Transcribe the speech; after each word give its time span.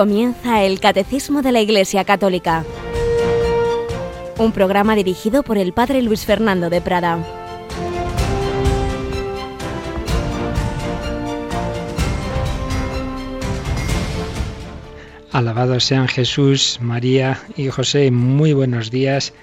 Comienza 0.00 0.62
el 0.64 0.80
Catecismo 0.80 1.42
de 1.42 1.52
la 1.52 1.60
Iglesia 1.60 2.06
Católica, 2.06 2.64
un 4.38 4.50
programa 4.50 4.96
dirigido 4.96 5.42
por 5.42 5.58
el 5.58 5.74
Padre 5.74 6.00
Luis 6.00 6.24
Fernando 6.24 6.70
de 6.70 6.80
Prada. 6.80 7.22
Alabados 15.32 15.84
sean 15.84 16.08
Jesús, 16.08 16.78
María 16.80 17.38
y 17.54 17.68
José. 17.68 18.10
Muy 18.10 18.54
buenos 18.54 18.90
días 18.90 19.34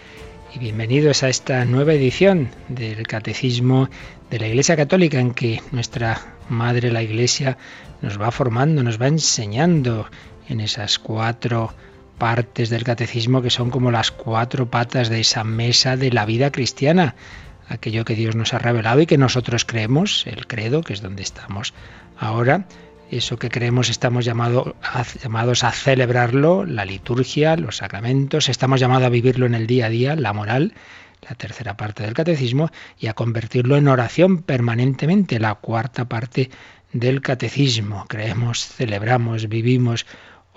y 0.55 0.57
bienvenidos 0.57 1.21
a 1.21 1.29
esta 1.29 1.65
nueva 1.65 1.93
edición 1.93 2.49
del 2.67 3.05
Catecismo 3.05 3.89
de 4.31 4.39
la 4.39 4.47
Iglesia 4.47 4.75
Católica 4.75 5.19
en 5.19 5.35
que 5.35 5.61
nuestra 5.71 6.33
Madre 6.49 6.91
la 6.91 7.03
Iglesia 7.03 7.59
nos 8.01 8.19
va 8.19 8.31
formando, 8.31 8.81
nos 8.81 8.99
va 8.99 9.07
enseñando 9.07 10.07
en 10.49 10.61
esas 10.61 10.99
cuatro 10.99 11.73
partes 12.17 12.69
del 12.69 12.83
catecismo 12.83 13.41
que 13.41 13.49
son 13.49 13.69
como 13.69 13.91
las 13.91 14.11
cuatro 14.11 14.69
patas 14.69 15.09
de 15.09 15.19
esa 15.19 15.43
mesa 15.43 15.97
de 15.97 16.11
la 16.11 16.25
vida 16.25 16.51
cristiana, 16.51 17.15
aquello 17.69 18.05
que 18.05 18.15
Dios 18.15 18.35
nos 18.35 18.53
ha 18.53 18.59
revelado 18.59 19.01
y 19.01 19.05
que 19.05 19.17
nosotros 19.17 19.65
creemos, 19.65 20.25
el 20.25 20.47
credo, 20.47 20.81
que 20.81 20.93
es 20.93 21.01
donde 21.01 21.23
estamos 21.23 21.73
ahora, 22.17 22.65
eso 23.11 23.37
que 23.37 23.49
creemos 23.49 23.89
estamos 23.89 24.25
llamados 24.25 25.63
a 25.63 25.71
celebrarlo, 25.71 26.65
la 26.65 26.85
liturgia, 26.85 27.55
los 27.55 27.77
sacramentos, 27.77 28.49
estamos 28.49 28.79
llamados 28.79 29.05
a 29.05 29.09
vivirlo 29.09 29.45
en 29.45 29.55
el 29.55 29.67
día 29.67 29.85
a 29.85 29.89
día, 29.89 30.15
la 30.15 30.33
moral, 30.33 30.73
la 31.27 31.35
tercera 31.35 31.77
parte 31.77 32.03
del 32.03 32.13
catecismo, 32.13 32.69
y 32.99 33.07
a 33.07 33.13
convertirlo 33.13 33.77
en 33.77 33.87
oración 33.87 34.39
permanentemente, 34.41 35.39
la 35.39 35.55
cuarta 35.55 36.05
parte 36.05 36.49
del 36.91 37.21
catecismo. 37.21 38.05
Creemos, 38.07 38.65
celebramos, 38.65 39.47
vivimos, 39.47 40.05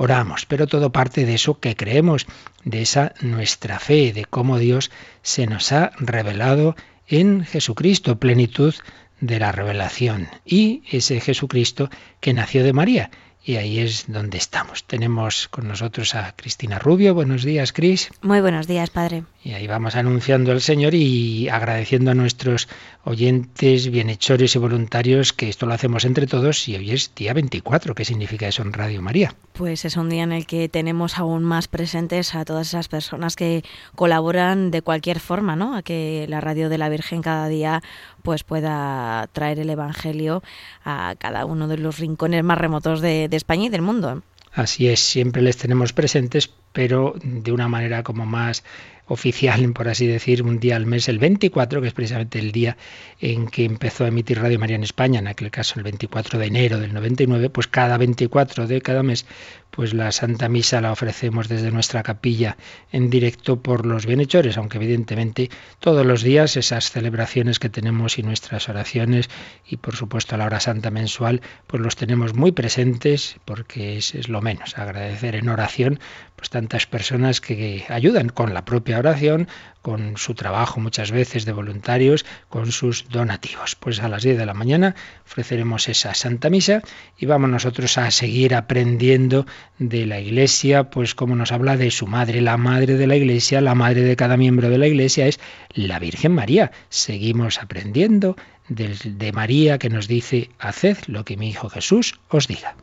oramos, 0.01 0.47
pero 0.47 0.67
todo 0.67 0.93
parte 0.93 1.27
de 1.27 1.34
eso 1.34 1.61
que 1.61 1.77
creemos, 1.77 2.27
de 2.65 2.81
esa 2.81 3.12
nuestra 3.20 3.79
fe, 3.79 4.15
de 4.15 4.25
cómo 4.25 4.59
Dios 4.59 4.91
se 5.20 5.47
nos 5.47 5.73
ha 5.73 5.93
revelado 5.98 6.75
en 7.06 7.45
Jesucristo, 7.45 8.19
plenitud 8.19 8.75
de 9.21 9.39
la 9.39 9.53
revelación, 9.53 10.28
y 10.47 10.83
ese 10.91 11.21
Jesucristo 11.21 11.91
que 12.21 12.33
nació 12.33 12.65
de 12.65 12.73
María 12.73 13.11
y 13.44 13.56
ahí 13.56 13.78
es 13.78 14.05
donde 14.08 14.38
estamos. 14.38 14.84
Tenemos 14.84 15.48
con 15.48 15.66
nosotros 15.66 16.14
a 16.14 16.34
Cristina 16.36 16.78
Rubio. 16.78 17.14
Buenos 17.14 17.42
días, 17.42 17.72
Cris. 17.72 18.10
Muy 18.20 18.41
buenos 18.41 18.66
días, 18.66 18.91
padre. 18.91 19.24
Y 19.42 19.55
ahí 19.55 19.66
vamos 19.66 19.97
anunciando 19.97 20.52
al 20.52 20.60
Señor 20.60 20.94
y 20.94 21.48
agradeciendo 21.48 22.10
a 22.10 22.14
nuestros 22.14 22.69
oyentes, 23.05 23.91
bienhechores 23.91 24.55
y 24.55 24.58
voluntarios 24.58 25.32
que 25.32 25.48
esto 25.48 25.64
lo 25.64 25.72
hacemos 25.72 26.05
entre 26.05 26.27
todos 26.27 26.69
y 26.69 26.77
hoy 26.77 26.91
es 26.91 27.14
día 27.14 27.32
24. 27.32 27.94
¿Qué 27.94 28.05
significa 28.05 28.47
eso 28.47 28.62
en 28.62 28.74
Radio 28.74 29.00
María? 29.00 29.34
Pues 29.54 29.86
es 29.86 29.97
un 29.97 30.10
día 30.10 30.25
en 30.25 30.32
el 30.32 30.47
que 30.47 30.69
tenemos 30.69 31.19
aún 31.19 31.42
más 31.42 31.69
presentes 31.69 32.34
a 32.34 32.44
todas 32.44 32.69
esas 32.69 32.88
personas 32.88 33.36
que 33.36 33.64
colaboran 33.94 34.70
de 34.70 34.82
cualquier 34.82 35.20
forma, 35.20 35.56
¿no? 35.56 35.75
A 35.75 35.82
que 35.82 36.27
la 36.28 36.42
Radio 36.42 36.69
de 36.69 36.77
la 36.77 36.91
Virgen 36.91 37.22
cada 37.22 37.48
día 37.48 37.82
pues 38.22 38.44
pueda 38.44 39.28
traer 39.32 39.58
el 39.58 39.70
Evangelio 39.70 40.42
a 40.84 41.14
cada 41.18 41.44
uno 41.44 41.68
de 41.68 41.78
los 41.78 41.98
rincones 41.98 42.44
más 42.44 42.58
remotos 42.58 43.00
de, 43.00 43.28
España 43.32 43.66
y 43.66 43.68
del 43.68 43.82
mundo. 43.82 44.22
Así 44.52 44.88
es, 44.88 45.00
siempre 45.00 45.42
les 45.42 45.56
tenemos 45.56 45.92
presentes, 45.92 46.50
pero 46.72 47.14
de 47.22 47.52
una 47.52 47.68
manera 47.68 48.02
como 48.02 48.26
más 48.26 48.64
oficial, 49.11 49.72
por 49.72 49.89
así 49.89 50.06
decir, 50.06 50.44
un 50.44 50.61
día 50.61 50.77
al 50.77 50.86
mes, 50.86 51.08
el 51.08 51.19
24, 51.19 51.83
que 51.83 51.89
es 51.89 51.94
precisamente 51.94 52.39
el 52.39 52.53
día 52.53 52.77
en 53.20 53.48
que 53.48 53.64
empezó 53.64 54.05
a 54.05 54.08
emitir 54.08 54.41
Radio 54.41 54.61
María 54.61 54.77
en 54.77 54.84
España, 54.84 55.19
en 55.19 55.27
aquel 55.27 55.50
caso 55.50 55.75
el 55.78 55.82
24 55.82 56.38
de 56.38 56.47
enero 56.47 56.78
del 56.78 56.94
99, 56.94 57.50
pues 57.50 57.66
cada 57.66 57.98
24 57.98 58.69
de 58.69 58.81
cada 58.81 59.03
mes, 59.03 59.26
pues 59.72 59.94
la 59.94 60.12
Santa 60.12 60.48
Misa 60.48 60.81
la 60.81 60.93
ofrecemos 60.93 61.48
desde 61.48 61.72
nuestra 61.72 62.04
capilla 62.04 62.56
en 62.93 63.10
directo 63.10 63.60
por 63.60 63.84
los 63.84 64.06
bienhechores, 64.06 64.56
aunque 64.56 64.78
evidentemente 64.78 65.50
todos 65.81 66.06
los 66.06 66.22
días 66.22 66.56
esas 66.56 66.92
celebraciones 66.92 67.59
que 67.59 67.69
tenemos 67.69 68.16
y 68.16 68.22
nuestras 68.22 68.69
oraciones 68.69 69.28
y 69.66 69.78
por 69.78 69.97
supuesto 69.97 70.37
la 70.37 70.47
hora 70.47 70.60
santa 70.60 70.91
mensual, 70.91 71.41
pues 71.66 71.82
los 71.82 71.97
tenemos 71.97 72.34
muy 72.34 72.53
presentes 72.53 73.37
porque 73.44 73.97
es, 73.97 74.15
es 74.15 74.28
lo 74.28 74.41
menos, 74.41 74.78
agradecer 74.78 75.34
en 75.34 75.48
oración 75.48 75.98
pues 76.41 76.49
tantas 76.49 76.87
personas 76.87 77.43
que 77.43 77.84
ayudan 77.91 78.31
con 78.31 78.55
la 78.55 78.65
propia 78.65 78.99
oración, 78.99 79.47
con 79.83 80.17
su 80.17 80.33
trabajo 80.33 80.81
muchas 80.81 81.11
veces 81.11 81.45
de 81.45 81.53
voluntarios, 81.53 82.25
con 82.49 82.73
sus 82.73 83.11
donativos. 83.11 83.75
Pues 83.75 84.01
a 84.01 84.09
las 84.09 84.23
10 84.23 84.39
de 84.39 84.47
la 84.47 84.55
mañana 84.55 84.95
ofreceremos 85.27 85.91
esa 85.91 86.15
Santa 86.15 86.49
Misa 86.49 86.81
y 87.19 87.27
vamos 87.27 87.51
nosotros 87.51 87.99
a 87.99 88.11
seguir 88.11 88.55
aprendiendo 88.55 89.45
de 89.78 90.06
la 90.06 90.19
Iglesia, 90.19 90.84
pues 90.84 91.15
como 91.15 91.37
nos 91.37 91.53
habla 91.53 91.77
de 91.77 91.91
su 91.91 92.06
madre, 92.06 92.41
la 92.41 92.57
madre 92.57 92.95
de 92.95 93.07
la 93.07 93.17
Iglesia, 93.17 93.61
la 93.61 93.75
madre 93.75 94.01
de 94.01 94.17
cada 94.17 94.39
miembro 94.39 94.71
de 94.71 94.78
la 94.78 94.87
Iglesia 94.87 95.27
es 95.27 95.39
la 95.75 95.99
Virgen 95.99 96.33
María. 96.33 96.72
Seguimos 96.89 97.59
aprendiendo 97.59 98.34
de, 98.71 98.97
de 99.05 99.33
María 99.33 99.77
que 99.77 99.91
nos 99.91 100.09
dice, 100.09 100.49
haced 100.59 100.97
lo 101.07 101.27
que 101.27 101.37
mi 101.37 101.51
Hijo 101.51 101.69
Jesús 101.69 102.19
os 102.31 102.49
diga. 102.49 102.77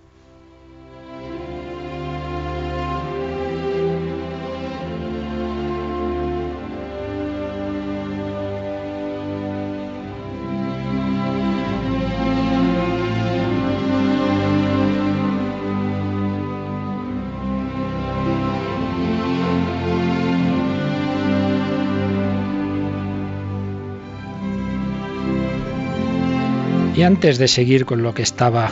Y 26.97 27.03
antes 27.03 27.37
de 27.37 27.47
seguir 27.47 27.85
con 27.85 28.01
lo 28.01 28.15
que 28.15 28.23
estaba 28.23 28.71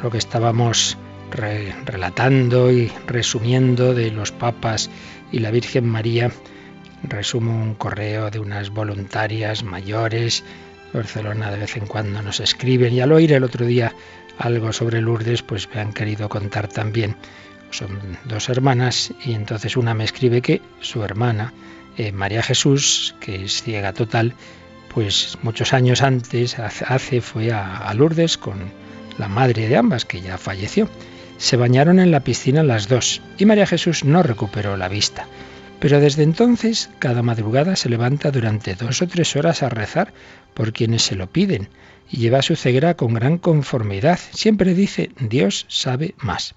lo 0.00 0.10
que 0.10 0.18
estábamos 0.18 0.96
relatando 1.32 2.70
y 2.70 2.92
resumiendo 3.08 3.94
de 3.94 4.12
los 4.12 4.30
papas 4.30 4.90
y 5.32 5.40
la 5.40 5.50
Virgen 5.50 5.84
María, 5.84 6.30
resumo 7.02 7.50
un 7.50 7.74
correo 7.74 8.30
de 8.30 8.38
unas 8.38 8.70
voluntarias 8.70 9.64
mayores. 9.64 10.44
Barcelona 10.92 11.50
de 11.50 11.58
vez 11.58 11.76
en 11.76 11.86
cuando 11.86 12.22
nos 12.22 12.38
escriben 12.38 12.94
y 12.94 13.00
al 13.00 13.10
oír 13.10 13.32
el 13.32 13.42
otro 13.42 13.66
día 13.66 13.92
algo 14.38 14.72
sobre 14.72 15.00
Lourdes, 15.00 15.42
pues 15.42 15.68
me 15.74 15.80
han 15.80 15.92
querido 15.92 16.28
contar 16.28 16.68
también. 16.68 17.16
Son 17.70 17.98
dos 18.24 18.50
hermanas 18.50 19.12
y 19.24 19.32
entonces 19.32 19.76
una 19.76 19.94
me 19.94 20.04
escribe 20.04 20.42
que 20.42 20.60
su 20.80 21.02
hermana, 21.02 21.52
eh, 21.96 22.12
María 22.12 22.44
Jesús, 22.44 23.16
que 23.18 23.46
es 23.46 23.64
ciega 23.64 23.92
total, 23.92 24.36
pues 24.94 25.38
muchos 25.42 25.72
años 25.72 26.02
antes, 26.02 26.58
hace, 26.58 27.20
fue 27.20 27.52
a, 27.52 27.92
Lourdes 27.94 28.36
con 28.36 28.70
la 29.18 29.28
madre 29.28 29.68
de 29.68 29.76
ambas, 29.76 30.04
que 30.04 30.20
ya 30.20 30.38
falleció. 30.38 30.88
Se 31.38 31.56
bañaron 31.56 31.98
en 31.98 32.10
la 32.10 32.20
piscina 32.20 32.62
las 32.62 32.88
dos 32.88 33.22
y 33.38 33.46
María 33.46 33.66
Jesús 33.66 34.04
no 34.04 34.22
recuperó 34.22 34.76
la 34.76 34.88
vista. 34.88 35.26
Pero 35.80 35.98
desde 35.98 36.22
entonces, 36.22 36.90
cada 36.98 37.22
madrugada 37.22 37.74
se 37.74 37.88
levanta 37.88 38.30
durante 38.30 38.74
dos 38.74 39.02
o 39.02 39.08
tres 39.08 39.34
horas 39.34 39.62
a 39.62 39.68
rezar 39.68 40.12
por 40.54 40.72
quienes 40.72 41.02
se 41.02 41.16
lo 41.16 41.26
piden 41.26 41.68
y 42.08 42.18
lleva 42.18 42.42
su 42.42 42.54
ceguera 42.54 42.94
con 42.94 43.14
gran 43.14 43.38
conformidad. 43.38 44.20
Siempre 44.30 44.74
dice, 44.74 45.10
Dios 45.18 45.66
sabe 45.68 46.14
más. 46.18 46.54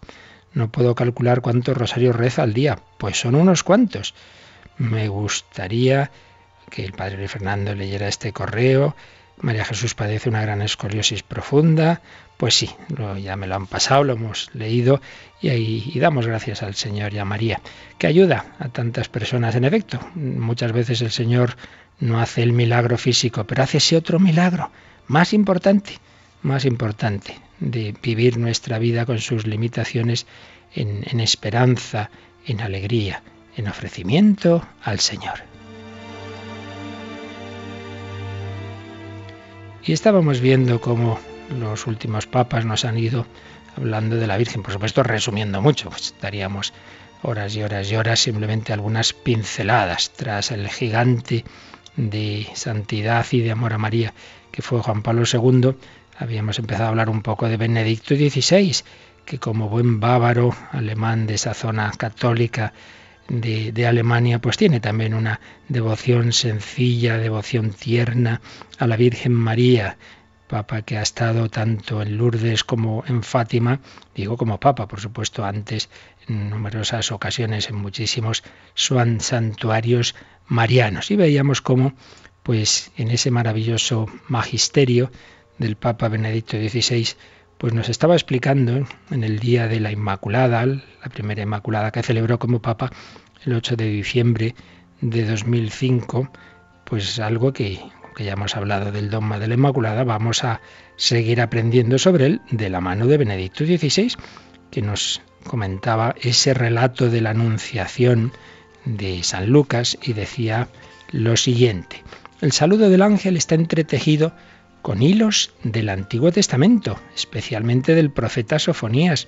No 0.53 0.72
puedo 0.72 0.94
calcular 0.94 1.41
cuántos 1.41 1.75
rosarios 1.75 2.16
reza 2.16 2.44
al 2.44 2.53
día, 2.53 2.79
pues 2.97 3.19
son 3.19 3.35
unos 3.35 3.63
cuantos. 3.63 4.13
Me 4.78 5.08
gustaría 5.08 6.11
que 6.76 6.84
el 6.84 6.92
padre 6.92 7.28
Fernando 7.30 7.74
leyera 7.74 8.08
este 8.08 8.34
correo. 8.34 8.96
María 9.40 9.64
Jesús 9.64 9.96
padece 9.96 10.28
una 10.30 10.42
gran 10.42 10.62
escoliosis 10.62 11.24
profunda. 11.24 12.02
Pues 12.38 12.54
sí, 12.54 12.70
ya 13.22 13.38
me 13.38 13.48
lo 13.48 13.56
han 13.56 13.66
pasado, 13.66 14.04
lo 14.04 14.14
hemos 14.14 14.50
leído 14.54 15.00
y, 15.42 15.50
ahí, 15.50 15.92
y 15.94 16.00
damos 16.00 16.28
gracias 16.28 16.64
al 16.64 16.76
Señor 16.76 17.14
y 17.14 17.20
a 17.20 17.26
María, 17.26 17.62
que 17.98 18.08
ayuda 18.08 18.56
a 18.60 18.68
tantas 18.68 19.08
personas. 19.08 19.56
En 19.56 19.64
efecto, 19.64 20.00
muchas 20.16 20.74
veces 20.74 21.02
el 21.02 21.12
Señor 21.12 21.56
no 22.02 22.20
hace 22.20 22.44
el 22.44 22.52
milagro 22.52 22.98
físico, 22.98 23.46
pero 23.46 23.64
hace 23.64 23.78
ese 23.78 23.96
otro 23.96 24.20
milagro, 24.20 24.70
más 25.08 25.32
importante, 25.32 26.00
más 26.42 26.66
importante, 26.66 27.40
de 27.62 27.96
vivir 28.04 28.38
nuestra 28.38 28.80
vida 28.80 29.06
con 29.06 29.20
sus 29.20 29.48
limitaciones 29.48 30.28
en 30.74 31.22
esperanza, 31.22 32.10
en 32.46 32.60
alegría, 32.60 33.24
en 33.56 33.70
ofrecimiento 33.70 34.68
al 34.84 35.00
Señor. 35.00 35.54
Y 39.85 39.93
estábamos 39.93 40.41
viendo 40.41 40.82
cómo 40.82 41.20
los 41.59 41.85
últimos 41.85 42.26
papas 42.26 42.66
nos 42.66 42.85
han 42.85 42.97
ido 42.97 43.28
hablando 43.78 44.16
de 44.16 44.26
la 44.26 44.37
Virgen, 44.37 44.64
por 44.64 44.73
supuesto 44.73 45.03
resumiendo 45.03 45.61
mucho, 45.61 45.90
pues 45.90 46.08
estaríamos 46.08 46.73
horas 47.22 47.55
y 47.55 47.61
horas 47.61 47.91
y 47.91 47.96
horas, 47.96 48.20
simplemente 48.20 48.73
algunas 48.73 49.14
pinceladas 49.14 50.11
tras 50.16 50.52
el 50.52 50.67
gigante 50.70 51.46
de 51.97 52.47
santidad 52.55 53.26
y 53.32 53.41
de 53.41 53.52
amor 53.52 53.73
a 53.73 53.78
María 53.78 54.14
que 54.52 54.61
fue 54.61 54.79
Juan 54.79 55.03
Pablo 55.03 55.23
II, 55.32 55.76
habíamos 56.17 56.58
empezado 56.59 56.85
a 56.85 56.90
hablar 56.90 57.09
un 57.09 57.22
poco 57.22 57.49
de 57.49 57.58
Benedicto 57.58 58.16
XVI, 58.16 58.78
que 59.26 59.38
como 59.38 59.67
buen 59.67 59.99
bávaro 59.99 60.55
alemán 60.72 61.28
de 61.28 61.34
esa 61.34 61.53
zona 61.53 61.91
católica 61.91 62.73
de, 63.28 63.88
Alemania, 63.88 64.40
pues 64.40 64.58
tiene 64.58 64.80
también 64.80 65.14
una 65.14 65.40
devoción 65.68 66.32
sencilla, 66.32 67.18
devoción 67.18 67.72
tierna 67.72 68.42
a 68.78 68.88
la 68.88 68.98
Virgen 68.98 69.34
María, 69.34 69.98
Papa 70.48 70.84
que 70.84 70.98
ha 70.98 71.02
estado 71.02 71.50
tanto 71.50 72.04
en 72.04 72.18
Lourdes 72.18 72.64
como 72.64 73.04
en 73.08 73.24
Fátima, 73.24 73.80
digo 74.14 74.38
como 74.38 74.60
Papa, 74.60 74.88
por 74.88 75.00
supuesto, 75.02 75.44
antes 75.44 75.90
en 76.28 76.52
numerosas 76.52 77.12
ocasiones 77.12 77.68
en 77.70 77.78
muchísimos 77.78 78.44
santuarios 78.76 80.14
marianos. 80.48 81.10
Y 81.10 81.16
veíamos 81.16 81.62
cómo, 81.62 81.96
pues 82.44 82.92
en 82.96 83.10
ese 83.10 83.32
maravilloso 83.32 84.06
magisterio 84.28 85.12
del 85.58 85.78
Papa 85.78 86.10
Benedicto 86.10 86.58
XVI, 86.58 87.08
pues 87.57 87.73
nos 87.73 87.90
estaba 87.90 88.16
explicando 88.16 88.85
en 89.11 89.23
el 89.23 89.40
día 89.40 89.67
de 89.67 89.79
la 89.79 89.91
Inmaculada, 89.91 90.66
la 90.66 91.09
primera 91.13 91.43
Inmaculada 91.43 91.91
que 91.91 92.03
celebró 92.03 92.40
como 92.40 92.61
Papa 92.61 92.91
el 93.46 93.53
8 93.53 93.75
de 93.75 93.85
diciembre 93.85 94.55
de 95.02 95.25
2005, 95.25 96.29
pues 96.85 97.19
algo 97.19 97.53
que 97.53 97.79
que 98.16 98.23
ya 98.23 98.34
hemos 98.34 98.55
hablado 98.55 98.91
del 98.91 99.09
dogma 99.09 99.37
de 99.37 99.47
la 99.47 99.53
Inmaculada, 99.53 100.03
vamos 100.03 100.43
a 100.43 100.61
seguir 100.96 101.41
aprendiendo 101.41 101.99
sobre 101.99 102.25
él 102.25 102.41
de 102.49 102.69
la 102.69 102.81
mano 102.81 103.05
de 103.07 103.17
Benedicto 103.17 103.66
XVI, 103.66 104.16
que 104.72 104.81
nos 104.81 105.22
comentaba 105.43 106.16
ese 106.22 106.53
relato 106.53 107.09
de 107.09 107.22
la 107.22 107.31
Anunciación 107.31 108.31
de 108.85 109.22
San 109.23 109.49
Lucas 109.49 109.97
y 110.02 110.13
decía 110.13 110.69
lo 111.11 111.37
siguiente. 111.37 112.03
El 112.41 112.52
saludo 112.52 112.90
del 112.90 113.02
ángel 113.02 113.37
está 113.37 113.55
entretejido 113.55 114.34
con 114.85 115.02
hilos 115.02 115.49
del 115.64 115.90
Antiguo 115.90 116.32
Testamento, 116.32 116.99
especialmente 117.16 117.96
del 117.96 118.11
profeta 118.11 118.59
Sofonías. 118.59 119.28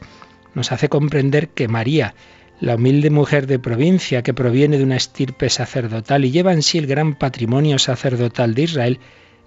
Nos 0.53 0.71
hace 0.71 0.87
comprender 0.87 1.49
que 1.49 1.67
María, 1.67 2.13
la 2.59 2.75
humilde 2.75 3.09
mujer 3.09 3.47
de 3.47 3.57
provincia 3.57 4.21
que 4.21 4.35
proviene 4.35 4.77
de 4.77 4.83
una 4.83 4.97
estirpe 4.97 5.49
sacerdotal 5.49 6.25
y 6.25 6.31
lleva 6.31 6.53
en 6.53 6.61
sí 6.61 6.77
el 6.77 6.85
gran 6.85 7.15
patrimonio 7.15 7.79
sacerdotal 7.79 8.53
de 8.53 8.61
Israel, 8.61 8.99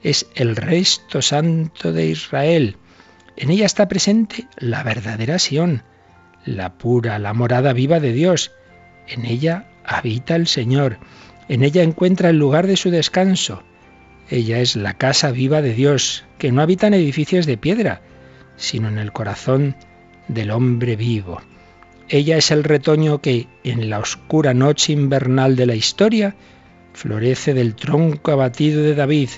es 0.02 0.26
el 0.34 0.56
resto 0.56 1.22
santo 1.22 1.92
de 1.92 2.06
Israel. 2.06 2.76
En 3.36 3.50
ella 3.50 3.66
está 3.66 3.86
presente 3.86 4.48
la 4.58 4.82
verdadera 4.82 5.38
Sión, 5.38 5.84
la 6.44 6.76
pura, 6.76 7.20
la 7.20 7.34
morada 7.34 7.72
viva 7.72 8.00
de 8.00 8.12
Dios. 8.12 8.50
En 9.06 9.26
ella 9.26 9.70
habita 9.84 10.34
el 10.34 10.48
Señor. 10.48 10.98
En 11.48 11.62
ella 11.62 11.84
encuentra 11.84 12.30
el 12.30 12.36
lugar 12.36 12.66
de 12.66 12.76
su 12.76 12.90
descanso. 12.90 13.62
Ella 14.30 14.60
es 14.60 14.76
la 14.76 14.94
casa 14.94 15.32
viva 15.32 15.60
de 15.60 15.74
Dios, 15.74 16.24
que 16.38 16.52
no 16.52 16.62
habita 16.62 16.86
en 16.86 16.94
edificios 16.94 17.46
de 17.46 17.58
piedra, 17.58 18.00
sino 18.56 18.88
en 18.88 18.98
el 18.98 19.12
corazón 19.12 19.74
del 20.28 20.52
hombre 20.52 20.94
vivo. 20.94 21.42
Ella 22.08 22.36
es 22.36 22.52
el 22.52 22.62
retoño 22.62 23.20
que, 23.20 23.48
en 23.64 23.90
la 23.90 23.98
oscura 23.98 24.54
noche 24.54 24.92
invernal 24.92 25.56
de 25.56 25.66
la 25.66 25.74
historia, 25.74 26.36
florece 26.92 27.54
del 27.54 27.74
tronco 27.74 28.30
abatido 28.30 28.82
de 28.82 28.94
David. 28.94 29.30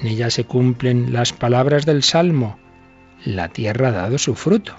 En 0.00 0.08
ella 0.08 0.30
se 0.30 0.44
cumplen 0.44 1.12
las 1.12 1.32
palabras 1.32 1.86
del 1.86 2.02
Salmo. 2.02 2.58
La 3.24 3.48
tierra 3.48 3.88
ha 3.88 3.92
dado 3.92 4.18
su 4.18 4.34
fruto. 4.34 4.74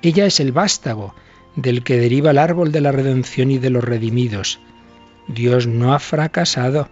Ella 0.00 0.24
es 0.26 0.40
el 0.40 0.52
vástago 0.52 1.14
del 1.56 1.82
que 1.82 1.98
deriva 1.98 2.30
el 2.30 2.38
árbol 2.38 2.72
de 2.72 2.80
la 2.80 2.92
redención 2.92 3.50
y 3.50 3.58
de 3.58 3.70
los 3.70 3.84
redimidos. 3.84 4.60
Dios 5.28 5.66
no 5.66 5.94
ha 5.94 5.98
fracasado, 5.98 6.88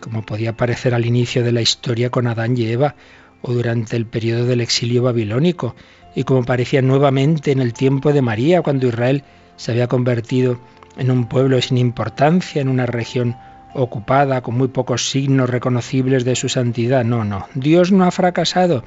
como 0.00 0.22
podía 0.22 0.56
parecer 0.56 0.94
al 0.94 1.06
inicio 1.06 1.44
de 1.44 1.52
la 1.52 1.60
historia 1.60 2.10
con 2.10 2.26
Adán 2.26 2.56
y 2.56 2.66
Eva 2.66 2.96
o 3.42 3.52
durante 3.52 3.96
el 3.96 4.06
periodo 4.06 4.46
del 4.46 4.60
exilio 4.60 5.02
babilónico, 5.02 5.74
y 6.14 6.24
como 6.24 6.44
parecía 6.44 6.82
nuevamente 6.82 7.52
en 7.52 7.60
el 7.60 7.72
tiempo 7.72 8.12
de 8.12 8.22
María, 8.22 8.62
cuando 8.62 8.88
Israel 8.88 9.22
se 9.56 9.72
había 9.72 9.86
convertido 9.86 10.58
en 10.98 11.10
un 11.10 11.26
pueblo 11.26 11.60
sin 11.62 11.78
importancia, 11.78 12.60
en 12.60 12.68
una 12.68 12.86
región 12.86 13.36
ocupada, 13.74 14.42
con 14.42 14.56
muy 14.56 14.68
pocos 14.68 15.10
signos 15.10 15.48
reconocibles 15.48 16.24
de 16.24 16.36
su 16.36 16.48
santidad. 16.48 17.04
No, 17.04 17.24
no, 17.24 17.46
Dios 17.54 17.92
no 17.92 18.04
ha 18.04 18.10
fracasado. 18.10 18.84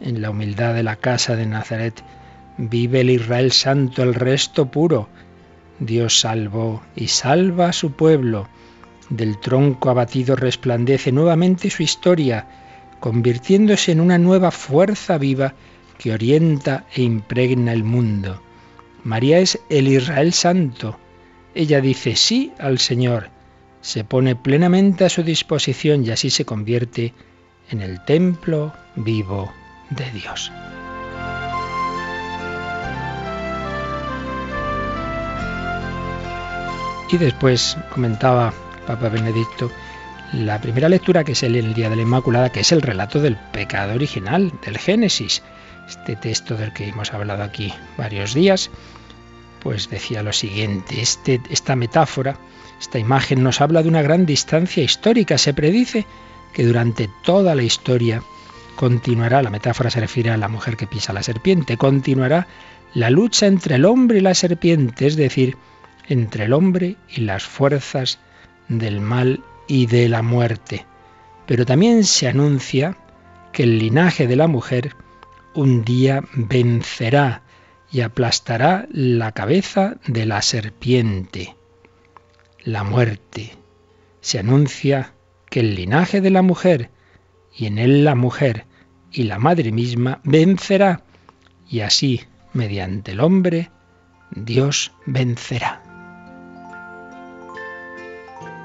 En 0.00 0.22
la 0.22 0.30
humildad 0.30 0.74
de 0.74 0.82
la 0.82 0.96
casa 0.96 1.36
de 1.36 1.46
Nazaret 1.46 2.02
vive 2.56 3.00
el 3.00 3.10
Israel 3.10 3.52
santo, 3.52 4.02
el 4.02 4.14
resto 4.14 4.66
puro. 4.66 5.08
Dios 5.78 6.20
salvó 6.20 6.82
y 6.96 7.08
salva 7.08 7.68
a 7.68 7.72
su 7.72 7.92
pueblo. 7.92 8.48
Del 9.10 9.38
tronco 9.38 9.90
abatido 9.90 10.34
resplandece 10.34 11.12
nuevamente 11.12 11.70
su 11.70 11.82
historia, 11.82 12.46
convirtiéndose 13.00 13.92
en 13.92 14.00
una 14.00 14.18
nueva 14.18 14.50
fuerza 14.50 15.18
viva 15.18 15.54
que 15.98 16.12
orienta 16.12 16.86
e 16.94 17.02
impregna 17.02 17.72
el 17.72 17.84
mundo. 17.84 18.42
María 19.04 19.38
es 19.38 19.60
el 19.68 19.88
Israel 19.88 20.32
santo. 20.32 20.98
Ella 21.54 21.80
dice 21.80 22.16
sí 22.16 22.52
al 22.58 22.78
Señor, 22.78 23.28
se 23.82 24.02
pone 24.02 24.34
plenamente 24.34 25.04
a 25.04 25.10
su 25.10 25.22
disposición 25.22 26.04
y 26.04 26.10
así 26.10 26.30
se 26.30 26.46
convierte 26.46 27.12
en 27.70 27.82
el 27.82 28.02
templo 28.04 28.72
vivo 28.96 29.52
de 29.90 30.10
Dios. 30.12 30.50
Y 37.12 37.18
después 37.18 37.76
comentaba 37.92 38.52
Papa 38.86 39.08
Benedicto 39.08 39.70
la 40.32 40.60
primera 40.60 40.88
lectura 40.88 41.22
que 41.22 41.34
se 41.34 41.48
lee 41.48 41.60
el 41.60 41.74
Día 41.74 41.90
de 41.90 41.96
la 41.96 42.02
Inmaculada, 42.02 42.50
que 42.50 42.60
es 42.60 42.72
el 42.72 42.82
relato 42.82 43.20
del 43.20 43.36
pecado 43.36 43.94
original, 43.94 44.52
del 44.64 44.78
Génesis, 44.78 45.42
este 45.88 46.16
texto 46.16 46.56
del 46.56 46.72
que 46.72 46.88
hemos 46.88 47.12
hablado 47.12 47.42
aquí 47.42 47.72
varios 47.96 48.34
días, 48.34 48.70
pues 49.60 49.88
decía 49.88 50.22
lo 50.22 50.32
siguiente, 50.32 51.00
este, 51.00 51.40
esta 51.50 51.76
metáfora, 51.76 52.36
esta 52.80 52.98
imagen 52.98 53.42
nos 53.42 53.60
habla 53.60 53.82
de 53.82 53.88
una 53.88 54.02
gran 54.02 54.26
distancia 54.26 54.82
histórica. 54.82 55.38
Se 55.38 55.54
predice 55.54 56.04
que 56.52 56.64
durante 56.64 57.08
toda 57.22 57.54
la 57.54 57.62
historia 57.62 58.22
continuará, 58.74 59.40
la 59.42 59.50
metáfora 59.50 59.90
se 59.90 60.00
refiere 60.00 60.30
a 60.30 60.36
la 60.36 60.48
mujer 60.48 60.76
que 60.76 60.86
pisa 60.86 61.12
la 61.12 61.22
serpiente, 61.22 61.76
continuará 61.76 62.48
la 62.92 63.10
lucha 63.10 63.46
entre 63.46 63.76
el 63.76 63.84
hombre 63.84 64.18
y 64.18 64.22
la 64.22 64.34
serpiente, 64.34 65.06
es 65.06 65.16
decir, 65.16 65.56
entre 66.08 66.46
el 66.46 66.52
hombre 66.52 66.96
y 67.08 67.20
las 67.20 67.44
fuerzas 67.44 68.18
del 68.68 69.00
mal 69.00 69.42
y 69.66 69.86
de 69.86 70.08
la 70.08 70.22
muerte. 70.22 70.86
Pero 71.46 71.66
también 71.66 72.04
se 72.04 72.28
anuncia 72.28 72.96
que 73.52 73.64
el 73.64 73.78
linaje 73.78 74.26
de 74.26 74.36
la 74.36 74.48
mujer 74.48 74.96
un 75.54 75.84
día 75.84 76.24
vencerá 76.34 77.42
y 77.90 78.00
aplastará 78.00 78.88
la 78.90 79.32
cabeza 79.32 79.96
de 80.06 80.26
la 80.26 80.42
serpiente, 80.42 81.56
la 82.64 82.82
muerte. 82.82 83.52
Se 84.20 84.40
anuncia 84.40 85.12
que 85.48 85.60
el 85.60 85.76
linaje 85.76 86.20
de 86.20 86.30
la 86.30 86.42
mujer, 86.42 86.90
y 87.56 87.66
en 87.66 87.78
él 87.78 88.04
la 88.04 88.16
mujer 88.16 88.66
y 89.12 89.22
la 89.22 89.38
madre 89.38 89.70
misma, 89.70 90.20
vencerá, 90.24 91.04
y 91.68 91.80
así, 91.80 92.22
mediante 92.52 93.12
el 93.12 93.20
hombre, 93.20 93.70
Dios 94.32 94.92
vencerá. 95.06 95.83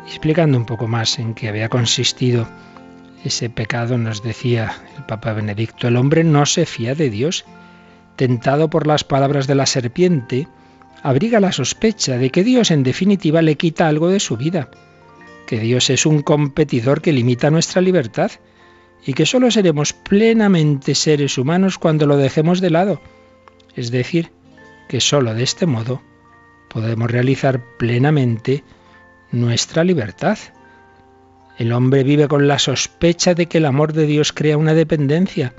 Explicando 0.09 0.57
un 0.57 0.65
poco 0.65 0.87
más 0.87 1.19
en 1.19 1.35
qué 1.35 1.49
había 1.49 1.69
consistido 1.69 2.49
ese 3.23 3.49
pecado 3.49 3.97
nos 3.99 4.23
decía 4.23 4.81
el 4.97 5.03
Papa 5.03 5.33
Benedicto, 5.33 5.87
el 5.87 5.97
hombre 5.97 6.23
no 6.23 6.47
se 6.47 6.65
fía 6.65 6.95
de 6.95 7.11
Dios. 7.11 7.45
Tentado 8.15 8.71
por 8.71 8.87
las 8.87 9.03
palabras 9.03 9.45
de 9.45 9.53
la 9.53 9.67
serpiente, 9.67 10.47
abriga 11.03 11.39
la 11.39 11.51
sospecha 11.51 12.17
de 12.17 12.31
que 12.31 12.43
Dios 12.43 12.71
en 12.71 12.81
definitiva 12.81 13.43
le 13.43 13.55
quita 13.55 13.87
algo 13.87 14.09
de 14.09 14.19
su 14.19 14.35
vida, 14.35 14.71
que 15.45 15.59
Dios 15.59 15.91
es 15.91 16.07
un 16.07 16.23
competidor 16.23 17.01
que 17.01 17.13
limita 17.13 17.51
nuestra 17.51 17.81
libertad 17.81 18.31
y 19.05 19.13
que 19.13 19.27
solo 19.27 19.51
seremos 19.51 19.93
plenamente 19.93 20.95
seres 20.95 21.37
humanos 21.37 21.77
cuando 21.77 22.07
lo 22.07 22.17
dejemos 22.17 22.61
de 22.61 22.71
lado. 22.71 22.99
Es 23.75 23.91
decir, 23.91 24.31
que 24.87 25.01
solo 25.01 25.35
de 25.35 25.43
este 25.43 25.67
modo 25.67 26.01
podemos 26.67 27.11
realizar 27.11 27.63
plenamente 27.77 28.63
nuestra 29.31 29.83
libertad. 29.83 30.37
El 31.57 31.73
hombre 31.73 32.03
vive 32.03 32.27
con 32.27 32.47
la 32.47 32.59
sospecha 32.59 33.33
de 33.33 33.47
que 33.47 33.59
el 33.59 33.65
amor 33.65 33.93
de 33.93 34.05
Dios 34.05 34.33
crea 34.33 34.57
una 34.57 34.73
dependencia 34.73 35.53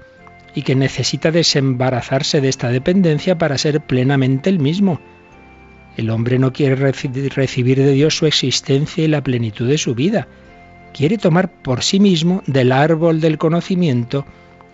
y 0.55 0.63
que 0.63 0.75
necesita 0.75 1.31
desembarazarse 1.31 2.41
de 2.41 2.49
esta 2.49 2.71
dependencia 2.71 3.39
para 3.39 3.59
ser 3.59 3.81
plenamente 3.81 4.51
el 4.51 4.59
mismo. 4.59 5.01
El 5.97 6.11
hombre 6.11 6.39
no 6.39 6.53
quiere 6.53 6.77
recibir 6.77 7.79
de 7.79 7.93
Dios 7.93 8.17
su 8.17 8.27
existencia 8.27 9.05
y 9.05 9.09
la 9.09 9.23
plenitud 9.23 9.69
de 9.69 9.79
su 9.79 9.95
vida. 9.95 10.29
Quiere 10.93 11.19
tomar 11.19 11.53
por 11.63 11.83
sí 11.83 12.01
mismo 12.01 12.43
del 12.47 12.73
árbol 12.73 13.21
del 13.21 13.39
conocimiento 13.39 14.25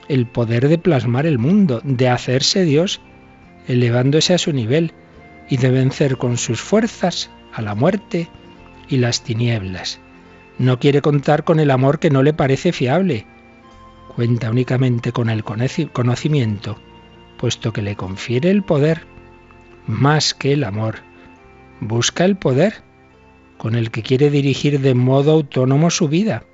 el 0.09 0.27
poder 0.27 0.69
de 0.69 0.79
plasmar 0.79 1.27
el 1.27 1.39
mundo, 1.39 1.81
de 1.83 2.09
hacerse 2.09 2.65
Dios, 2.65 3.01
elevándose 3.67 4.35
a 4.35 4.39
su 4.39 4.53
nivel 4.53 4.93
y 5.49 5.57
de 5.57 5.71
vencer 5.71 6.17
con 6.17 6.37
sus 6.37 6.61
fuerzas 6.61 7.31
a 7.53 7.63
la 7.63 7.75
muerte 7.75 8.29
y 8.89 8.99
las 8.99 9.23
tinieblas. 9.23 10.01
No 10.59 10.79
quiere 10.79 11.03
contar 11.03 11.45
con 11.45 11.61
el 11.61 11.71
amor 11.71 11.99
que 11.99 12.11
no 12.11 12.23
le 12.23 12.33
parece 12.33 12.73
fiable. 12.73 13.27
Cuenta 14.15 14.51
únicamente 14.51 15.13
con 15.13 15.29
el 15.29 15.45
conocimiento 15.45 16.79
puesto 17.37 17.73
que 17.73 17.83
le 17.83 17.97
confiere 17.97 18.51
el 18.51 18.63
poder 18.63 19.07
más 19.87 20.35
que 20.35 20.53
el 20.53 20.65
amor. 20.65 20.97
Busca 21.81 22.25
el 22.25 22.37
poder 22.37 22.83
con 23.59 23.75
el 23.75 23.91
que 23.91 24.03
quiere 24.03 24.31
dirigir 24.31 24.81
de 24.81 24.95
modo 24.95 25.33
autónomo 25.33 25.91
su 25.91 26.09
vida. 26.09 26.45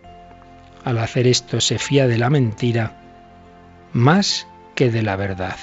Al 0.85 0.99
hacer 0.99 1.27
esto 1.27 1.61
se 1.61 1.79
fía 1.79 2.07
de 2.07 2.19
la 2.19 2.31
mentira 2.31 2.99
más 3.93 4.47
que 4.75 4.91
de 4.91 5.03
la 5.03 5.17
verdad. 5.17 5.57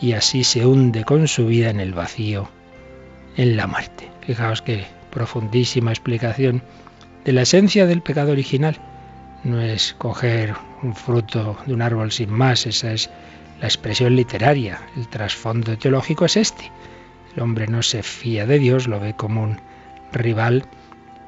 Y 0.00 0.12
así 0.12 0.44
se 0.44 0.66
hunde 0.66 1.04
con 1.04 1.28
su 1.28 1.46
vida 1.46 1.70
en 1.70 1.80
el 1.80 1.94
vacío, 1.94 2.48
en 3.36 3.56
la 3.56 3.66
muerte. 3.66 4.10
Fijaos 4.26 4.62
qué 4.62 4.84
profundísima 5.12 5.92
explicación 5.92 6.62
de 7.24 7.32
la 7.32 7.42
esencia 7.42 7.86
del 7.86 8.02
pecado 8.02 8.32
original. 8.32 8.76
No 9.44 9.60
es 9.60 9.94
coger 9.98 10.54
un 10.82 10.96
fruto 10.96 11.56
de 11.66 11.74
un 11.74 11.82
árbol 11.82 12.10
sin 12.10 12.30
más, 12.30 12.66
esa 12.66 12.92
es 12.92 13.10
la 13.60 13.68
expresión 13.68 14.16
literaria. 14.16 14.80
El 14.96 15.06
trasfondo 15.06 15.78
teológico 15.78 16.24
es 16.24 16.36
este. 16.36 16.70
El 17.36 17.42
hombre 17.42 17.68
no 17.68 17.82
se 17.82 18.02
fía 18.02 18.46
de 18.46 18.58
Dios, 18.58 18.88
lo 18.88 18.98
ve 18.98 19.14
como 19.14 19.42
un 19.42 19.60
rival, 20.12 20.64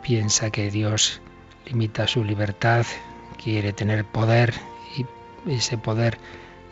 piensa 0.02 0.50
que 0.50 0.70
Dios 0.70 1.20
limita 1.66 2.06
su 2.06 2.24
libertad, 2.24 2.84
quiere 3.42 3.72
tener 3.72 4.04
poder 4.04 4.52
y 4.96 5.06
ese 5.50 5.78
poder 5.78 6.18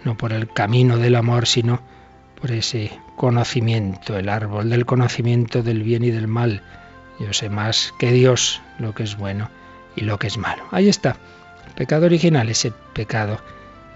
no 0.04 0.16
por 0.16 0.32
el 0.32 0.48
camino 0.52 0.98
del 0.98 1.16
amor, 1.16 1.46
sino 1.46 1.80
por 2.40 2.50
ese 2.50 2.90
conocimiento, 3.16 4.18
el 4.18 4.28
árbol 4.28 4.68
del 4.68 4.84
conocimiento 4.84 5.62
del 5.62 5.82
bien 5.82 6.02
y 6.04 6.10
del 6.10 6.26
mal. 6.26 6.62
Yo 7.18 7.32
sé 7.32 7.48
más 7.48 7.94
que 7.98 8.12
Dios 8.12 8.60
lo 8.78 8.94
que 8.94 9.02
es 9.02 9.16
bueno 9.16 9.50
y 9.96 10.02
lo 10.02 10.18
que 10.18 10.26
es 10.26 10.38
malo. 10.38 10.64
Ahí 10.70 10.88
está, 10.88 11.16
el 11.66 11.72
pecado 11.74 12.06
original, 12.06 12.48
ese 12.48 12.72
pecado 12.92 13.40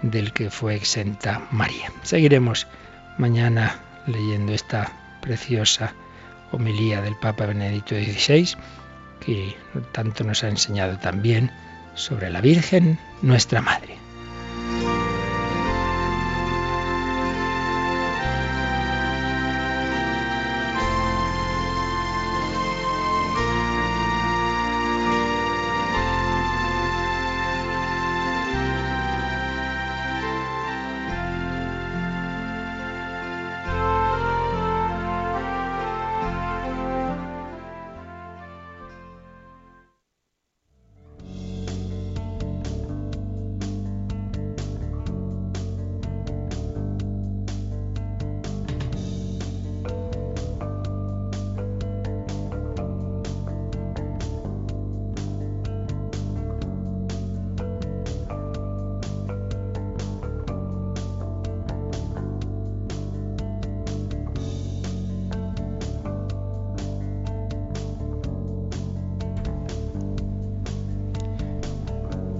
del 0.01 0.33
que 0.33 0.49
fue 0.49 0.75
exenta 0.75 1.47
María. 1.51 1.91
Seguiremos 2.03 2.67
mañana 3.17 3.79
leyendo 4.05 4.53
esta 4.53 4.91
preciosa 5.21 5.93
homilía 6.51 7.01
del 7.01 7.15
Papa 7.15 7.45
Benedicto 7.45 7.95
XVI, 7.95 8.55
que 9.19 9.55
tanto 9.91 10.23
nos 10.23 10.43
ha 10.43 10.49
enseñado 10.49 10.97
también 10.97 11.51
sobre 11.95 12.29
la 12.29 12.41
Virgen, 12.41 12.99
nuestra 13.21 13.61
Madre. 13.61 13.97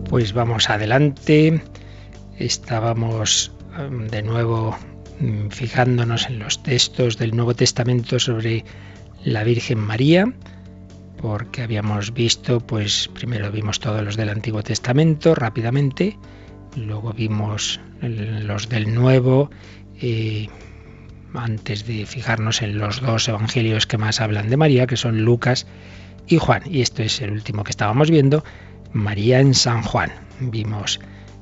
Pues 0.10 0.32
vamos 0.32 0.70
adelante. 0.70 1.62
Estábamos 2.40 3.52
um, 3.78 4.08
de 4.08 4.24
nuevo 4.24 4.78
mm, 5.20 5.50
fijándonos 5.50 6.28
en 6.28 6.40
los 6.40 6.64
textos 6.64 7.18
del 7.18 7.36
Nuevo 7.36 7.54
Testamento 7.54 8.18
sobre 8.18 8.64
la 9.26 9.44
Virgen 9.44 9.80
María, 9.80 10.34
porque 11.18 11.62
habíamos 11.62 12.14
visto, 12.14 12.62
pues 12.62 13.10
primero 13.16 13.52
vimos 13.52 13.82
todos 13.82 14.02
los 14.02 14.16
del 14.16 14.30
Antiguo 14.30 14.64
Testamento 14.64 15.36
rápidamente, 15.36 16.18
luego 16.78 17.12
vimos 17.12 17.82
los 18.02 18.70
del 18.70 18.94
Nuevo, 18.94 19.50
antes 21.34 21.86
de 21.86 22.06
fijarnos 22.06 22.62
en 22.62 22.78
los 22.78 23.02
dos 23.02 23.28
evangelios 23.28 23.88
que 23.88 23.98
más 23.98 24.22
hablan 24.22 24.50
de 24.50 24.56
María, 24.56 24.88
que 24.88 24.96
son 24.96 25.26
Lucas 25.26 25.68
y 26.28 26.38
Juan. 26.38 26.64
Y 26.66 26.82
esto 26.82 27.04
es 27.04 27.22
el 27.22 27.32
último 27.32 27.66
que 27.66 27.72
estábamos 27.72 28.10
viendo, 28.10 28.44
María 28.94 29.39
en 29.39 29.53
San 29.53 29.82
Juan. 29.82 30.12
Vimos 30.39 31.00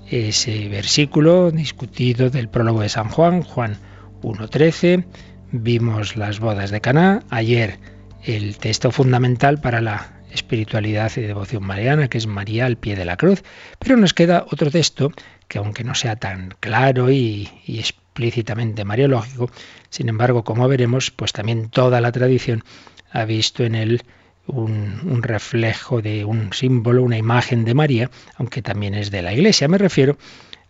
ese 0.09 0.67
versículo 0.69 1.51
discutido 1.51 2.29
del 2.29 2.49
prólogo 2.49 2.81
de 2.81 2.89
San 2.89 3.09
Juan, 3.09 3.41
Juan 3.41 3.77
1.13. 4.21 5.05
Vimos 5.51 6.15
las 6.15 6.39
bodas 6.39 6.71
de 6.71 6.81
Caná. 6.81 7.23
Ayer 7.29 7.79
el 8.23 8.57
texto 8.57 8.91
fundamental 8.91 9.59
para 9.59 9.81
la 9.81 10.11
espiritualidad 10.31 11.11
y 11.15 11.21
devoción 11.21 11.63
mariana, 11.63 12.07
que 12.07 12.17
es 12.17 12.27
María 12.27 12.65
al 12.65 12.77
pie 12.77 12.95
de 12.95 13.05
la 13.05 13.17
cruz. 13.17 13.43
Pero 13.79 13.97
nos 13.97 14.13
queda 14.13 14.45
otro 14.51 14.69
texto 14.69 15.11
que 15.47 15.59
aunque 15.59 15.83
no 15.83 15.95
sea 15.95 16.15
tan 16.15 16.53
claro 16.59 17.11
y, 17.11 17.49
y 17.65 17.79
explícitamente 17.79 18.83
mariológico, 18.83 19.49
sin 19.89 20.09
embargo, 20.09 20.43
como 20.43 20.67
veremos, 20.67 21.11
pues 21.11 21.33
también 21.33 21.69
toda 21.69 22.01
la 22.01 22.11
tradición 22.11 22.63
ha 23.11 23.25
visto 23.25 23.63
en 23.63 23.75
él 23.75 24.03
un, 24.47 25.21
reflejo 25.23 26.01
de 26.01 26.25
un 26.25 26.53
símbolo, 26.53 27.03
una 27.03 27.17
imagen 27.17 27.65
de 27.65 27.73
María, 27.73 28.11
aunque 28.37 28.61
también 28.61 28.93
es 28.93 29.11
de 29.11 29.21
la 29.21 29.33
Iglesia. 29.33 29.67
Me 29.67 29.77
refiero 29.77 30.17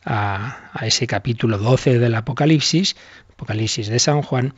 a, 0.06 0.72
ese 0.82 1.08
capítulo 1.08 1.58
12 1.58 2.00
del 2.00 2.16
Apocalipsis, 2.16 2.96
Apocalipsis 3.34 3.88
de 3.88 4.00
San 4.00 4.22
Juan, 4.22 4.54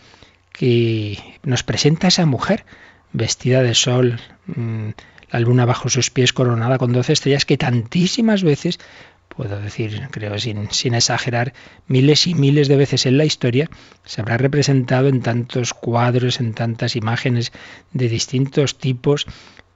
que 0.51 1.17
nos 1.43 1.63
presenta 1.63 2.07
a 2.07 2.09
esa 2.09 2.25
mujer 2.25 2.65
vestida 3.13 3.63
de 3.63 3.74
sol, 3.74 4.19
mm, 4.47 4.89
la 5.31 5.39
luna 5.39 5.65
bajo 5.65 5.89
sus 5.89 6.09
pies 6.09 6.33
coronada 6.33 6.77
con 6.77 6.93
doce 6.93 7.13
estrellas, 7.13 7.45
que 7.45 7.57
tantísimas 7.57 8.43
veces 8.43 8.79
puedo 9.38 9.62
decir, 9.62 10.08
creo 10.10 10.39
sin, 10.39 10.70
sin 10.72 10.96
exagerar, 10.96 11.53
miles 11.88 12.25
y 12.25 12.34
miles 12.34 12.67
de 12.67 12.75
veces 12.75 13.06
en 13.06 13.20
la 13.20 13.24
historia, 13.24 13.70
se 14.03 14.20
habrá 14.20 14.36
representado 14.38 15.08
en 15.10 15.22
tantos 15.22 15.75
cuadros, 15.75 16.39
en 16.39 16.56
tantas 16.56 16.96
imágenes 16.96 17.51
de 17.94 18.10
distintos 18.10 18.79
tipos, 18.79 19.27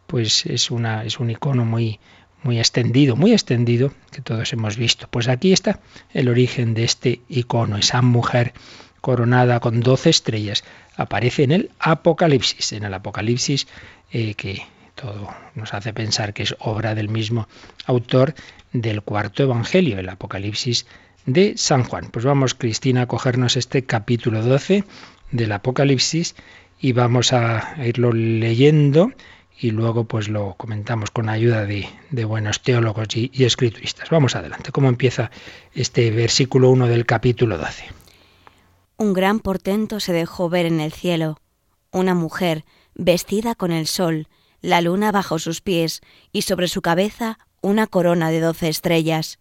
pues 0.07 0.47
es, 0.47 0.71
una, 0.71 1.05
es 1.05 1.19
un 1.19 1.29
icono 1.29 1.63
muy, 1.63 1.99
muy 2.41 2.57
extendido, 2.57 3.15
muy 3.15 3.33
extendido, 3.33 3.93
que 4.11 4.21
todos 4.21 4.51
hemos 4.51 4.77
visto. 4.77 5.07
Pues 5.11 5.27
aquí 5.27 5.53
está 5.53 5.79
el 6.11 6.27
origen 6.27 6.73
de 6.73 6.83
este 6.83 7.21
icono, 7.29 7.77
esa 7.77 8.01
mujer 8.01 8.53
coronada 8.99 9.59
con 9.59 9.81
doce 9.81 10.09
estrellas, 10.09 10.63
aparece 10.95 11.43
en 11.43 11.51
el 11.51 11.71
Apocalipsis, 11.79 12.73
en 12.73 12.83
el 12.83 12.95
Apocalipsis 12.95 13.67
eh, 14.11 14.33
que 14.33 14.63
todo 14.95 15.29
nos 15.55 15.73
hace 15.73 15.93
pensar 15.93 16.33
que 16.33 16.43
es 16.43 16.55
obra 16.59 16.95
del 16.95 17.09
mismo 17.09 17.47
autor 17.85 18.33
del 18.73 19.01
cuarto 19.01 19.43
Evangelio, 19.43 19.99
el 19.99 20.09
Apocalipsis 20.09 20.85
de 21.25 21.53
San 21.57 21.83
Juan. 21.83 22.09
Pues 22.11 22.25
vamos, 22.25 22.53
Cristina, 22.53 23.03
a 23.03 23.07
cogernos 23.07 23.57
este 23.57 23.83
capítulo 23.83 24.41
12 24.41 24.83
del 25.31 25.51
Apocalipsis 25.51 26.35
y 26.79 26.93
vamos 26.93 27.33
a 27.33 27.75
irlo 27.85 28.11
leyendo 28.11 29.11
y 29.59 29.71
luego 29.71 30.05
pues 30.05 30.27
lo 30.27 30.55
comentamos 30.55 31.11
con 31.11 31.29
ayuda 31.29 31.65
de, 31.65 31.87
buenos 32.25 32.61
teólogos 32.61 33.15
y, 33.15 33.29
y, 33.31 33.43
escrituristas. 33.43 34.09
Vamos 34.09 34.35
adelante. 34.35 34.71
¿Cómo 34.71 34.89
empieza 34.89 35.29
este 35.75 36.09
versículo 36.09 36.71
1 36.71 36.87
del 36.87 37.05
capítulo 37.05 37.57
12? 37.59 37.85
Un 38.97 39.13
gran 39.13 39.39
portento 39.39 39.99
se 39.99 40.13
dejó 40.13 40.49
ver 40.49 40.65
en 40.65 40.79
el 40.79 40.91
cielo, 40.91 41.39
una 41.91 42.15
mujer 42.15 42.65
vestida 42.95 43.53
con 43.53 43.71
el 43.71 43.85
sol, 43.85 44.27
la 44.61 44.81
luna 44.81 45.11
bajo 45.11 45.39
sus 45.39 45.61
pies 45.61 46.01
y 46.31 46.43
sobre 46.43 46.67
su 46.67 46.81
cabeza 46.81 47.37
una 47.61 47.87
corona 47.87 48.31
de 48.31 48.39
doce 48.39 48.69
estrellas. 48.69 49.39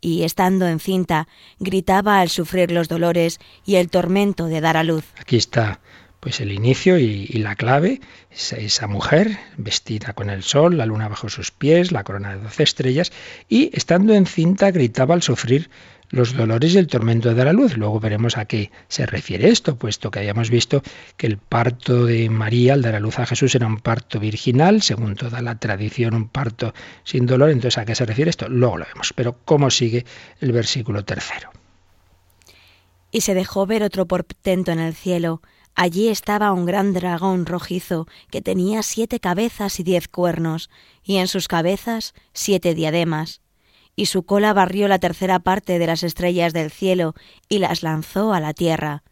Y 0.00 0.24
estando 0.24 0.66
encinta, 0.66 1.28
gritaba 1.58 2.20
al 2.20 2.28
sufrir 2.28 2.70
los 2.70 2.88
dolores 2.88 3.40
y 3.64 3.76
el 3.76 3.88
tormento 3.88 4.46
de 4.46 4.60
dar 4.60 4.76
a 4.76 4.84
luz. 4.84 5.04
Aquí 5.18 5.36
está 5.36 5.80
pues 6.24 6.40
el 6.40 6.52
inicio 6.52 6.98
y, 6.98 7.26
la 7.26 7.54
clave, 7.54 8.00
esa, 8.30 8.86
mujer 8.86 9.38
vestida 9.58 10.14
con 10.14 10.30
el 10.30 10.42
sol, 10.42 10.78
la 10.78 10.86
luna 10.86 11.06
bajo 11.06 11.28
sus 11.28 11.50
pies, 11.50 11.92
la 11.92 12.02
corona 12.02 12.34
de 12.34 12.42
doce 12.42 12.62
estrellas, 12.62 13.12
y 13.46 13.68
estando 13.76 14.14
encinta 14.14 14.70
gritaba 14.70 15.12
al 15.14 15.20
sufrir 15.20 15.68
los 16.14 16.34
dolores 16.34 16.74
y 16.74 16.78
el 16.78 16.86
tormento 16.86 17.28
de 17.28 17.34
dar 17.34 17.48
a 17.48 17.52
luz. 17.52 17.76
Luego 17.76 18.00
veremos 18.00 18.38
a 18.38 18.44
qué 18.44 18.70
se 18.88 19.04
refiere 19.04 19.48
esto, 19.48 19.76
puesto 19.76 20.10
que 20.10 20.20
habíamos 20.20 20.48
visto 20.48 20.82
que 21.16 21.26
el 21.26 21.38
parto 21.38 22.06
de 22.06 22.30
María 22.30 22.74
al 22.74 22.82
dar 22.82 22.94
a 22.94 23.00
luz 23.00 23.18
a 23.18 23.26
Jesús 23.26 23.54
era 23.54 23.66
un 23.66 23.78
parto 23.78 24.20
virginal, 24.20 24.82
según 24.82 25.16
toda 25.16 25.42
la 25.42 25.58
tradición, 25.58 26.14
un 26.14 26.28
parto 26.28 26.72
sin 27.02 27.26
dolor. 27.26 27.50
Entonces, 27.50 27.78
¿a 27.78 27.84
qué 27.84 27.94
se 27.94 28.06
refiere 28.06 28.30
esto? 28.30 28.48
Luego 28.48 28.78
lo 28.78 28.86
vemos. 28.86 29.12
Pero, 29.12 29.36
¿cómo 29.44 29.70
sigue 29.70 30.04
el 30.40 30.52
versículo 30.52 31.04
tercero? 31.04 31.50
Y 33.10 33.20
se 33.20 33.34
dejó 33.34 33.66
ver 33.66 33.82
otro 33.82 34.06
portento 34.06 34.72
en 34.72 34.80
el 34.80 34.94
cielo. 34.94 35.42
Allí 35.74 36.08
estaba 36.08 36.52
un 36.52 36.66
gran 36.66 36.92
dragón 36.92 37.46
rojizo 37.46 38.06
que 38.30 38.40
tenía 38.40 38.82
siete 38.82 39.18
cabezas 39.18 39.80
y 39.80 39.82
diez 39.82 40.06
cuernos, 40.06 40.70
y 41.02 41.16
en 41.16 41.26
sus 41.26 41.48
cabezas 41.48 42.14
siete 42.32 42.74
diademas. 42.74 43.40
Y 43.96 44.06
su 44.06 44.24
cola 44.24 44.52
barrió 44.52 44.88
la 44.88 44.98
tercera 44.98 45.38
parte 45.38 45.78
de 45.78 45.86
las 45.86 46.02
estrellas 46.02 46.52
del 46.52 46.70
cielo 46.70 47.14
y 47.48 47.58
las 47.58 47.82
lanzó 47.82 48.32
a 48.32 48.40
la 48.40 48.52
tierra. 48.52 49.02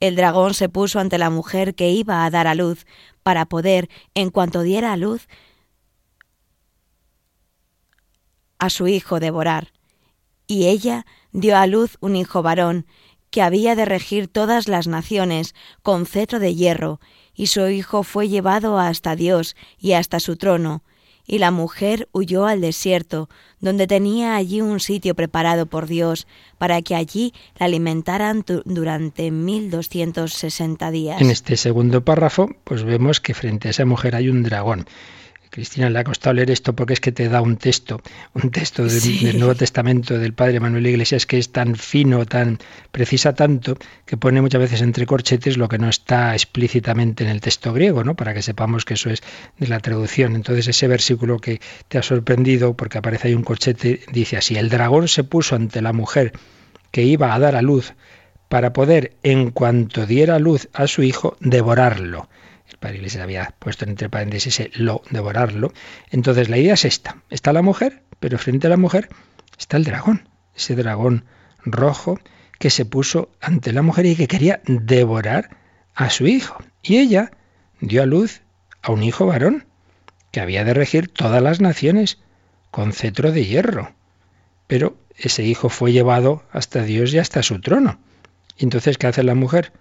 El 0.00 0.16
dragón 0.16 0.54
se 0.54 0.68
puso 0.68 0.98
ante 0.98 1.18
la 1.18 1.30
mujer 1.30 1.74
que 1.74 1.90
iba 1.90 2.24
a 2.24 2.30
dar 2.30 2.46
a 2.46 2.54
luz, 2.54 2.86
para 3.22 3.46
poder, 3.46 3.88
en 4.14 4.30
cuanto 4.30 4.62
diera 4.62 4.92
a 4.92 4.96
luz, 4.96 5.28
a 8.58 8.70
su 8.70 8.88
hijo 8.88 9.20
devorar. 9.20 9.72
Y 10.46 10.66
ella 10.66 11.06
dio 11.32 11.56
a 11.56 11.66
luz 11.66 11.96
un 12.00 12.16
hijo 12.16 12.42
varón, 12.42 12.86
que 13.30 13.42
había 13.42 13.74
de 13.74 13.84
regir 13.84 14.28
todas 14.28 14.68
las 14.68 14.86
naciones 14.86 15.54
con 15.82 16.04
cetro 16.04 16.38
de 16.38 16.54
hierro, 16.54 17.00
y 17.34 17.46
su 17.46 17.66
hijo 17.68 18.02
fue 18.02 18.28
llevado 18.28 18.78
hasta 18.78 19.16
Dios 19.16 19.56
y 19.78 19.94
hasta 19.94 20.20
su 20.20 20.36
trono, 20.36 20.84
y 21.26 21.38
la 21.38 21.50
mujer 21.50 22.08
huyó 22.12 22.46
al 22.46 22.60
desierto, 22.60 23.28
donde 23.60 23.86
tenía 23.86 24.36
allí 24.36 24.60
un 24.60 24.80
sitio 24.80 25.14
preparado 25.14 25.66
por 25.66 25.86
Dios, 25.86 26.26
para 26.58 26.82
que 26.82 26.94
allí 26.94 27.32
la 27.58 27.66
alimentaran 27.66 28.44
durante 28.64 29.30
mil 29.30 29.70
doscientos 29.70 30.34
sesenta 30.34 30.90
días. 30.90 31.20
En 31.20 31.30
este 31.30 31.56
segundo 31.56 32.04
párrafo, 32.04 32.48
pues 32.64 32.82
vemos 32.84 33.20
que 33.20 33.34
frente 33.34 33.68
a 33.68 33.70
esa 33.70 33.84
mujer 33.84 34.16
hay 34.16 34.28
un 34.28 34.42
dragón. 34.42 34.86
Cristina, 35.52 35.90
le 35.90 35.98
ha 35.98 36.04
costado 36.04 36.32
leer 36.32 36.50
esto 36.50 36.74
porque 36.74 36.94
es 36.94 37.00
que 37.00 37.12
te 37.12 37.28
da 37.28 37.42
un 37.42 37.58
texto, 37.58 38.00
un 38.32 38.50
texto 38.50 38.86
del, 38.86 39.38
Nuevo 39.38 39.54
Testamento 39.54 40.18
del 40.18 40.32
Padre 40.32 40.60
Manuel 40.60 40.86
Iglesias 40.86 41.26
que 41.26 41.36
es 41.36 41.52
tan 41.52 41.76
fino, 41.76 42.24
tan 42.24 42.58
precisa 42.90 43.34
tanto, 43.34 43.76
que 44.06 44.16
pone 44.16 44.40
muchas 44.40 44.62
veces 44.62 44.80
entre 44.80 45.04
corchetes 45.04 45.58
lo 45.58 45.68
que 45.68 45.76
no 45.76 45.90
está 45.90 46.32
explícitamente 46.32 47.24
en 47.24 47.28
el 47.28 47.42
texto 47.42 47.74
griego, 47.74 48.02
¿no? 48.02 48.16
Para 48.16 48.32
que 48.32 48.40
sepamos 48.40 48.86
que 48.86 48.94
eso 48.94 49.10
es 49.10 49.22
de 49.58 49.68
la 49.68 49.80
traducción. 49.80 50.36
Entonces 50.36 50.68
ese 50.68 50.88
versículo 50.88 51.38
que 51.38 51.60
te 51.88 51.98
ha 51.98 52.02
sorprendido, 52.02 52.74
porque 52.74 52.96
aparece 52.96 53.28
ahí 53.28 53.34
un 53.34 53.44
corchete, 53.44 54.00
dice 54.10 54.38
así, 54.38 54.56
el 54.56 54.70
dragón 54.70 55.06
se 55.06 55.22
puso 55.22 55.54
ante 55.54 55.82
la 55.82 55.92
mujer 55.92 56.32
que 56.90 57.02
iba 57.02 57.34
a 57.34 57.38
dar 57.38 57.56
a 57.56 57.62
luz 57.62 57.92
para 58.48 58.72
poder, 58.72 59.16
en 59.22 59.50
cuanto 59.50 60.06
diera 60.06 60.38
luz 60.38 60.70
a 60.72 60.86
su 60.86 61.02
hijo, 61.02 61.36
devorarlo 61.40 62.30
padre 62.82 62.96
Iglesias 62.96 63.22
había 63.22 63.54
puesto 63.58 63.86
entre 63.86 64.10
paréntesis 64.10 64.60
ese 64.60 64.70
lo, 64.74 65.00
devorarlo. 65.10 65.72
Entonces 66.10 66.50
la 66.50 66.58
idea 66.58 66.74
es 66.74 66.84
esta. 66.84 67.16
Está 67.30 67.54
la 67.54 67.62
mujer, 67.62 68.02
pero 68.20 68.36
frente 68.36 68.66
a 68.66 68.70
la 68.70 68.76
mujer 68.76 69.08
está 69.58 69.78
el 69.78 69.84
dragón. 69.84 70.28
Ese 70.54 70.74
dragón 70.74 71.24
rojo 71.64 72.20
que 72.58 72.68
se 72.68 72.84
puso 72.84 73.30
ante 73.40 73.72
la 73.72 73.80
mujer 73.82 74.04
y 74.04 74.16
que 74.16 74.28
quería 74.28 74.60
devorar 74.66 75.56
a 75.94 76.10
su 76.10 76.26
hijo. 76.26 76.62
Y 76.82 76.98
ella 76.98 77.30
dio 77.80 78.02
a 78.02 78.06
luz 78.06 78.42
a 78.82 78.92
un 78.92 79.02
hijo 79.02 79.26
varón 79.26 79.64
que 80.30 80.40
había 80.40 80.64
de 80.64 80.74
regir 80.74 81.08
todas 81.08 81.42
las 81.42 81.60
naciones 81.60 82.18
con 82.70 82.92
cetro 82.92 83.32
de 83.32 83.46
hierro. 83.46 83.94
Pero 84.66 84.96
ese 85.16 85.44
hijo 85.44 85.68
fue 85.68 85.92
llevado 85.92 86.42
hasta 86.52 86.82
Dios 86.82 87.12
y 87.14 87.18
hasta 87.18 87.42
su 87.42 87.60
trono. 87.60 87.98
¿Y 88.56 88.64
entonces 88.64 88.98
qué 88.98 89.06
hace 89.06 89.22
la 89.22 89.34
mujer? 89.34 89.72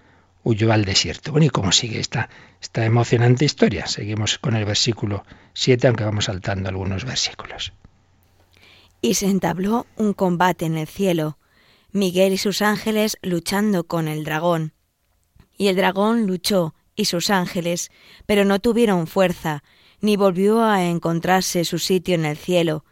Huyó 0.43 0.71
al 0.71 0.86
desierto. 0.86 1.31
Bueno, 1.31 1.45
¿y 1.45 1.50
cómo 1.50 1.71
sigue 1.71 2.00
esta, 2.00 2.29
esta 2.62 2.86
emocionante 2.86 3.45
historia? 3.45 3.88
Seguimos 3.88 4.38
con 4.38 4.55
el 4.55 4.65
versículo 4.65 5.24
7, 5.53 5.88
aunque 5.88 6.03
vamos 6.03 6.25
saltando 6.25 6.69
algunos 6.69 7.05
versículos. 7.05 7.74
Y 9.01 9.15
se 9.15 9.27
entabló 9.27 9.88
un 9.97 10.13
combate 10.13 10.65
en 10.65 10.77
el 10.77 10.88
cielo, 10.88 11.38
Miguel 11.91 12.34
y 12.34 12.38
sus 12.38 12.62
ángeles 12.62 13.17
luchando 13.21 13.86
con 13.86 14.08
el 14.08 14.23
dragón. 14.23 14.73
Y 15.58 15.67
el 15.67 15.75
dragón 15.75 16.27
luchó 16.27 16.73
y 16.95 17.06
sus 17.06 17.30
ángeles, 17.30 17.91
pero 18.25 18.45
no 18.45 18.60
tuvieron 18.60 19.08
fuerza, 19.08 19.63
ni 19.99 20.15
volvió 20.15 20.63
a 20.63 20.86
encontrarse 20.86 21.65
su 21.65 21.80
sitio 21.80 22.15
en 22.15 22.25
el 22.25 22.38
cielo, 22.38 22.86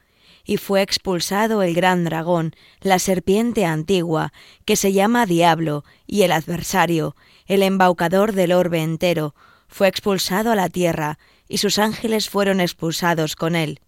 y 0.50 0.58
fue 0.58 0.82
expulsado 0.82 1.62
el 1.62 1.76
gran 1.76 2.04
dragón, 2.06 2.56
la 2.82 2.98
serpiente 2.98 3.66
antigua, 3.66 4.34
que 4.66 4.76
se 4.76 4.94
llama 4.94 5.28
Diablo, 5.28 5.84
y 6.08 6.24
el 6.24 6.32
adversario, 6.32 7.16
el 7.46 7.62
embaucador 7.62 8.32
del 8.32 8.54
orbe 8.54 8.82
entero, 8.82 9.36
fue 9.68 9.88
expulsado 9.88 10.52
a 10.52 10.56
la 10.56 10.68
tierra, 10.68 11.20
y 11.48 11.60
sus 11.60 11.78
ángeles 11.78 12.32
fueron 12.32 12.62
expulsados 12.62 13.36
con 13.36 13.56
él. 13.56 13.82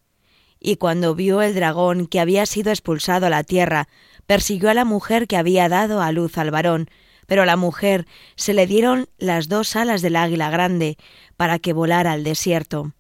Y 0.60 0.76
cuando 0.76 1.16
vio 1.16 1.42
el 1.42 1.56
dragón 1.56 2.06
que 2.06 2.20
había 2.20 2.46
sido 2.46 2.70
expulsado 2.70 3.26
a 3.26 3.32
la 3.32 3.44
tierra, 3.44 3.88
persiguió 4.28 4.70
a 4.70 4.76
la 4.76 4.86
mujer 4.86 5.26
que 5.26 5.38
había 5.38 5.68
dado 5.68 6.00
a 6.00 6.12
luz 6.12 6.38
al 6.38 6.52
varón, 6.52 6.92
pero 7.26 7.42
a 7.42 7.48
la 7.48 7.58
mujer 7.58 8.06
se 8.36 8.54
le 8.54 8.68
dieron 8.68 9.10
las 9.18 9.48
dos 9.48 9.76
alas 9.76 10.04
del 10.04 10.16
águila 10.16 10.52
grande 10.52 10.98
para 11.38 11.58
que 11.58 11.74
volara 11.74 12.12
al 12.12 12.24
desierto. 12.24 12.94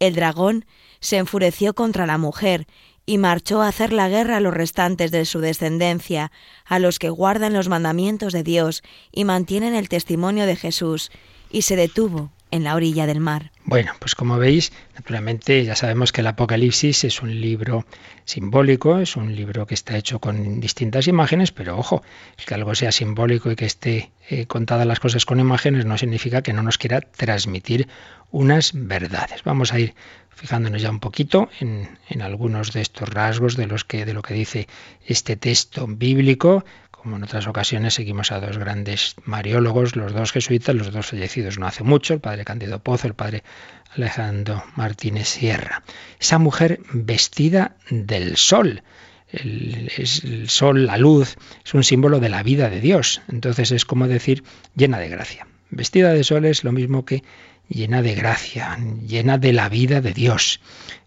El 0.00 0.14
dragón 0.16 0.66
se 1.02 1.18
enfureció 1.18 1.74
contra 1.74 2.06
la 2.06 2.16
mujer 2.16 2.66
y 3.04 3.18
marchó 3.18 3.60
a 3.60 3.68
hacer 3.68 3.92
la 3.92 4.08
guerra 4.08 4.38
a 4.38 4.40
los 4.40 4.54
restantes 4.54 5.10
de 5.10 5.26
su 5.26 5.40
descendencia, 5.40 6.32
a 6.64 6.78
los 6.78 6.98
que 6.98 7.10
guardan 7.10 7.52
los 7.52 7.68
mandamientos 7.68 8.32
de 8.32 8.44
Dios 8.44 8.82
y 9.10 9.24
mantienen 9.24 9.74
el 9.74 9.90
testimonio 9.90 10.46
de 10.46 10.56
Jesús, 10.56 11.10
y 11.50 11.62
se 11.62 11.76
detuvo 11.76 12.30
en 12.50 12.64
la 12.64 12.74
orilla 12.74 13.06
del 13.06 13.20
mar. 13.20 13.50
Bueno, 13.64 13.92
pues 13.98 14.14
como 14.14 14.38
veis, 14.38 14.72
naturalmente 14.94 15.64
ya 15.64 15.74
sabemos 15.74 16.12
que 16.12 16.20
el 16.20 16.26
Apocalipsis 16.26 17.04
es 17.04 17.22
un 17.22 17.40
libro 17.40 17.86
simbólico, 18.24 18.98
es 18.98 19.16
un 19.16 19.34
libro 19.34 19.66
que 19.66 19.74
está 19.74 19.96
hecho 19.96 20.18
con 20.18 20.60
distintas 20.60 21.08
imágenes, 21.08 21.50
pero 21.50 21.78
ojo, 21.78 22.02
que 22.46 22.54
algo 22.54 22.74
sea 22.74 22.92
simbólico 22.92 23.50
y 23.50 23.56
que 23.56 23.64
esté 23.64 24.12
eh, 24.28 24.46
contadas 24.46 24.86
las 24.86 25.00
cosas 25.00 25.24
con 25.24 25.40
imágenes 25.40 25.86
no 25.86 25.96
significa 25.96 26.42
que 26.42 26.52
no 26.52 26.62
nos 26.62 26.76
quiera 26.76 27.00
transmitir 27.00 27.88
unas 28.30 28.72
verdades. 28.74 29.42
Vamos 29.44 29.72
a 29.72 29.80
ir 29.80 29.94
fijándonos 30.42 30.82
ya 30.82 30.90
un 30.90 30.98
poquito 30.98 31.48
en, 31.60 32.20
algunos 32.20 32.72
de 32.72 32.80
estos 32.80 33.08
rasgos 33.08 33.56
de, 33.56 33.68
los 33.68 33.84
que, 33.84 34.04
de 34.04 34.12
lo 34.12 34.22
que 34.22 34.34
dice 34.34 34.66
este 35.06 35.36
texto 35.36 35.86
bíblico. 35.86 36.64
Como 36.90 37.16
en 37.16 37.22
otras 37.22 37.46
ocasiones 37.46 37.94
seguimos 37.94 38.32
a 38.32 38.40
dos 38.40 38.58
grandes 38.58 39.14
mariólogos, 39.24 39.94
los 39.94 40.12
dos 40.12 40.32
jesuitas, 40.32 40.74
los 40.74 40.92
dos 40.92 41.06
fallecidos 41.06 41.58
no 41.58 41.66
hace 41.66 41.84
mucho, 41.84 42.14
el 42.14 42.20
padre 42.20 42.44
Cándido 42.44 42.80
Pozo, 42.80 43.06
el 43.06 43.14
padre 43.14 43.44
Alejandro 43.94 44.64
Martínez 44.74 45.28
Sierra. 45.28 45.84
Esa 46.18 46.38
mujer 46.38 46.80
vestida 46.92 47.76
del 47.88 48.36
sol. 48.36 48.82
El, 49.30 49.90
el, 49.96 50.48
sol, 50.50 50.86
la 50.86 50.98
luz, 50.98 51.36
es 51.64 51.72
un 51.72 51.84
símbolo 51.84 52.18
de 52.18 52.28
la 52.28 52.42
vida 52.42 52.68
de 52.68 52.80
Dios. 52.80 53.22
Entonces 53.28 53.70
es 53.70 53.84
como 53.84 54.08
decir 54.08 54.42
llena 54.74 54.98
de 54.98 55.08
gracia. 55.08 55.46
Vestida 55.70 56.12
de 56.12 56.24
sol 56.24 56.44
es 56.44 56.64
lo 56.64 56.72
mismo 56.72 57.04
que 57.04 57.22
llena 57.72 58.02
de 58.02 58.14
gracia, 58.14 58.78
llena 59.06 59.38
de 59.38 59.52
la 59.52 59.68
vida 59.68 60.00
de 60.00 60.12
Dios, 60.12 60.60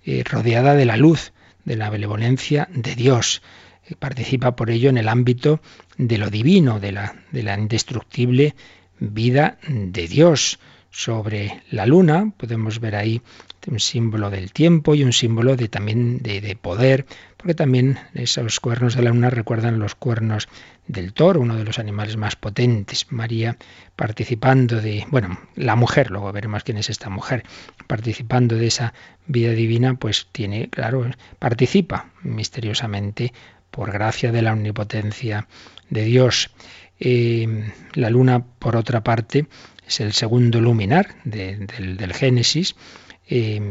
eh, 0.04 0.24
rodeada 0.24 0.76
de 0.76 0.86
la 0.86 0.98
luz, 0.98 1.34
de 1.64 1.76
la 1.76 1.90
benevolencia 1.90 2.68
de 2.72 2.96
Dios. 2.96 3.42
Eh, 3.88 3.96
participa 3.98 4.56
por 4.56 4.70
ello 4.70 4.90
en 4.90 4.98
el 4.98 5.08
ámbito 5.08 5.62
de 5.98 6.18
lo 6.18 6.30
divino, 6.30 6.80
de 6.80 6.92
la, 6.92 7.16
de 7.32 7.44
la 7.44 7.58
indestructible 7.58 8.56
vida 9.00 9.58
de 9.68 10.08
Dios. 10.08 10.60
Sobre 10.98 11.62
la 11.72 11.86
luna 11.86 12.32
podemos 12.38 12.80
ver 12.80 12.96
ahí 12.96 13.22
un 13.68 13.82
símbolo 13.82 14.30
del 14.30 14.54
tiempo 14.54 14.96
y 14.96 15.04
un 15.04 15.12
símbolo 15.12 15.58
de, 15.58 15.68
también 15.68 16.20
de, 16.20 16.40
de 16.40 16.56
poder, 16.56 17.06
porque 17.36 17.54
también 17.54 18.00
esos 18.14 18.62
cuernos 18.62 18.96
de 18.96 19.02
la 19.02 19.10
luna 19.10 19.30
recuerdan 19.30 19.78
los 19.78 19.94
cuernos 19.94 20.48
del 20.88 21.12
toro, 21.12 21.42
uno 21.42 21.58
de 21.58 21.66
los 21.66 21.80
animales 21.80 22.16
más 22.16 22.38
potentes. 22.38 23.12
María 23.12 23.58
participando 23.98 24.80
de, 24.80 25.06
bueno, 25.10 25.38
la 25.56 25.76
mujer, 25.76 26.12
luego 26.12 26.32
veremos 26.32 26.64
quién 26.64 26.78
es 26.78 26.90
esta 26.90 27.10
mujer, 27.10 27.44
participando 27.88 28.56
de 28.56 28.68
esa 28.68 28.94
vida 29.28 29.52
divina, 29.52 29.96
pues 29.96 30.30
tiene, 30.32 30.70
claro, 30.70 31.12
participa 31.40 32.14
misteriosamente 32.24 33.34
por 33.70 33.92
gracia 33.92 34.32
de 34.32 34.42
la 34.42 34.54
omnipotencia 34.54 35.50
de 35.90 36.06
Dios. 36.06 36.52
Eh, 36.98 37.74
la 37.96 38.10
luna, 38.10 38.46
por 38.60 38.78
otra 38.78 39.04
parte, 39.04 39.48
es 39.88 40.00
el 40.00 40.14
segundo 40.14 40.62
luminar 40.62 41.16
del, 41.24 42.14
Génesis. 42.14 42.76
Eh, 43.28 43.62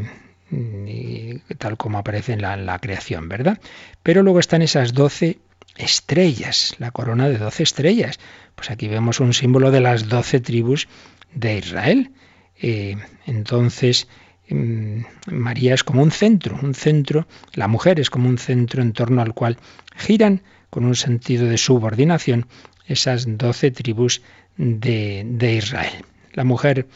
tal 1.58 1.76
como 1.76 1.98
aparece 1.98 2.32
en 2.32 2.42
la, 2.42 2.78
creación, 2.78 3.28
¿verdad? 3.28 3.58
Pero 4.02 4.22
luego 4.22 4.40
están 4.40 4.62
esas 4.62 4.92
doce 4.92 5.38
estrellas, 5.76 6.74
la 6.78 6.90
corona 6.90 7.28
de 7.28 7.38
doce 7.38 7.62
estrellas. 7.62 8.18
Pues 8.54 8.70
aquí 8.70 8.88
vemos 8.88 9.20
un 9.20 9.34
símbolo 9.34 9.70
de 9.70 9.80
las 9.80 10.08
doce 10.08 10.40
tribus 10.40 10.88
de 11.34 11.58
Israel. 11.58 12.12
Eh, 12.60 12.96
entonces, 13.26 14.06
mm, 14.48 15.00
María 15.26 15.74
es 15.74 15.82
como 15.82 16.02
un 16.02 16.12
centro, 16.12 16.58
un 16.62 16.74
centro, 16.74 17.26
la 17.54 17.66
mujer 17.66 17.98
es 17.98 18.10
como 18.10 18.28
un 18.28 18.38
centro 18.38 18.82
en 18.82 18.92
torno 18.92 19.22
al 19.22 19.34
cual 19.34 19.58
giran 19.96 20.42
con 20.70 20.84
un 20.84 20.94
sentido 20.94 21.46
de 21.46 21.58
subordinación 21.58 22.46
esas 22.86 23.38
doce 23.38 23.70
tribus 23.70 24.22
de, 24.56 25.54
Israel. 25.56 26.04
La 26.32 26.44
mujer 26.44 26.86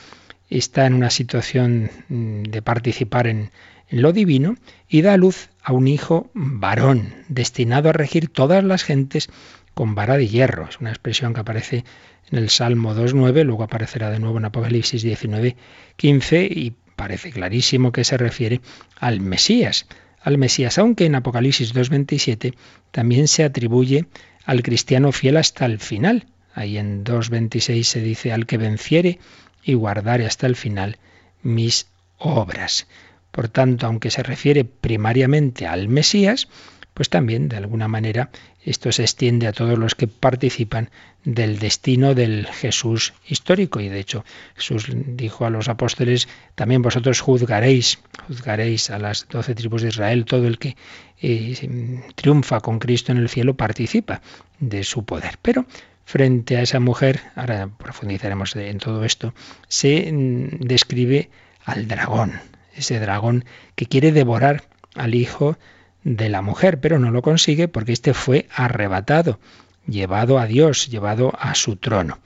está 0.50 0.86
en 0.86 0.94
una 0.94 1.10
situación 1.10 1.90
mm, 2.08 2.42
de 2.44 2.62
participar 2.62 3.26
en, 3.26 3.50
lo 3.90 4.12
divino 4.12 4.56
y 4.88 5.02
da 5.02 5.16
luz 5.16 5.48
a 5.62 5.72
un 5.72 5.88
hijo 5.88 6.30
varón, 6.34 7.14
destinado 7.28 7.88
a 7.88 7.92
regir 7.92 8.28
todas 8.28 8.62
las 8.62 8.82
gentes 8.82 9.28
con 9.74 9.94
vara 9.94 10.16
de 10.16 10.28
hierro. 10.28 10.68
Es 10.68 10.80
una 10.80 10.90
expresión 10.90 11.34
que 11.34 11.40
aparece 11.40 11.84
en 12.30 12.38
el 12.38 12.50
Salmo 12.50 12.94
2.9, 12.94 13.44
luego 13.44 13.62
aparecerá 13.62 14.10
de 14.10 14.18
nuevo 14.18 14.38
en 14.38 14.44
Apocalipsis 14.44 15.04
19.15 15.04 16.48
y 16.50 16.74
parece 16.96 17.30
clarísimo 17.30 17.92
que 17.92 18.04
se 18.04 18.16
refiere 18.16 18.60
al 18.98 19.20
Mesías. 19.20 19.86
Al 20.20 20.36
Mesías, 20.36 20.78
aunque 20.78 21.06
en 21.06 21.14
Apocalipsis 21.14 21.74
2.27 21.74 22.54
también 22.90 23.28
se 23.28 23.44
atribuye 23.44 24.06
al 24.44 24.62
cristiano 24.62 25.12
fiel 25.12 25.36
hasta 25.36 25.64
el 25.64 25.78
final. 25.78 26.26
Ahí 26.58 26.76
en 26.76 27.04
2.26 27.04 27.84
se 27.84 28.00
dice 28.00 28.32
al 28.32 28.44
que 28.44 28.58
venciere 28.58 29.20
y 29.62 29.74
guardare 29.74 30.26
hasta 30.26 30.48
el 30.48 30.56
final 30.56 30.98
mis 31.40 31.86
obras. 32.18 32.88
Por 33.30 33.48
tanto, 33.48 33.86
aunque 33.86 34.10
se 34.10 34.24
refiere 34.24 34.64
primariamente 34.64 35.68
al 35.68 35.86
Mesías, 35.86 36.48
pues 36.94 37.10
también 37.10 37.48
de 37.48 37.58
alguna 37.58 37.86
manera 37.86 38.30
esto 38.64 38.90
se 38.90 39.02
extiende 39.02 39.46
a 39.46 39.52
todos 39.52 39.78
los 39.78 39.94
que 39.94 40.08
participan 40.08 40.90
del 41.22 41.60
destino 41.60 42.16
del 42.16 42.48
Jesús 42.48 43.14
histórico. 43.28 43.78
Y 43.78 43.88
de 43.88 44.00
hecho 44.00 44.24
Jesús 44.56 44.88
dijo 44.90 45.46
a 45.46 45.50
los 45.50 45.68
apóstoles, 45.68 46.26
también 46.56 46.82
vosotros 46.82 47.20
juzgaréis, 47.20 48.00
juzgaréis 48.26 48.90
a 48.90 48.98
las 48.98 49.28
doce 49.28 49.54
tribus 49.54 49.82
de 49.82 49.90
Israel, 49.90 50.24
todo 50.24 50.48
el 50.48 50.58
que 50.58 50.76
eh, 51.22 52.02
triunfa 52.16 52.58
con 52.58 52.80
Cristo 52.80 53.12
en 53.12 53.18
el 53.18 53.28
cielo 53.28 53.54
participa 53.54 54.22
de 54.58 54.82
su 54.82 55.04
poder. 55.04 55.38
Pero 55.40 55.66
frente 56.08 56.56
a 56.56 56.62
esa 56.62 56.80
mujer, 56.80 57.20
ahora 57.36 57.68
profundizaremos 57.68 58.56
en 58.56 58.78
todo 58.78 59.04
esto, 59.04 59.34
se 59.68 60.10
mm, 60.10 60.60
describe 60.66 61.28
al 61.66 61.86
dragón, 61.86 62.40
ese 62.74 62.98
dragón 62.98 63.44
que 63.74 63.84
quiere 63.84 64.10
devorar 64.10 64.64
al 64.94 65.14
hijo 65.14 65.58
de 66.04 66.30
la 66.30 66.40
mujer, 66.40 66.80
pero 66.80 66.98
no 66.98 67.10
lo 67.10 67.20
consigue 67.20 67.68
porque 67.68 67.92
éste 67.92 68.14
fue 68.14 68.46
arrebatado, 68.54 69.38
llevado 69.86 70.38
a 70.38 70.46
Dios, 70.46 70.88
llevado 70.88 71.34
a 71.38 71.54
su 71.54 71.76
trono. 71.76 72.20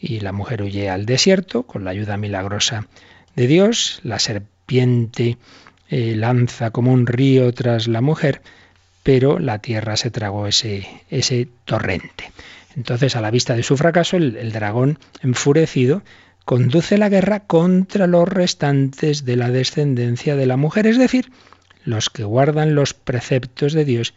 Y 0.00 0.20
la 0.20 0.30
mujer 0.30 0.62
huye 0.62 0.88
al 0.88 1.04
desierto 1.04 1.64
con 1.64 1.82
la 1.82 1.90
ayuda 1.90 2.16
milagrosa 2.16 2.86
de 3.34 3.48
Dios, 3.48 3.98
la 4.04 4.20
serpiente 4.20 5.38
eh, 5.88 6.14
lanza 6.14 6.70
como 6.70 6.92
un 6.92 7.08
río 7.08 7.52
tras 7.52 7.88
la 7.88 8.00
mujer, 8.00 8.42
pero 9.02 9.40
la 9.40 9.58
tierra 9.58 9.96
se 9.96 10.12
tragó 10.12 10.46
ese, 10.46 10.86
ese 11.10 11.48
torrente. 11.64 12.30
Entonces, 12.76 13.16
a 13.16 13.20
la 13.20 13.30
vista 13.30 13.54
de 13.54 13.62
su 13.62 13.76
fracaso, 13.76 14.16
el 14.16 14.52
dragón 14.52 14.98
enfurecido 15.22 16.02
conduce 16.44 16.98
la 16.98 17.08
guerra 17.08 17.40
contra 17.40 18.06
los 18.06 18.28
restantes 18.28 19.24
de 19.24 19.36
la 19.36 19.50
descendencia 19.50 20.36
de 20.36 20.46
la 20.46 20.56
mujer, 20.56 20.86
es 20.86 20.98
decir, 20.98 21.32
los 21.84 22.10
que 22.10 22.24
guardan 22.24 22.74
los 22.74 22.94
preceptos 22.94 23.72
de 23.72 23.84
Dios 23.84 24.14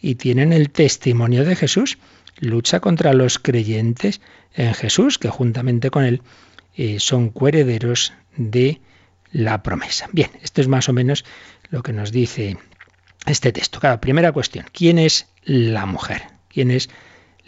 y 0.00 0.16
tienen 0.16 0.52
el 0.52 0.70
testimonio 0.70 1.44
de 1.44 1.56
Jesús. 1.56 1.98
Lucha 2.40 2.80
contra 2.80 3.12
los 3.14 3.38
creyentes 3.38 4.20
en 4.54 4.74
Jesús, 4.74 5.18
que 5.18 5.28
juntamente 5.28 5.90
con 5.90 6.04
él 6.04 6.22
eh, 6.76 7.00
son 7.00 7.30
coherederos 7.30 8.12
de 8.36 8.80
la 9.32 9.62
promesa. 9.62 10.08
Bien, 10.12 10.30
esto 10.42 10.60
es 10.60 10.68
más 10.68 10.88
o 10.88 10.92
menos 10.92 11.24
lo 11.70 11.82
que 11.82 11.92
nos 11.92 12.12
dice 12.12 12.56
este 13.26 13.52
texto. 13.52 13.80
Primera 14.00 14.32
cuestión, 14.32 14.66
¿quién 14.72 14.98
es 14.98 15.26
la 15.42 15.84
mujer? 15.86 16.22
¿Quién 16.48 16.70
es 16.70 16.88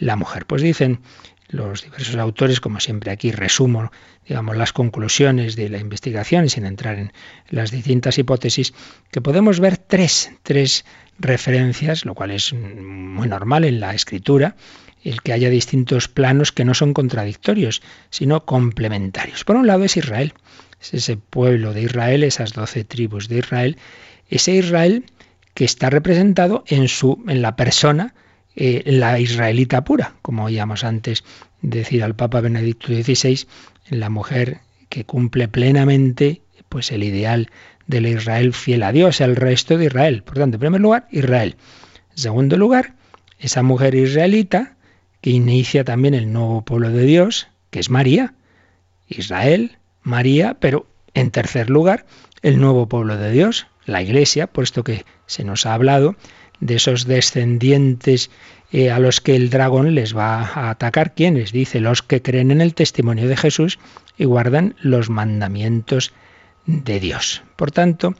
la 0.01 0.15
mujer? 0.15 0.45
Pues 0.45 0.61
dicen 0.61 0.99
los 1.47 1.83
diversos 1.83 2.15
autores, 2.15 2.59
como 2.59 2.79
siempre 2.79 3.11
aquí 3.11 3.31
resumo, 3.31 3.91
digamos, 4.27 4.57
las 4.57 4.73
conclusiones 4.73 5.55
de 5.55 5.69
la 5.69 5.77
investigación 5.77 6.49
sin 6.49 6.65
entrar 6.65 6.97
en 6.97 7.13
las 7.49 7.71
distintas 7.71 8.17
hipótesis, 8.17 8.73
que 9.11 9.21
podemos 9.21 9.59
ver 9.59 9.77
tres, 9.77 10.31
tres 10.43 10.85
referencias, 11.19 12.05
lo 12.05 12.15
cual 12.15 12.31
es 12.31 12.53
muy 12.53 13.27
normal 13.27 13.65
en 13.65 13.79
la 13.79 13.93
escritura, 13.93 14.55
el 15.03 15.21
que 15.21 15.33
haya 15.33 15.49
distintos 15.49 16.07
planos 16.07 16.51
que 16.51 16.65
no 16.65 16.73
son 16.73 16.93
contradictorios, 16.93 17.81
sino 18.09 18.45
complementarios. 18.45 19.43
Por 19.43 19.55
un 19.55 19.67
lado 19.67 19.83
es 19.83 19.97
Israel, 19.97 20.33
es 20.81 20.93
ese 20.93 21.17
pueblo 21.17 21.73
de 21.73 21.83
Israel, 21.83 22.23
esas 22.23 22.53
doce 22.53 22.83
tribus 22.83 23.27
de 23.27 23.39
Israel, 23.39 23.77
ese 24.29 24.53
Israel 24.53 25.05
que 25.53 25.65
está 25.65 25.89
representado 25.89 26.63
en, 26.67 26.87
su, 26.87 27.23
en 27.27 27.41
la 27.41 27.55
persona 27.55 28.13
eh, 28.55 28.83
la 28.85 29.19
israelita 29.19 29.83
pura, 29.83 30.15
como 30.21 30.45
oíamos 30.45 30.83
antes 30.83 31.23
decir 31.61 32.03
al 32.03 32.15
Papa 32.15 32.41
Benedicto 32.41 32.87
XVI, 32.87 33.47
la 33.89 34.09
mujer 34.09 34.59
que 34.89 35.05
cumple 35.05 35.47
plenamente 35.47 36.41
pues 36.69 36.91
el 36.91 37.03
ideal 37.03 37.49
del 37.87 38.07
Israel 38.07 38.53
fiel 38.53 38.83
a 38.83 38.91
Dios, 38.91 39.21
el 39.21 39.35
resto 39.35 39.77
de 39.77 39.85
Israel. 39.85 40.23
Por 40.23 40.35
tanto, 40.35 40.55
en 40.55 40.61
primer 40.61 40.81
lugar, 40.81 41.07
Israel. 41.11 41.57
En 42.11 42.17
segundo 42.17 42.57
lugar, 42.57 42.95
esa 43.39 43.63
mujer 43.63 43.95
israelita 43.95 44.75
que 45.19 45.29
inicia 45.31 45.83
también 45.83 46.13
el 46.13 46.31
nuevo 46.31 46.63
pueblo 46.63 46.89
de 46.89 47.05
Dios, 47.05 47.47
que 47.69 47.79
es 47.79 47.89
María. 47.89 48.33
Israel, 49.07 49.77
María, 50.01 50.55
pero 50.59 50.87
en 51.13 51.31
tercer 51.31 51.69
lugar, 51.69 52.05
el 52.41 52.59
nuevo 52.59 52.87
pueblo 52.87 53.17
de 53.17 53.31
Dios, 53.31 53.67
la 53.85 54.01
Iglesia, 54.01 54.47
puesto 54.47 54.83
que 54.83 55.05
se 55.25 55.43
nos 55.43 55.65
ha 55.65 55.73
hablado 55.73 56.15
de 56.61 56.75
esos 56.75 57.05
descendientes 57.05 58.31
eh, 58.71 58.89
a 58.89 58.99
los 58.99 59.19
que 59.19 59.35
el 59.35 59.49
dragón 59.49 59.93
les 59.95 60.15
va 60.15 60.41
a 60.41 60.69
atacar. 60.69 61.13
¿Quiénes? 61.13 61.51
Dice, 61.51 61.81
los 61.81 62.01
que 62.01 62.21
creen 62.21 62.51
en 62.51 62.61
el 62.61 62.73
testimonio 62.73 63.27
de 63.27 63.35
Jesús 63.35 63.79
y 64.17 64.23
guardan 64.23 64.75
los 64.81 65.09
mandamientos 65.09 66.13
de 66.65 66.99
Dios. 67.01 67.43
Por 67.57 67.71
tanto, 67.71 68.15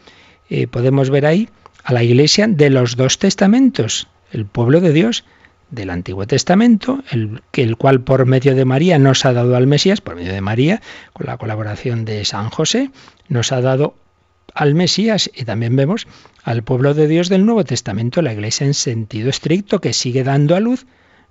eh, 0.50 0.68
podemos 0.68 1.10
ver 1.10 1.26
ahí 1.26 1.48
a 1.84 1.94
la 1.94 2.04
iglesia 2.04 2.48
de 2.48 2.70
los 2.70 2.98
dos 2.98 3.18
testamentos, 3.18 4.08
el 4.32 4.46
pueblo 4.46 4.82
de 4.82 4.92
Dios 4.92 5.24
del 5.70 5.90
Antiguo 5.90 6.28
Testamento, 6.28 7.02
el, 7.12 7.42
el 7.54 7.78
cual 7.78 8.02
por 8.02 8.26
medio 8.26 8.56
de 8.56 8.66
María 8.66 9.00
nos 9.00 9.26
ha 9.26 9.32
dado 9.32 9.56
al 9.56 9.68
Mesías, 9.68 10.02
por 10.02 10.16
medio 10.16 10.34
de 10.34 10.42
María, 10.42 10.82
con 11.14 11.28
la 11.28 11.38
colaboración 11.38 12.04
de 12.04 12.26
San 12.26 12.50
José, 12.50 12.92
nos 13.30 13.54
ha 13.54 13.62
dado 13.62 13.96
al 14.54 14.76
Mesías 14.76 15.30
y 15.34 15.46
también 15.46 15.76
vemos 15.76 16.08
al 16.44 16.64
pueblo 16.64 16.94
de 16.94 17.08
Dios 17.08 17.30
del 17.30 17.46
Nuevo 17.46 17.64
Testamento, 17.64 18.22
la 18.22 18.34
Iglesia 18.34 18.66
en 18.66 18.74
sentido 18.74 19.30
estricto, 19.30 19.80
que 19.80 19.94
sigue 19.94 20.24
dando 20.24 20.56
a 20.56 20.60
luz 20.60 20.86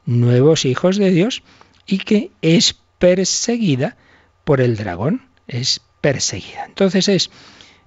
nuevos 0.06 0.64
hijos 0.64 0.96
de 0.96 1.11
Dios 1.11 1.42
y 1.87 1.98
que 1.98 2.30
es 2.42 2.76
perseguida 2.98 3.96
por 4.44 4.61
el 4.61 4.76
dragón, 4.76 5.22
es 5.48 5.80
perseguida. 6.00 6.64
Entonces 6.66 7.09
es, 7.09 7.30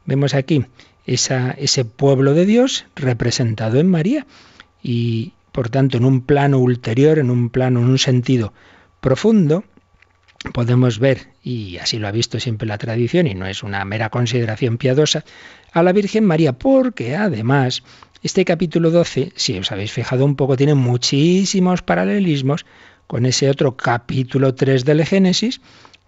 vemos 0.06 0.34
aquí 0.34 0.66
esa, 1.06 1.52
ese 1.52 1.86
pueblo 1.86 2.34
de 2.34 2.46
Dios 2.46 2.86
representado 2.96 3.80
en 3.80 3.88
María 3.88 4.26
y 4.82 5.34
por 5.52 5.70
tanto 5.70 5.98
en 5.98 6.06
un 6.06 6.22
plano 6.22 6.60
ulterior, 6.60 7.20
en 7.20 7.30
un 7.30 7.50
plano, 7.50 7.80
en 7.80 7.86
un 7.86 8.00
sentido 8.00 8.54
profundo, 9.02 9.64
podemos 10.54 11.00
ver, 11.00 11.33
y 11.44 11.78
así 11.78 12.00
lo 12.00 12.08
ha 12.08 12.12
visto 12.12 12.40
siempre 12.40 12.68
la 12.68 12.78
tradición, 12.78 13.28
y 13.28 13.36
no 13.36 13.46
es 13.46 13.64
una 13.64 13.84
mera 13.84 14.10
consideración 14.10 14.78
piadosa, 14.78 15.26
a 15.74 15.84
la 15.84 15.92
Virgen 15.92 16.26
María, 16.26 16.54
porque 16.54 17.16
además 17.16 17.84
este 18.24 18.46
capítulo 18.46 18.90
12, 18.90 19.34
si 19.36 19.58
os 19.58 19.72
habéis 19.74 19.92
fijado 19.92 20.24
un 20.24 20.38
poco, 20.38 20.56
tiene 20.56 20.76
muchísimos 20.76 21.82
paralelismos 21.82 22.66
con 23.08 23.26
ese 23.26 23.50
otro 23.50 23.76
capítulo 23.76 24.56
3 24.56 24.86
del 24.86 25.06
Génesis, 25.06 25.60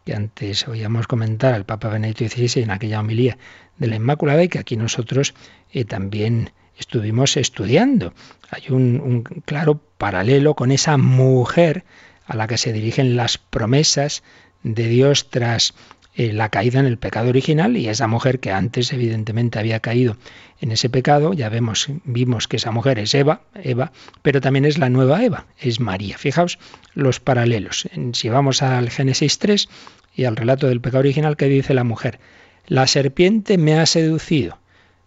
que 0.05 0.13
antes 0.13 0.67
oíamos 0.67 1.07
comentar 1.07 1.53
al 1.53 1.65
Papa 1.65 1.89
Benedicto 1.89 2.25
XVI 2.27 2.63
en 2.63 2.71
aquella 2.71 3.01
homilía 3.01 3.37
de 3.77 3.87
la 3.87 3.97
Inmaculada 3.97 4.43
y 4.43 4.47
que 4.47 4.59
aquí 4.59 4.77
nosotros 4.77 5.33
eh, 5.73 5.83
también 5.83 6.51
estuvimos 6.77 7.35
estudiando. 7.35 8.13
Hay 8.49 8.63
un, 8.69 9.01
un 9.01 9.23
claro 9.23 9.81
paralelo 9.97 10.53
con 10.53 10.71
esa 10.71 10.97
mujer 10.97 11.83
a 12.25 12.35
la 12.35 12.47
que 12.47 12.57
se 12.57 12.71
dirigen 12.71 13.17
las 13.17 13.37
promesas 13.37 14.23
de 14.65 14.87
Dios 14.87 15.29
tras 15.29 15.75
eh, 16.15 16.33
la 16.33 16.49
caída 16.49 16.79
en 16.79 16.87
el 16.87 16.97
pecado 16.97 17.29
original 17.29 17.77
y 17.77 17.87
esa 17.87 18.07
mujer 18.07 18.39
que 18.39 18.51
antes 18.51 18.91
evidentemente 18.91 19.59
había 19.59 19.79
caído 19.79 20.17
en 20.59 20.71
ese 20.71 20.89
pecado, 20.89 21.33
ya 21.33 21.49
vemos, 21.49 21.87
vimos 22.03 22.47
que 22.47 22.57
esa 22.57 22.71
mujer 22.71 22.97
es 22.97 23.13
Eva, 23.13 23.41
Eva, 23.53 23.91
pero 24.23 24.41
también 24.41 24.65
es 24.65 24.77
la 24.77 24.89
nueva 24.89 25.23
Eva, 25.23 25.45
es 25.59 25.79
María. 25.79 26.17
Fijaos 26.17 26.57
los 26.93 27.19
paralelos. 27.19 27.87
Si 28.13 28.29
vamos 28.29 28.63
al 28.63 28.89
Génesis 28.89 29.37
3 29.37 29.69
y 30.15 30.23
al 30.23 30.35
relato 30.35 30.67
del 30.67 30.81
pecado 30.81 30.99
original 30.99 31.37
que 31.37 31.47
dice 31.47 31.73
la 31.73 31.83
mujer, 31.83 32.19
la 32.65 32.87
serpiente 32.87 33.59
me 33.59 33.77
ha 33.77 33.85
seducido, 33.85 34.57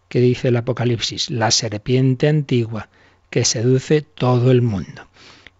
que 0.08 0.20
dice 0.20 0.48
el 0.48 0.56
Apocalipsis, 0.56 1.30
la 1.30 1.50
serpiente 1.50 2.28
antigua 2.28 2.90
que 3.30 3.44
seduce 3.44 4.02
todo 4.02 4.52
el 4.52 4.62
mundo. 4.62 5.08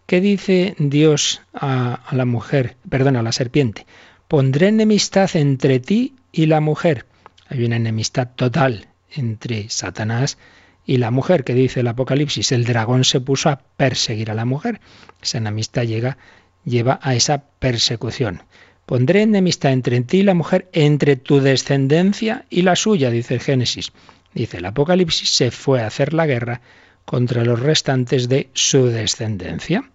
¿Qué 0.09 0.23
dice 0.23 0.75
Dios 0.79 1.43
a, 1.53 2.01
la 2.13 2.25
mujer, 2.25 2.79
perdón, 2.89 3.17
a 3.17 3.23
la 3.23 3.31
serpiente? 3.31 3.85
Pondré 4.27 4.69
enemistad 4.69 5.29
entre 5.37 5.81
ti 5.81 6.15
y 6.33 6.47
la 6.47 6.63
mujer. 6.63 7.05
Hay 7.51 7.63
una 7.63 7.77
enemistad 7.77 8.31
total 8.35 8.89
entre 9.15 9.69
Satanás 9.69 10.39
y 10.87 10.97
la 10.97 11.11
mujer, 11.11 11.45
que 11.45 11.53
dice 11.53 11.81
el 11.81 11.89
Apocalipsis. 11.89 12.53
El 12.53 12.65
dragón 12.65 13.05
se 13.05 13.21
puso 13.21 13.51
a 13.51 13.61
perseguir 13.77 14.31
a 14.31 14.35
la 14.35 14.47
mujer. 14.47 14.81
Esa 15.21 15.37
enemistad 15.37 15.83
llega, 15.83 16.17
lleva 16.65 16.99
a 17.03 17.15
esa 17.15 17.45
persecución. 17.59 18.45
Pondré 18.87 19.21
enemistad 19.21 19.73
entre 19.73 20.01
ti 20.01 20.21
y 20.21 20.23
la 20.23 20.33
mujer, 20.33 20.71
entre 20.73 21.17
tu 21.17 21.41
descendencia 21.41 22.47
y 22.49 22.63
la 22.63 22.77
suya, 22.77 23.11
dice 23.11 23.35
el 23.35 23.41
Génesis. 23.41 23.93
Dice 24.33 24.57
el 24.57 24.65
Apocalipsis, 24.65 25.29
se 25.29 25.51
fue 25.51 25.83
a 25.83 25.87
hacer 25.87 26.15
la 26.15 26.25
guerra 26.25 26.63
contra 27.05 27.45
los 27.45 27.61
restantes 27.61 28.31
de 28.31 28.49
su 28.55 28.87
descendencia. 28.87 29.91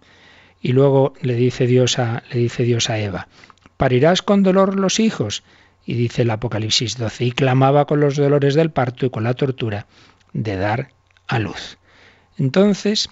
Y 0.64 0.72
luego 0.72 1.12
le 1.20 1.34
dice 1.34 1.66
Dios 1.66 1.98
a, 1.98 2.22
le 2.32 2.38
dice 2.38 2.62
Dios 2.62 2.88
a 2.88 2.98
Eva, 2.98 3.28
parirás 3.76 4.22
con 4.22 4.42
dolor 4.42 4.80
los 4.80 4.98
hijos. 4.98 5.42
Y 5.84 5.92
dice 5.92 6.22
el 6.22 6.30
Apocalipsis 6.30 6.96
12, 6.96 7.26
y 7.26 7.32
clamaba 7.32 7.84
con 7.84 8.00
los 8.00 8.16
dolores 8.16 8.54
del 8.54 8.70
parto 8.70 9.04
y 9.04 9.10
con 9.10 9.24
la 9.24 9.34
tortura 9.34 9.86
de 10.32 10.56
dar 10.56 10.88
a 11.26 11.38
luz. 11.38 11.76
Entonces, 12.38 13.10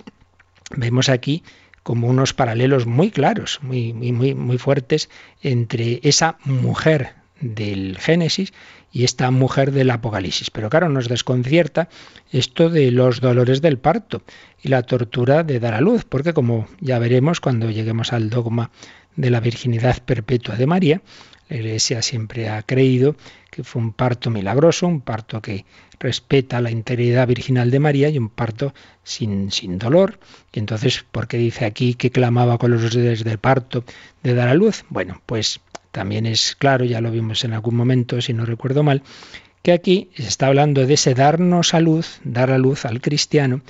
vemos 0.75 1.11
aquí 1.11 1.43
como 1.83 2.09
unos 2.09 2.33
paralelos 2.33 2.87
muy 2.87 3.11
claros, 3.11 3.59
muy, 3.61 3.93
muy, 3.93 4.35
muy 4.35 4.57
fuertes 4.57 5.11
entre 5.43 6.01
esa 6.05 6.39
mujer 6.45 7.17
del 7.43 7.99
Génesis 7.99 8.53
y 8.91 9.05
esta 9.05 9.31
mujer 9.31 9.73
del 9.73 9.91
Apocalipsis. 9.91 10.51
Pero 10.51 10.71
claro, 10.71 10.89
nos 10.89 11.09
desconcierta 11.09 11.89
esto 12.31 12.71
de 12.71 12.91
los 12.91 13.21
dolores 13.21 13.61
del 13.61 13.79
parto 13.79 14.23
y 14.63 14.69
la 14.69 14.83
tortura 14.83 15.43
de 15.43 15.61
dar 15.61 15.75
a 15.75 15.81
luz, 15.81 16.05
porque 16.05 16.33
como 16.33 16.69
ya 16.81 16.99
veremos 16.99 17.41
cuando 17.41 17.71
lleguemos 17.71 18.13
al 18.13 18.31
dogma 18.31 18.71
de 19.17 19.31
la 19.31 19.41
virginidad 19.41 20.03
perpetua 20.03 20.57
de 20.57 20.67
María, 20.67 21.03
la 21.49 21.57
Iglesia 21.57 22.01
siempre 22.01 22.49
ha 22.49 22.63
creído 22.63 23.17
que 23.51 23.63
fue 23.63 23.83
un 23.83 23.93
parto 23.93 24.31
milagroso, 24.31 24.87
un 24.87 25.03
parto 25.03 25.43
que 25.43 25.67
respeta 26.01 26.63
la 26.63 26.71
integridad 26.71 27.29
virginal 27.29 27.71
de 27.71 27.79
María 27.79 28.09
y 28.09 28.17
un 28.17 28.31
parto 28.31 28.73
sin, 29.05 29.51
sin 29.51 29.79
dolor. 29.79 30.19
Y 30.53 30.61
entonces, 30.61 31.05
¿por 31.11 31.29
qué 31.29 31.37
dice 31.37 31.67
aquí 31.67 31.95
que 31.95 32.11
clamaba 32.11 32.57
con 32.57 32.71
los 32.71 32.83
dolores 32.83 33.23
del 33.23 33.39
parto 33.39 33.85
de 34.23 34.35
dar 34.35 34.49
a 34.49 34.55
luz? 34.55 34.85
Bueno, 34.89 35.21
pues 35.27 35.61
también 35.93 36.27
es 36.27 36.57
claro, 36.57 36.85
ya 36.85 37.01
lo 37.01 37.11
vimos 37.11 37.45
en 37.45 37.53
algún 37.53 37.77
momento, 37.77 38.21
si 38.21 38.33
no 38.33 38.45
recuerdo 38.45 38.83
mal, 38.83 39.03
que 39.63 39.73
aquí 39.73 40.11
se 40.17 40.27
está 40.27 40.49
hablando 40.49 40.87
de 40.87 40.95
ese 40.95 41.15
darnos 41.15 41.75
a 41.75 41.81
luz, 41.81 42.21
dar 42.25 42.51
a 42.51 42.59
luz 42.59 42.85
al 42.85 43.01
cristiano, 43.01 43.63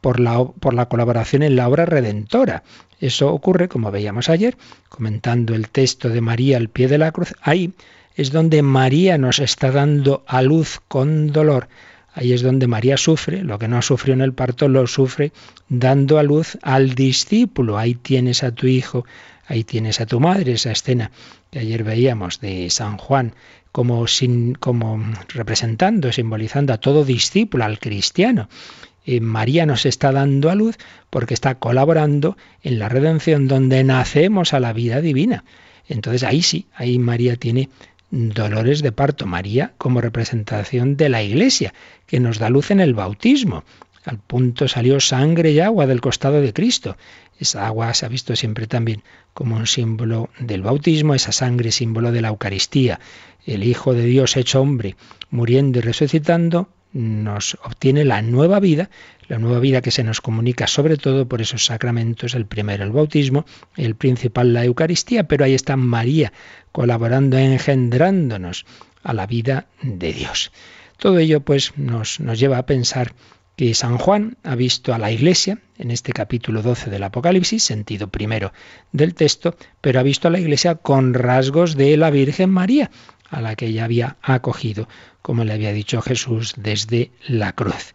por 0.00 0.20
la, 0.20 0.44
por 0.44 0.74
la 0.74 0.86
colaboración 0.86 1.42
en 1.42 1.56
la 1.56 1.68
obra 1.68 1.84
redentora. 1.84 2.62
Eso 3.00 3.32
ocurre, 3.32 3.68
como 3.68 3.90
veíamos 3.90 4.28
ayer, 4.28 4.56
comentando 4.88 5.54
el 5.54 5.68
texto 5.68 6.08
de 6.08 6.20
María 6.20 6.56
al 6.56 6.68
pie 6.68 6.88
de 6.88 6.98
la 6.98 7.12
cruz. 7.12 7.34
Ahí 7.40 7.72
es 8.14 8.30
donde 8.30 8.62
María 8.62 9.18
nos 9.18 9.38
está 9.38 9.70
dando 9.70 10.24
a 10.26 10.42
luz 10.42 10.80
con 10.88 11.32
dolor. 11.32 11.68
Ahí 12.14 12.32
es 12.32 12.40
donde 12.40 12.66
María 12.66 12.96
sufre, 12.96 13.42
lo 13.42 13.58
que 13.58 13.68
no 13.68 13.82
sufrió 13.82 14.14
en 14.14 14.22
el 14.22 14.32
parto 14.32 14.68
lo 14.68 14.86
sufre 14.86 15.32
dando 15.68 16.18
a 16.18 16.22
luz 16.22 16.56
al 16.62 16.94
discípulo. 16.94 17.76
Ahí 17.76 17.94
tienes 17.94 18.42
a 18.42 18.52
tu 18.52 18.66
hijo, 18.66 19.04
ahí 19.46 19.64
tienes 19.64 20.00
a 20.00 20.06
tu 20.06 20.18
madre, 20.18 20.52
esa 20.52 20.72
escena 20.72 21.10
que 21.50 21.58
ayer 21.60 21.84
veíamos 21.84 22.40
de 22.40 22.70
San 22.70 22.96
Juan 22.96 23.34
como, 23.72 24.06
sin, 24.06 24.54
como 24.54 25.02
representando, 25.28 26.12
simbolizando 26.12 26.72
a 26.72 26.78
todo 26.78 27.04
discípulo, 27.04 27.64
al 27.64 27.78
cristiano. 27.78 28.48
María 29.20 29.66
nos 29.66 29.86
está 29.86 30.10
dando 30.10 30.50
a 30.50 30.54
luz 30.54 30.76
porque 31.10 31.34
está 31.34 31.56
colaborando 31.56 32.36
en 32.62 32.78
la 32.78 32.88
redención 32.88 33.46
donde 33.46 33.84
nacemos 33.84 34.52
a 34.52 34.60
la 34.60 34.72
vida 34.72 35.00
divina. 35.00 35.44
Entonces 35.88 36.24
ahí 36.24 36.42
sí, 36.42 36.66
ahí 36.74 36.98
María 36.98 37.36
tiene 37.36 37.68
dolores 38.10 38.82
de 38.82 38.92
parto. 38.92 39.26
María 39.26 39.74
como 39.78 40.00
representación 40.00 40.96
de 40.96 41.08
la 41.08 41.22
Iglesia, 41.22 41.72
que 42.06 42.18
nos 42.20 42.38
da 42.38 42.50
luz 42.50 42.70
en 42.70 42.80
el 42.80 42.94
bautismo. 42.94 43.64
Al 44.06 44.20
punto 44.20 44.68
salió 44.68 45.00
sangre 45.00 45.50
y 45.50 45.58
agua 45.58 45.88
del 45.88 46.00
costado 46.00 46.40
de 46.40 46.52
Cristo. 46.52 46.96
Esa 47.40 47.66
agua 47.66 47.92
se 47.92 48.06
ha 48.06 48.08
visto 48.08 48.36
siempre 48.36 48.68
también 48.68 49.02
como 49.34 49.56
un 49.56 49.66
símbolo 49.66 50.30
del 50.38 50.62
bautismo, 50.62 51.16
esa 51.16 51.32
sangre 51.32 51.72
símbolo 51.72 52.12
de 52.12 52.20
la 52.20 52.28
Eucaristía. 52.28 53.00
El 53.44 53.64
Hijo 53.64 53.94
de 53.94 54.04
Dios 54.04 54.36
hecho 54.36 54.60
hombre, 54.60 54.94
muriendo 55.30 55.80
y 55.80 55.82
resucitando, 55.82 56.68
nos 56.92 57.58
obtiene 57.64 58.04
la 58.04 58.22
nueva 58.22 58.60
vida, 58.60 58.90
la 59.26 59.40
nueva 59.40 59.58
vida 59.58 59.82
que 59.82 59.90
se 59.90 60.04
nos 60.04 60.20
comunica 60.20 60.68
sobre 60.68 60.96
todo 60.96 61.26
por 61.26 61.42
esos 61.42 61.64
sacramentos, 61.64 62.34
el 62.34 62.46
primero 62.46 62.84
el 62.84 62.92
bautismo, 62.92 63.44
el 63.76 63.96
principal 63.96 64.52
la 64.52 64.64
Eucaristía, 64.64 65.26
pero 65.26 65.44
ahí 65.44 65.54
está 65.54 65.76
María 65.76 66.32
colaborando, 66.70 67.38
engendrándonos 67.38 68.66
a 69.02 69.12
la 69.12 69.26
vida 69.26 69.66
de 69.82 70.12
Dios. 70.12 70.52
Todo 70.96 71.18
ello 71.18 71.40
pues 71.40 71.76
nos, 71.76 72.20
nos 72.20 72.38
lleva 72.38 72.58
a 72.58 72.66
pensar 72.66 73.12
que 73.56 73.74
San 73.74 73.96
Juan 73.96 74.36
ha 74.44 74.54
visto 74.54 74.94
a 74.94 74.98
la 74.98 75.10
Iglesia, 75.10 75.58
en 75.78 75.90
este 75.90 76.12
capítulo 76.12 76.62
12 76.62 76.90
del 76.90 77.02
Apocalipsis, 77.02 77.62
sentido 77.62 78.08
primero 78.08 78.52
del 78.92 79.14
texto, 79.14 79.56
pero 79.80 79.98
ha 79.98 80.02
visto 80.02 80.28
a 80.28 80.30
la 80.30 80.38
Iglesia 80.38 80.74
con 80.74 81.14
rasgos 81.14 81.74
de 81.74 81.96
la 81.96 82.10
Virgen 82.10 82.50
María, 82.50 82.90
a 83.30 83.40
la 83.40 83.56
que 83.56 83.66
ella 83.66 83.84
había 83.84 84.16
acogido, 84.20 84.88
como 85.22 85.44
le 85.44 85.54
había 85.54 85.72
dicho 85.72 86.02
Jesús 86.02 86.54
desde 86.58 87.10
la 87.26 87.52
cruz. 87.52 87.94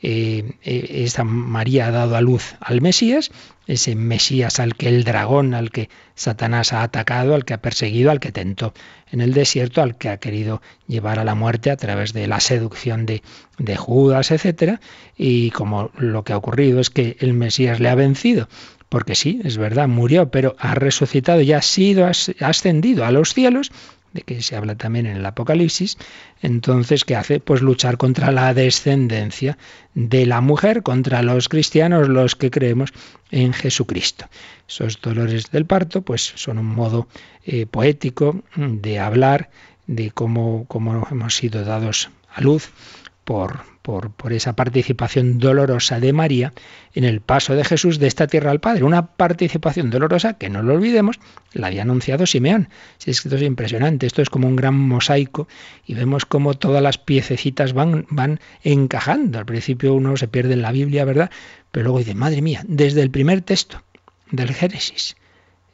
Eh, 0.00 0.52
eh, 0.62 1.02
esta 1.04 1.24
María 1.24 1.88
ha 1.88 1.90
dado 1.90 2.14
a 2.14 2.20
luz 2.20 2.54
al 2.60 2.80
Mesías, 2.80 3.32
ese 3.66 3.96
Mesías 3.96 4.60
al 4.60 4.76
que 4.76 4.88
el 4.88 5.02
dragón, 5.02 5.54
al 5.54 5.72
que 5.72 5.88
Satanás 6.14 6.72
ha 6.72 6.84
atacado, 6.84 7.34
al 7.34 7.44
que 7.44 7.54
ha 7.54 7.60
perseguido, 7.60 8.12
al 8.12 8.20
que 8.20 8.30
tentó 8.30 8.74
en 9.10 9.20
el 9.20 9.34
desierto, 9.34 9.82
al 9.82 9.98
que 9.98 10.08
ha 10.08 10.18
querido 10.18 10.62
llevar 10.86 11.18
a 11.18 11.24
la 11.24 11.34
muerte 11.34 11.72
a 11.72 11.76
través 11.76 12.12
de 12.12 12.28
la 12.28 12.38
seducción 12.38 13.06
de, 13.06 13.22
de 13.58 13.76
Judas, 13.76 14.30
etc. 14.30 14.78
Y 15.16 15.50
como 15.50 15.90
lo 15.98 16.22
que 16.22 16.32
ha 16.32 16.36
ocurrido 16.36 16.78
es 16.78 16.90
que 16.90 17.16
el 17.18 17.34
Mesías 17.34 17.80
le 17.80 17.88
ha 17.88 17.96
vencido, 17.96 18.48
porque 18.88 19.16
sí, 19.16 19.40
es 19.44 19.58
verdad, 19.58 19.88
murió, 19.88 20.30
pero 20.30 20.54
ha 20.60 20.74
resucitado 20.76 21.40
y 21.40 21.52
ha 21.52 21.62
sido 21.62 22.06
ascendido 22.06 23.04
a 23.04 23.10
los 23.10 23.34
cielos 23.34 23.72
de 24.12 24.22
que 24.22 24.42
se 24.42 24.56
habla 24.56 24.76
también 24.76 25.06
en 25.06 25.16
el 25.16 25.26
Apocalipsis, 25.26 25.98
entonces, 26.40 27.04
¿qué 27.04 27.16
hace? 27.16 27.40
Pues 27.40 27.62
luchar 27.62 27.98
contra 27.98 28.32
la 28.32 28.54
descendencia 28.54 29.58
de 29.94 30.26
la 30.26 30.40
mujer, 30.40 30.82
contra 30.82 31.22
los 31.22 31.48
cristianos, 31.48 32.08
los 32.08 32.36
que 32.36 32.50
creemos 32.50 32.92
en 33.30 33.52
Jesucristo. 33.52 34.26
Esos 34.68 35.00
dolores 35.00 35.50
del 35.50 35.66
parto, 35.66 36.02
pues 36.02 36.32
son 36.36 36.58
un 36.58 36.66
modo 36.66 37.08
eh, 37.44 37.66
poético 37.66 38.42
de 38.56 38.98
hablar 38.98 39.50
de 39.86 40.10
cómo, 40.10 40.64
cómo 40.68 41.06
hemos 41.10 41.34
sido 41.34 41.64
dados 41.64 42.10
a 42.34 42.40
luz 42.40 42.70
por, 43.28 43.60
por, 43.82 44.32
esa 44.32 44.56
participación 44.56 45.38
dolorosa 45.38 46.00
de 46.00 46.14
María 46.14 46.54
en 46.94 47.04
el 47.04 47.20
paso 47.20 47.54
de 47.54 47.62
Jesús 47.62 47.98
de 47.98 48.06
esta 48.06 48.26
tierra 48.26 48.50
al 48.50 48.58
Padre. 48.58 48.84
Una 48.84 49.04
participación 49.04 49.90
dolorosa 49.90 50.38
que 50.38 50.48
no 50.48 50.62
lo 50.62 50.72
olvidemos, 50.72 51.20
la 51.52 51.66
había 51.66 51.82
anunciado 51.82 52.24
Simeón. 52.24 52.70
Esto 53.04 53.36
es 53.36 53.42
impresionante, 53.42 54.06
esto 54.06 54.22
es 54.22 54.30
como 54.30 54.48
un 54.48 54.56
gran 54.56 54.78
mosaico 54.78 55.46
y 55.84 55.92
vemos 55.92 56.24
cómo 56.24 56.54
todas 56.54 56.82
las 56.82 56.96
piececitas 56.96 57.74
van, 57.74 58.06
van 58.08 58.40
encajando. 58.62 59.38
Al 59.38 59.44
principio 59.44 59.92
uno 59.92 60.16
se 60.16 60.26
pierde 60.26 60.54
en 60.54 60.62
la 60.62 60.72
Biblia, 60.72 61.04
¿verdad? 61.04 61.30
Pero 61.70 61.84
luego 61.84 61.98
dice, 61.98 62.14
madre 62.14 62.40
mía, 62.40 62.62
desde 62.66 63.02
el 63.02 63.10
primer 63.10 63.42
texto 63.42 63.82
del 64.30 64.54
Génesis, 64.54 65.18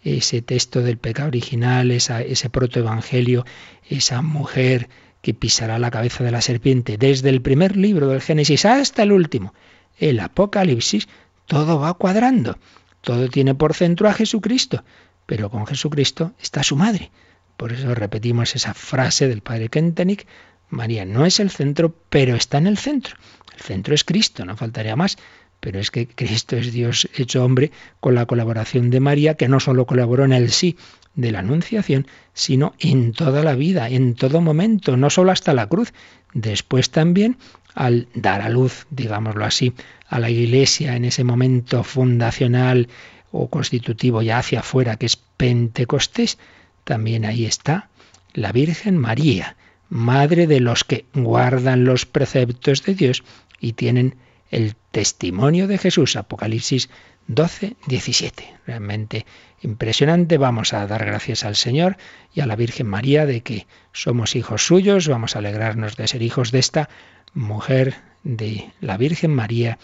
ese 0.02 0.42
texto 0.42 0.82
del 0.82 0.98
pecado 0.98 1.28
original, 1.28 1.92
esa, 1.92 2.20
ese 2.20 2.50
protoevangelio, 2.50 3.46
esa 3.88 4.22
mujer 4.22 4.88
que 5.24 5.32
pisará 5.32 5.78
la 5.78 5.90
cabeza 5.90 6.22
de 6.22 6.30
la 6.30 6.42
serpiente. 6.42 6.98
Desde 6.98 7.30
el 7.30 7.40
primer 7.40 7.76
libro 7.76 8.08
del 8.08 8.20
Génesis 8.20 8.66
hasta 8.66 9.02
el 9.04 9.10
último, 9.10 9.54
el 9.98 10.20
Apocalipsis, 10.20 11.08
todo 11.46 11.80
va 11.80 11.94
cuadrando. 11.94 12.58
Todo 13.00 13.28
tiene 13.28 13.54
por 13.54 13.72
centro 13.72 14.06
a 14.06 14.12
Jesucristo, 14.12 14.84
pero 15.24 15.48
con 15.48 15.66
Jesucristo 15.66 16.32
está 16.38 16.62
su 16.62 16.76
madre. 16.76 17.10
Por 17.56 17.72
eso 17.72 17.94
repetimos 17.94 18.54
esa 18.54 18.74
frase 18.74 19.26
del 19.26 19.40
padre 19.40 19.70
Kentenich, 19.70 20.26
María 20.68 21.06
no 21.06 21.24
es 21.24 21.40
el 21.40 21.50
centro, 21.50 21.94
pero 22.10 22.36
está 22.36 22.58
en 22.58 22.66
el 22.66 22.76
centro. 22.76 23.16
El 23.54 23.60
centro 23.62 23.94
es 23.94 24.04
Cristo, 24.04 24.44
no 24.44 24.58
faltaría 24.58 24.94
más. 24.94 25.16
Pero 25.60 25.78
es 25.78 25.90
que 25.90 26.06
Cristo 26.06 26.56
es 26.56 26.72
Dios 26.72 27.08
hecho 27.14 27.42
hombre 27.42 27.72
con 28.00 28.14
la 28.14 28.26
colaboración 28.26 28.90
de 28.90 29.00
María, 29.00 29.34
que 29.34 29.48
no 29.48 29.60
solo 29.60 29.86
colaboró 29.86 30.26
en 30.26 30.34
el 30.34 30.50
sí, 30.50 30.76
de 31.14 31.32
la 31.32 31.40
Anunciación, 31.40 32.06
sino 32.32 32.74
en 32.78 33.12
toda 33.12 33.42
la 33.42 33.54
vida, 33.54 33.88
en 33.88 34.14
todo 34.14 34.40
momento, 34.40 34.96
no 34.96 35.10
solo 35.10 35.32
hasta 35.32 35.54
la 35.54 35.68
cruz, 35.68 35.92
después 36.32 36.90
también 36.90 37.36
al 37.74 38.08
dar 38.14 38.40
a 38.40 38.48
luz, 38.48 38.86
digámoslo 38.90 39.44
así, 39.44 39.72
a 40.08 40.18
la 40.18 40.30
Iglesia 40.30 40.96
en 40.96 41.04
ese 41.04 41.24
momento 41.24 41.82
fundacional 41.84 42.88
o 43.32 43.48
constitutivo 43.48 44.22
ya 44.22 44.38
hacia 44.38 44.60
afuera, 44.60 44.96
que 44.96 45.06
es 45.06 45.16
Pentecostés, 45.16 46.38
también 46.84 47.24
ahí 47.24 47.46
está 47.46 47.88
la 48.32 48.52
Virgen 48.52 48.98
María, 48.98 49.56
madre 49.88 50.46
de 50.46 50.60
los 50.60 50.84
que 50.84 51.06
guardan 51.14 51.84
los 51.84 52.06
preceptos 52.06 52.84
de 52.84 52.94
Dios 52.94 53.22
y 53.60 53.72
tienen 53.72 54.16
el 54.50 54.74
testimonio 54.90 55.66
de 55.66 55.78
Jesús, 55.78 56.16
Apocalipsis 56.16 56.90
12, 57.26 57.76
17. 57.86 58.54
Realmente 58.66 59.24
impresionante. 59.64 60.38
Vamos 60.38 60.72
a 60.72 60.86
dar 60.86 61.04
gracias 61.04 61.44
al 61.44 61.56
Señor 61.56 61.96
y 62.32 62.40
a 62.40 62.46
la 62.46 62.56
Virgen 62.56 62.86
María 62.86 63.26
de 63.26 63.42
que 63.42 63.66
somos 63.92 64.36
hijos 64.36 64.66
suyos. 64.66 65.08
Vamos 65.08 65.34
a 65.34 65.40
alegrarnos 65.40 65.96
de 65.96 66.06
ser 66.06 66.22
hijos 66.22 66.52
de 66.52 66.58
esta 66.58 66.88
mujer 67.32 67.96
de 68.22 68.70
la 68.80 68.96
Virgen 68.96 69.34
María 69.34 69.78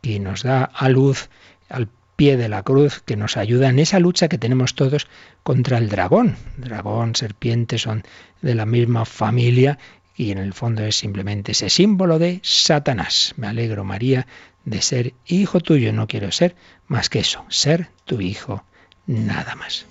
que 0.00 0.20
nos 0.20 0.42
da 0.42 0.64
a 0.64 0.88
luz 0.88 1.28
al 1.68 1.88
pie 2.16 2.36
de 2.36 2.48
la 2.48 2.62
cruz, 2.62 3.02
que 3.04 3.16
nos 3.16 3.36
ayuda 3.36 3.68
en 3.68 3.78
esa 3.78 3.98
lucha 3.98 4.28
que 4.28 4.38
tenemos 4.38 4.74
todos 4.74 5.08
contra 5.42 5.78
el 5.78 5.88
dragón. 5.88 6.36
Dragón, 6.56 7.16
serpiente 7.16 7.78
son 7.78 8.04
de 8.42 8.54
la 8.54 8.66
misma 8.66 9.04
familia 9.04 9.78
y 10.16 10.30
en 10.30 10.38
el 10.38 10.52
fondo 10.52 10.84
es 10.84 10.96
simplemente 10.96 11.52
ese 11.52 11.70
símbolo 11.70 12.18
de 12.18 12.40
Satanás. 12.42 13.34
Me 13.36 13.48
alegro, 13.48 13.84
María, 13.84 14.26
de 14.64 14.80
ser 14.80 15.14
hijo 15.26 15.60
tuyo. 15.60 15.92
No 15.92 16.06
quiero 16.06 16.30
ser 16.30 16.54
más 16.86 17.08
que 17.08 17.20
eso, 17.20 17.44
ser 17.48 17.88
tu 18.04 18.20
hijo. 18.20 18.64
Nada 19.06 19.54
más. 19.54 19.86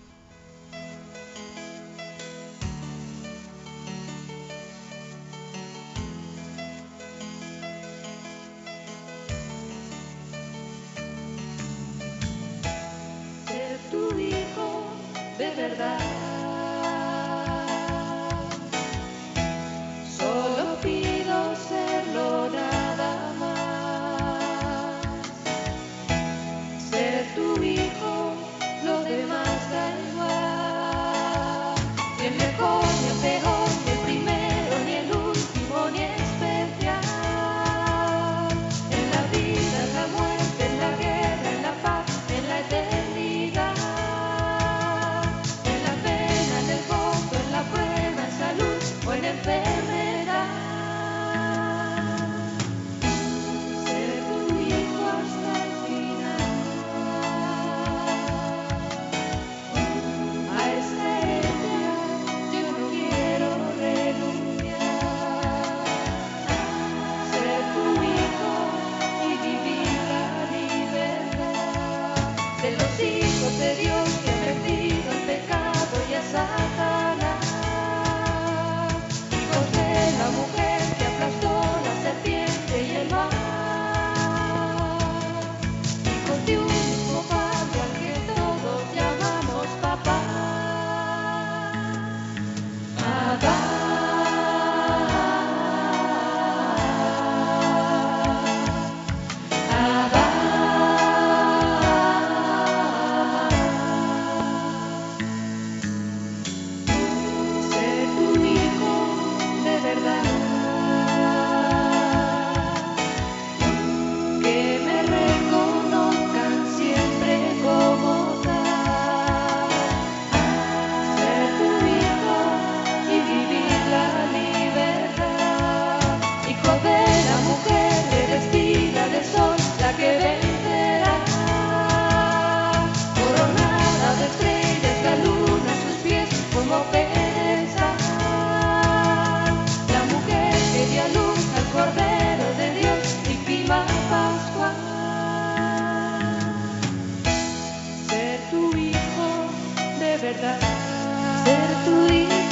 ser 150.52 151.70
tu. 151.86 152.43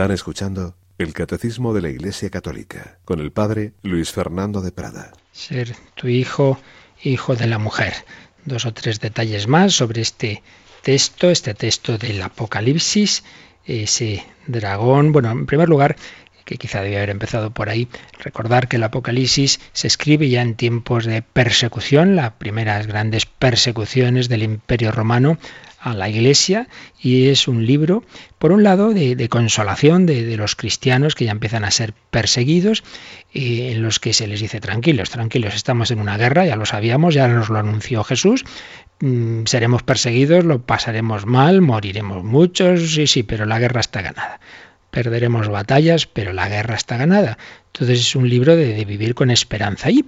Están 0.00 0.14
escuchando 0.14 0.74
el 0.96 1.12
Catecismo 1.12 1.74
de 1.74 1.82
la 1.82 1.90
Iglesia 1.90 2.30
Católica 2.30 2.96
con 3.04 3.20
el 3.20 3.32
Padre 3.32 3.74
Luis 3.82 4.10
Fernando 4.10 4.62
de 4.62 4.72
Prada. 4.72 5.12
Ser 5.30 5.76
tu 5.94 6.08
hijo, 6.08 6.58
hijo 7.02 7.36
de 7.36 7.46
la 7.46 7.58
mujer. 7.58 7.92
Dos 8.46 8.64
o 8.64 8.72
tres 8.72 8.98
detalles 8.98 9.46
más 9.46 9.74
sobre 9.74 10.00
este 10.00 10.42
texto, 10.80 11.28
este 11.28 11.52
texto 11.52 11.98
del 11.98 12.22
Apocalipsis, 12.22 13.24
ese 13.66 14.24
dragón. 14.46 15.12
Bueno, 15.12 15.32
en 15.32 15.44
primer 15.44 15.68
lugar, 15.68 15.96
que 16.46 16.56
quizá 16.56 16.80
debía 16.80 16.96
haber 16.96 17.10
empezado 17.10 17.50
por 17.50 17.68
ahí, 17.68 17.86
recordar 18.20 18.68
que 18.68 18.76
el 18.76 18.84
Apocalipsis 18.84 19.60
se 19.74 19.86
escribe 19.86 20.30
ya 20.30 20.40
en 20.40 20.54
tiempos 20.54 21.04
de 21.04 21.20
persecución, 21.20 22.16
las 22.16 22.32
primeras 22.32 22.86
grandes 22.86 23.26
persecuciones 23.26 24.30
del 24.30 24.44
Imperio 24.44 24.92
Romano 24.92 25.36
a 25.80 25.94
la 25.94 26.08
Iglesia 26.08 26.68
y 27.00 27.28
es 27.28 27.48
un 27.48 27.66
libro, 27.66 28.04
por 28.38 28.52
un 28.52 28.62
lado, 28.62 28.92
de, 28.92 29.28
consolación 29.28 30.06
de, 30.06 30.36
los 30.36 30.54
cristianos 30.54 31.14
que 31.14 31.24
ya 31.24 31.32
empiezan 31.32 31.64
a 31.64 31.70
ser 31.70 31.94
perseguidos, 32.10 32.84
eh, 33.32 33.72
en 33.72 33.82
los 33.82 33.98
que 33.98 34.12
se 34.12 34.26
les 34.26 34.40
dice 34.40 34.60
tranquilos, 34.60 35.10
tranquilos, 35.10 35.54
estamos 35.54 35.90
en 35.90 36.00
una 36.00 36.18
guerra, 36.18 36.44
ya 36.44 36.56
lo 36.56 36.66
sabíamos, 36.66 37.14
ya 37.14 37.28
nos 37.28 37.48
lo 37.48 37.58
anunció 37.58 38.04
Jesús, 38.04 38.44
mm, 39.00 39.44
seremos 39.46 39.82
perseguidos, 39.82 40.44
lo 40.44 40.62
pasaremos 40.62 41.26
mal, 41.26 41.62
moriremos 41.62 42.22
muchos, 42.22 42.92
sí, 42.92 43.06
sí, 43.06 43.22
pero 43.22 43.46
la 43.46 43.58
guerra 43.58 43.80
está 43.80 44.02
ganada 44.02 44.40
perderemos 44.90 45.48
batallas, 45.48 46.06
pero 46.06 46.32
la 46.32 46.48
guerra 46.48 46.74
está 46.74 46.96
ganada. 46.96 47.38
Entonces 47.72 48.00
es 48.00 48.16
un 48.16 48.28
libro 48.28 48.56
de, 48.56 48.84
vivir 48.84 49.14
con 49.14 49.30
esperanza. 49.30 49.90
Y, 49.90 50.04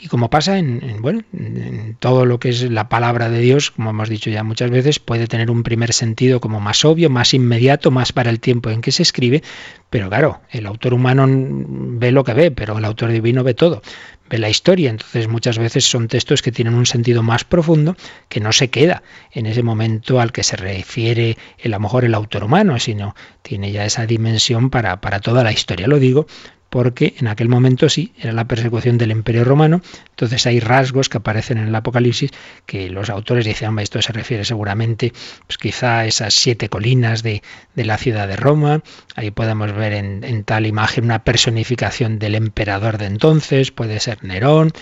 y 0.00 0.08
como 0.08 0.30
pasa 0.30 0.58
en, 0.58 1.00
bueno, 1.00 1.22
en 1.32 1.96
todo 2.00 2.26
lo 2.26 2.40
que 2.40 2.48
es 2.48 2.68
la 2.70 2.88
palabra 2.88 3.30
de 3.30 3.38
Dios, 3.38 3.70
como 3.70 3.90
hemos 3.90 4.08
dicho 4.08 4.30
ya 4.30 4.42
muchas 4.42 4.70
veces, 4.70 4.98
puede 4.98 5.28
tener 5.28 5.50
un 5.50 5.62
primer 5.62 5.92
sentido 5.92 6.40
como 6.40 6.60
más 6.60 6.84
obvio, 6.84 7.10
más 7.10 7.32
inmediato, 7.32 7.90
más 7.90 8.12
para 8.12 8.30
el 8.30 8.40
tiempo 8.40 8.70
en 8.70 8.80
que 8.80 8.90
se 8.90 9.02
escribe, 9.02 9.42
pero 9.90 10.08
claro, 10.08 10.40
el 10.50 10.66
autor 10.66 10.92
humano 10.92 11.26
ve 11.28 12.10
lo 12.10 12.24
que 12.24 12.34
ve, 12.34 12.50
pero 12.50 12.78
el 12.78 12.84
autor 12.84 13.12
divino 13.12 13.44
ve 13.44 13.54
todo 13.54 13.80
ve 14.28 14.38
la 14.38 14.48
historia. 14.48 14.90
Entonces 14.90 15.28
muchas 15.28 15.58
veces 15.58 15.84
son 15.84 16.08
textos 16.08 16.42
que 16.42 16.52
tienen 16.52 16.74
un 16.74 16.86
sentido 16.86 17.22
más 17.22 17.44
profundo 17.44 17.96
que 18.28 18.40
no 18.40 18.52
se 18.52 18.68
queda 18.68 19.02
en 19.32 19.46
ese 19.46 19.62
momento 19.62 20.20
al 20.20 20.32
que 20.32 20.42
se 20.42 20.56
refiere 20.56 21.36
a 21.64 21.68
lo 21.68 21.80
mejor 21.80 22.04
el 22.04 22.14
autor 22.14 22.44
humano, 22.44 22.78
sino 22.78 23.14
tiene 23.42 23.72
ya 23.72 23.84
esa 23.84 24.06
dimensión 24.06 24.70
para, 24.70 25.00
para 25.00 25.20
toda 25.20 25.44
la 25.44 25.52
historia. 25.52 25.86
Lo 25.86 25.98
digo 25.98 26.26
porque 26.74 27.14
en 27.18 27.28
aquel 27.28 27.48
momento 27.48 27.88
sí, 27.88 28.12
era 28.18 28.32
la 28.32 28.48
persecución 28.48 28.98
del 28.98 29.12
Imperio 29.12 29.44
Romano, 29.44 29.80
entonces 30.10 30.44
hay 30.44 30.58
rasgos 30.58 31.08
que 31.08 31.18
aparecen 31.18 31.58
en 31.58 31.68
el 31.68 31.74
Apocalipsis 31.76 32.32
que 32.66 32.90
los 32.90 33.10
autores 33.10 33.44
dicen, 33.44 33.78
esto 33.78 34.02
se 34.02 34.12
refiere 34.12 34.44
seguramente 34.44 35.12
pues 35.46 35.56
quizá 35.56 36.00
a 36.00 36.06
esas 36.06 36.34
siete 36.34 36.68
colinas 36.68 37.22
de, 37.22 37.42
la 37.76 37.96
ciudad 37.96 38.26
de 38.26 38.34
Roma, 38.34 38.82
ahí 39.14 39.30
podemos 39.30 39.72
ver 39.72 39.92
en, 39.92 40.42
tal 40.42 40.66
imagen 40.66 41.04
una 41.04 41.22
personificación 41.22 42.18
del 42.18 42.34
emperador 42.34 42.98
de 42.98 43.06
entonces, 43.06 43.70
puede 43.70 44.00
ser 44.00 44.24
Nerón, 44.24 44.72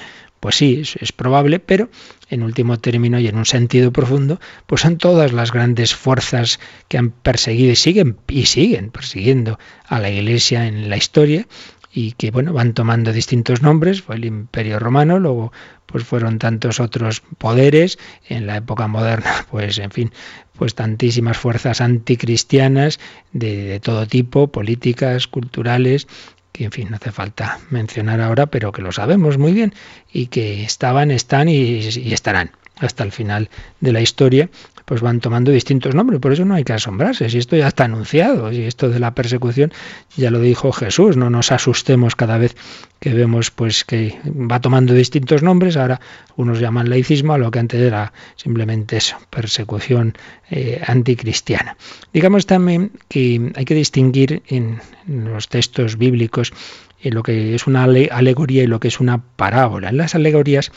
pues 0.40 0.56
sí, 0.56 0.82
es, 0.98 1.12
probable, 1.12 1.60
pero 1.60 1.90
en 2.30 2.42
último 2.42 2.78
término 2.78 3.20
y 3.20 3.28
en 3.28 3.36
un 3.36 3.44
sentido 3.44 3.92
profundo, 3.92 4.40
pues 4.66 4.80
son 4.80 4.96
todas 4.96 5.32
las 5.34 5.52
grandes 5.52 5.94
fuerzas 5.94 6.58
que 6.88 6.96
han 6.96 7.10
perseguido 7.10 7.70
y 7.70 7.76
siguen 7.76 8.16
y 8.28 8.46
siguen 8.46 8.90
persiguiendo 8.90 9.58
a 9.86 10.00
la 10.00 10.10
Iglesia 10.10 10.66
en 10.66 10.88
la 10.88 10.96
historia 10.96 11.46
y 11.92 12.12
que 12.12 12.30
bueno, 12.30 12.52
van 12.52 12.72
tomando 12.72 13.12
distintos 13.12 13.62
nombres, 13.62 14.02
fue 14.02 14.16
el 14.16 14.24
Imperio 14.24 14.78
Romano, 14.78 15.18
luego 15.18 15.52
pues 15.86 16.04
fueron 16.04 16.38
tantos 16.38 16.80
otros 16.80 17.22
poderes, 17.38 17.98
en 18.28 18.46
la 18.46 18.56
época 18.56 18.86
moderna, 18.86 19.46
pues 19.50 19.78
en 19.78 19.90
fin, 19.90 20.12
pues 20.56 20.74
tantísimas 20.74 21.36
fuerzas 21.36 21.80
anticristianas 21.80 22.98
de, 23.32 23.78
todo 23.80 24.06
tipo, 24.06 24.48
políticas, 24.48 25.26
culturales, 25.26 26.08
que 26.52 26.64
en 26.64 26.72
fin, 26.72 26.88
no 26.90 26.96
hace 26.96 27.12
falta 27.12 27.60
mencionar 27.70 28.20
ahora, 28.20 28.46
pero 28.46 28.72
que 28.72 28.82
lo 28.82 28.92
sabemos 28.92 29.38
muy 29.38 29.52
bien 29.52 29.74
y 30.12 30.26
que 30.26 30.64
estaban, 30.64 31.10
están 31.10 31.48
y 31.48 31.80
estarán 32.12 32.52
hasta 32.76 33.04
el 33.04 33.12
final 33.12 33.48
de 33.80 33.92
la 33.92 34.00
historia 34.00 34.50
pues 34.92 35.00
van 35.00 35.20
tomando 35.20 35.50
distintos 35.50 35.94
nombres. 35.94 36.20
Por 36.20 36.34
eso 36.34 36.44
no 36.44 36.52
hay 36.52 36.64
que 36.64 36.74
asombrarse, 36.74 37.30
si 37.30 37.38
esto 37.38 37.56
ya 37.56 37.66
está 37.66 37.84
anunciado, 37.84 38.52
y 38.52 38.60
esto 38.60 38.90
de 38.90 38.98
la 38.98 39.14
persecución 39.14 39.72
ya 40.18 40.30
lo 40.30 40.38
dijo 40.38 40.70
Jesús, 40.70 41.16
no 41.16 41.30
nos 41.30 41.50
asustemos 41.50 42.14
cada 42.14 42.36
vez 42.36 42.54
que 43.00 43.14
vemos 43.14 43.50
pues 43.50 43.86
que 43.86 44.18
va 44.26 44.60
tomando 44.60 44.92
distintos 44.92 45.42
nombres, 45.42 45.78
ahora 45.78 45.98
unos 46.36 46.60
llaman 46.60 46.90
laicismo 46.90 47.32
a 47.32 47.38
lo 47.38 47.50
que 47.50 47.60
antes 47.60 47.80
era 47.80 48.12
simplemente 48.36 48.98
eso, 48.98 49.16
persecución 49.30 50.12
eh, 50.50 50.82
anticristiana. 50.86 51.78
Digamos 52.12 52.44
también 52.44 52.92
que 53.08 53.50
hay 53.54 53.64
que 53.64 53.74
distinguir 53.74 54.42
en 54.48 54.78
los 55.06 55.48
textos 55.48 55.96
bíblicos 55.96 56.52
en 57.00 57.14
lo 57.14 57.22
que 57.22 57.54
es 57.54 57.66
una 57.66 57.84
alegoría 57.84 58.62
y 58.62 58.66
lo 58.66 58.78
que 58.78 58.88
es 58.88 59.00
una 59.00 59.22
parábola. 59.36 59.88
En 59.88 59.96
las 59.96 60.14
alegorías 60.14 60.70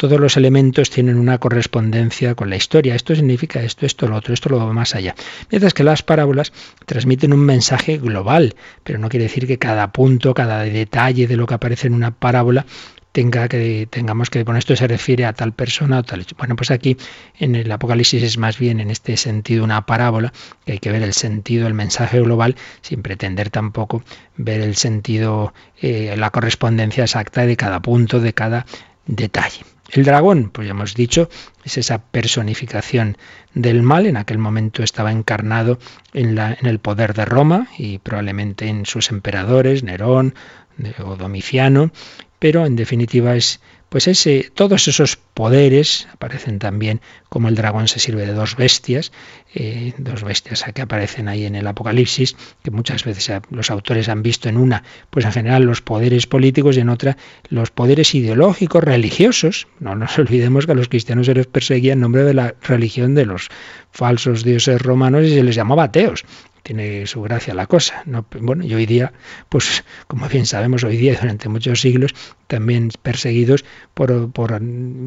todos 0.00 0.18
los 0.18 0.38
elementos 0.38 0.88
tienen 0.88 1.18
una 1.18 1.36
correspondencia 1.36 2.34
con 2.34 2.48
la 2.48 2.56
historia. 2.56 2.94
Esto 2.94 3.14
significa 3.14 3.60
esto, 3.60 3.84
esto, 3.84 4.08
lo 4.08 4.16
otro, 4.16 4.32
esto 4.32 4.48
lo 4.48 4.56
va 4.56 4.72
más 4.72 4.94
allá. 4.94 5.14
Mientras 5.50 5.74
que 5.74 5.84
las 5.84 6.02
parábolas 6.02 6.54
transmiten 6.86 7.34
un 7.34 7.40
mensaje 7.40 7.98
global, 7.98 8.54
pero 8.82 8.98
no 8.98 9.10
quiere 9.10 9.24
decir 9.24 9.46
que 9.46 9.58
cada 9.58 9.92
punto, 9.92 10.32
cada 10.32 10.62
detalle 10.62 11.26
de 11.26 11.36
lo 11.36 11.46
que 11.46 11.52
aparece 11.52 11.88
en 11.88 11.92
una 11.92 12.12
parábola 12.12 12.64
tenga 13.12 13.46
que 13.48 13.88
tengamos 13.90 14.30
que 14.30 14.42
bueno 14.44 14.58
esto 14.58 14.74
se 14.74 14.86
refiere 14.86 15.26
a 15.26 15.34
tal 15.34 15.52
persona 15.52 15.98
o 15.98 16.02
tal 16.02 16.24
bueno 16.38 16.54
pues 16.54 16.70
aquí 16.70 16.96
en 17.40 17.56
el 17.56 17.70
Apocalipsis 17.70 18.22
es 18.22 18.38
más 18.38 18.56
bien 18.56 18.78
en 18.78 18.88
este 18.88 19.16
sentido 19.16 19.64
una 19.64 19.84
parábola 19.84 20.32
que 20.64 20.72
hay 20.72 20.78
que 20.78 20.92
ver 20.92 21.02
el 21.02 21.12
sentido 21.12 21.66
el 21.66 21.74
mensaje 21.74 22.20
global 22.20 22.54
sin 22.82 23.02
pretender 23.02 23.50
tampoco 23.50 24.04
ver 24.36 24.60
el 24.60 24.76
sentido 24.76 25.52
eh, 25.82 26.14
la 26.16 26.30
correspondencia 26.30 27.02
exacta 27.02 27.44
de 27.46 27.56
cada 27.56 27.82
punto 27.82 28.20
de 28.20 28.32
cada 28.32 28.64
detalle 29.06 29.64
el 29.92 30.04
dragón, 30.04 30.50
pues 30.50 30.66
ya 30.66 30.72
hemos 30.72 30.94
dicho, 30.94 31.28
es 31.64 31.78
esa 31.78 32.02
personificación 32.02 33.16
del 33.54 33.82
mal. 33.82 34.06
En 34.06 34.16
aquel 34.16 34.38
momento 34.38 34.82
estaba 34.82 35.12
encarnado 35.12 35.78
en, 36.12 36.34
la, 36.34 36.56
en 36.60 36.66
el 36.66 36.78
poder 36.78 37.14
de 37.14 37.24
Roma 37.24 37.68
y 37.76 37.98
probablemente 37.98 38.68
en 38.68 38.86
sus 38.86 39.10
emperadores, 39.10 39.82
Nerón 39.82 40.34
o 41.04 41.16
Domiciano, 41.16 41.90
pero 42.38 42.66
en 42.66 42.76
definitiva 42.76 43.36
es 43.36 43.60
pues 43.90 44.06
ese, 44.08 44.50
todos 44.54 44.88
esos 44.88 45.16
poderes 45.16 46.08
aparecen 46.12 46.58
también 46.58 47.00
como 47.28 47.48
el 47.48 47.56
dragón 47.56 47.88
se 47.88 47.98
sirve 47.98 48.24
de 48.24 48.32
dos 48.32 48.56
bestias, 48.56 49.12
eh, 49.52 49.92
dos 49.98 50.22
bestias 50.22 50.64
que 50.72 50.80
aparecen 50.80 51.26
ahí 51.28 51.44
en 51.44 51.56
el 51.56 51.66
Apocalipsis, 51.66 52.36
que 52.62 52.70
muchas 52.70 53.04
veces 53.04 53.30
los 53.50 53.70
autores 53.70 54.08
han 54.08 54.22
visto 54.22 54.48
en 54.48 54.56
una, 54.56 54.84
pues 55.10 55.24
en 55.24 55.32
general 55.32 55.64
los 55.64 55.82
poderes 55.82 56.26
políticos 56.26 56.76
y 56.76 56.80
en 56.80 56.88
otra 56.88 57.16
los 57.48 57.72
poderes 57.72 58.14
ideológicos, 58.14 58.82
religiosos. 58.82 59.66
No 59.80 59.96
nos 59.96 60.18
olvidemos 60.20 60.66
que 60.66 60.72
a 60.72 60.76
los 60.76 60.88
cristianos 60.88 61.26
se 61.26 61.34
les 61.34 61.46
perseguía 61.46 61.92
en 61.92 62.00
nombre 62.00 62.22
de 62.22 62.34
la 62.34 62.54
religión 62.62 63.16
de 63.16 63.26
los 63.26 63.48
falsos 63.90 64.44
dioses 64.44 64.80
romanos 64.80 65.24
y 65.24 65.34
se 65.34 65.42
les 65.42 65.56
llamaba 65.56 65.84
ateos 65.84 66.24
tiene 66.62 67.06
su 67.06 67.22
gracia 67.22 67.54
la 67.54 67.66
cosa. 67.66 68.02
¿no? 68.06 68.26
Bueno, 68.40 68.64
y 68.64 68.74
hoy 68.74 68.86
día, 68.86 69.12
pues 69.48 69.84
como 70.06 70.28
bien 70.28 70.46
sabemos, 70.46 70.84
hoy 70.84 70.96
día 70.96 71.18
durante 71.20 71.48
muchos 71.48 71.80
siglos 71.80 72.14
también 72.46 72.90
perseguidos 73.02 73.64
por, 73.94 74.30
por, 74.32 74.60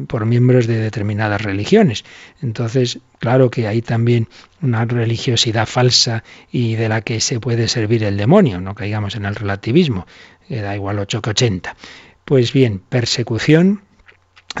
por, 0.06 0.26
miembros 0.26 0.66
de 0.66 0.78
determinadas 0.78 1.42
religiones. 1.42 2.04
Entonces, 2.42 3.00
claro 3.18 3.50
que 3.50 3.66
hay 3.66 3.82
también 3.82 4.28
una 4.62 4.84
religiosidad 4.84 5.66
falsa 5.66 6.24
y 6.50 6.74
de 6.76 6.88
la 6.88 7.02
que 7.02 7.20
se 7.20 7.40
puede 7.40 7.68
servir 7.68 8.04
el 8.04 8.16
demonio, 8.16 8.60
no 8.60 8.74
caigamos 8.74 9.14
en 9.14 9.26
el 9.26 9.34
relativismo, 9.34 10.06
da 10.48 10.74
igual 10.74 10.98
8 10.98 11.22
que 11.22 11.30
80. 11.30 11.76
Pues 12.24 12.52
bien, 12.52 12.78
persecución, 12.78 13.82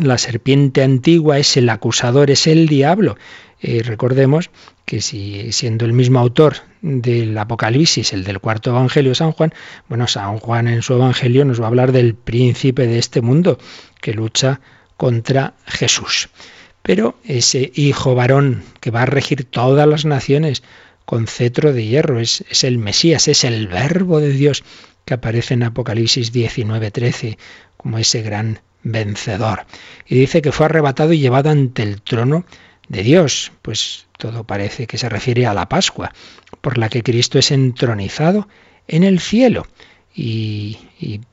la 0.00 0.18
serpiente 0.18 0.82
antigua 0.82 1.38
es 1.38 1.56
el 1.56 1.68
acusador, 1.70 2.30
es 2.30 2.46
el 2.46 2.66
diablo. 2.66 3.16
Eh, 3.60 3.82
recordemos 3.82 4.50
que 4.84 5.00
si 5.00 5.52
siendo 5.52 5.84
el 5.84 5.92
mismo 5.92 6.18
autor 6.18 6.56
del 6.82 7.36
Apocalipsis, 7.38 8.12
el 8.12 8.24
del 8.24 8.40
cuarto 8.40 8.70
Evangelio 8.70 9.14
San 9.14 9.32
Juan, 9.32 9.54
bueno, 9.88 10.06
San 10.06 10.38
Juan 10.38 10.68
en 10.68 10.82
su 10.82 10.94
Evangelio 10.94 11.44
nos 11.44 11.60
va 11.60 11.64
a 11.64 11.68
hablar 11.68 11.92
del 11.92 12.14
príncipe 12.14 12.86
de 12.86 12.98
este 12.98 13.22
mundo 13.22 13.58
que 14.00 14.12
lucha 14.12 14.60
contra 14.96 15.54
Jesús. 15.66 16.28
Pero 16.82 17.16
ese 17.24 17.72
hijo 17.74 18.14
varón 18.14 18.62
que 18.80 18.90
va 18.90 19.02
a 19.02 19.06
regir 19.06 19.44
todas 19.44 19.88
las 19.88 20.04
naciones 20.04 20.62
con 21.06 21.26
cetro 21.26 21.72
de 21.72 21.86
hierro 21.86 22.20
es, 22.20 22.44
es 22.50 22.64
el 22.64 22.78
Mesías, 22.78 23.28
es 23.28 23.44
el 23.44 23.68
verbo 23.68 24.20
de 24.20 24.32
Dios 24.32 24.64
que 25.04 25.14
aparece 25.14 25.54
en 25.54 25.62
Apocalipsis 25.62 26.32
19:13 26.32 27.38
como 27.76 27.98
ese 27.98 28.22
gran 28.22 28.60
vencedor. 28.82 29.66
Y 30.06 30.16
dice 30.16 30.42
que 30.42 30.52
fue 30.52 30.66
arrebatado 30.66 31.12
y 31.12 31.18
llevado 31.18 31.50
ante 31.50 31.82
el 31.82 32.02
trono 32.02 32.44
de 32.88 33.02
Dios. 33.02 33.52
Pues 33.62 34.06
todo 34.18 34.44
parece 34.44 34.86
que 34.86 34.98
se 34.98 35.08
refiere 35.08 35.46
a 35.46 35.54
la 35.54 35.68
Pascua, 35.68 36.12
por 36.60 36.78
la 36.78 36.88
que 36.88 37.02
Cristo 37.02 37.38
es 37.38 37.50
entronizado 37.50 38.48
en 38.88 39.04
el 39.04 39.20
cielo. 39.20 39.66
Y, 40.16 40.78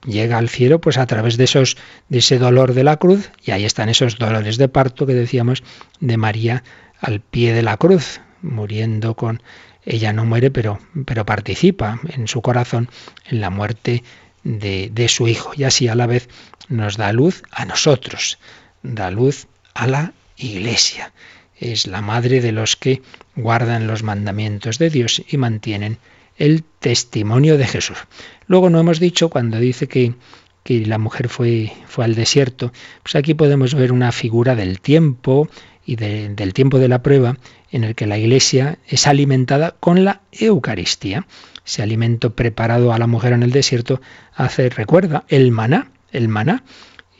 llega 0.05 0.39
al 0.39 0.49
cielo 0.49 0.81
pues 0.81 0.97
a 0.97 1.05
través 1.05 1.37
de 1.37 1.43
esos 1.43 1.77
de 2.09 2.17
ese 2.17 2.39
dolor 2.39 2.73
de 2.73 2.83
la 2.83 2.97
cruz 2.97 3.29
y 3.45 3.51
ahí 3.51 3.63
están 3.63 3.89
esos 3.89 4.17
dolores 4.17 4.57
de 4.57 4.67
parto 4.67 5.05
que 5.05 5.13
decíamos 5.13 5.63
de 5.99 6.17
María 6.17 6.63
al 6.99 7.21
pie 7.21 7.53
de 7.53 7.61
la 7.61 7.77
cruz 7.77 8.19
muriendo 8.41 9.15
con 9.15 9.43
ella 9.85 10.11
no 10.11 10.25
muere 10.25 10.49
pero 10.49 10.79
pero 11.05 11.25
participa 11.25 12.01
en 12.09 12.27
su 12.27 12.41
corazón 12.41 12.89
en 13.29 13.39
la 13.39 13.51
muerte 13.51 14.03
de, 14.43 14.89
de 14.91 15.07
su 15.07 15.27
hijo 15.27 15.51
y 15.55 15.63
así 15.63 15.87
a 15.87 15.95
la 15.95 16.07
vez 16.07 16.27
nos 16.67 16.97
da 16.97 17.13
luz 17.13 17.43
a 17.51 17.65
nosotros 17.65 18.39
da 18.81 19.11
luz 19.11 19.47
a 19.75 19.85
la 19.85 20.13
iglesia 20.37 21.13
es 21.62 21.88
la 21.88 22.01
madre 22.01 22.41
de 22.41 22.51
los 22.51 22.76
que 22.76 23.01
guardan 23.36 23.88
los 23.88 24.03
mandamientos 24.03 24.80
de 24.80 24.89
Dios 24.89 25.24
y 25.30 25.38
mantienen 25.38 25.97
el 26.38 26.64
testimonio 26.80 27.57
de 27.57 27.68
Jesús. 27.68 27.99
Luego 28.47 28.70
no 28.70 28.80
hemos 28.80 28.99
dicho 28.99 29.30
cuando 29.30 29.59
dice 29.59 29.88
que, 29.88 30.16
que 30.64 30.86
la 30.86 30.97
mujer 30.97 31.30
fue, 31.30 31.72
fue 31.88 32.03
al 32.03 32.16
desierto, 32.16 32.74
pues 33.03 33.16
aquí 33.16 33.36
podemos 33.36 33.76
ver 33.76 33.91
una 33.91 34.12
figura 34.12 34.55
del 34.55 34.82
tiempo 34.82 35.47
y 35.86 35.95
del 35.95 36.53
tiempo 36.53 36.80
de 36.80 36.88
la 36.88 37.03
prueba 37.03 37.38
en 37.72 37.84
el 37.84 37.95
que 37.95 38.07
la 38.07 38.18
iglesia 38.18 38.78
es 38.88 39.07
alimentada 39.07 39.76
con 39.80 40.03
la 40.03 40.22
Eucaristía. 40.32 41.26
Ese 41.66 41.84
alimento 41.84 42.36
preparado 42.36 42.91
a 42.91 42.97
la 42.97 43.07
mujer 43.07 43.34
en 43.34 43.43
el 43.43 43.51
desierto 43.51 44.01
hace, 44.34 44.70
recuerda, 44.70 45.26
el 45.28 45.51
maná, 45.51 45.91
el 46.12 46.28
maná 46.28 46.64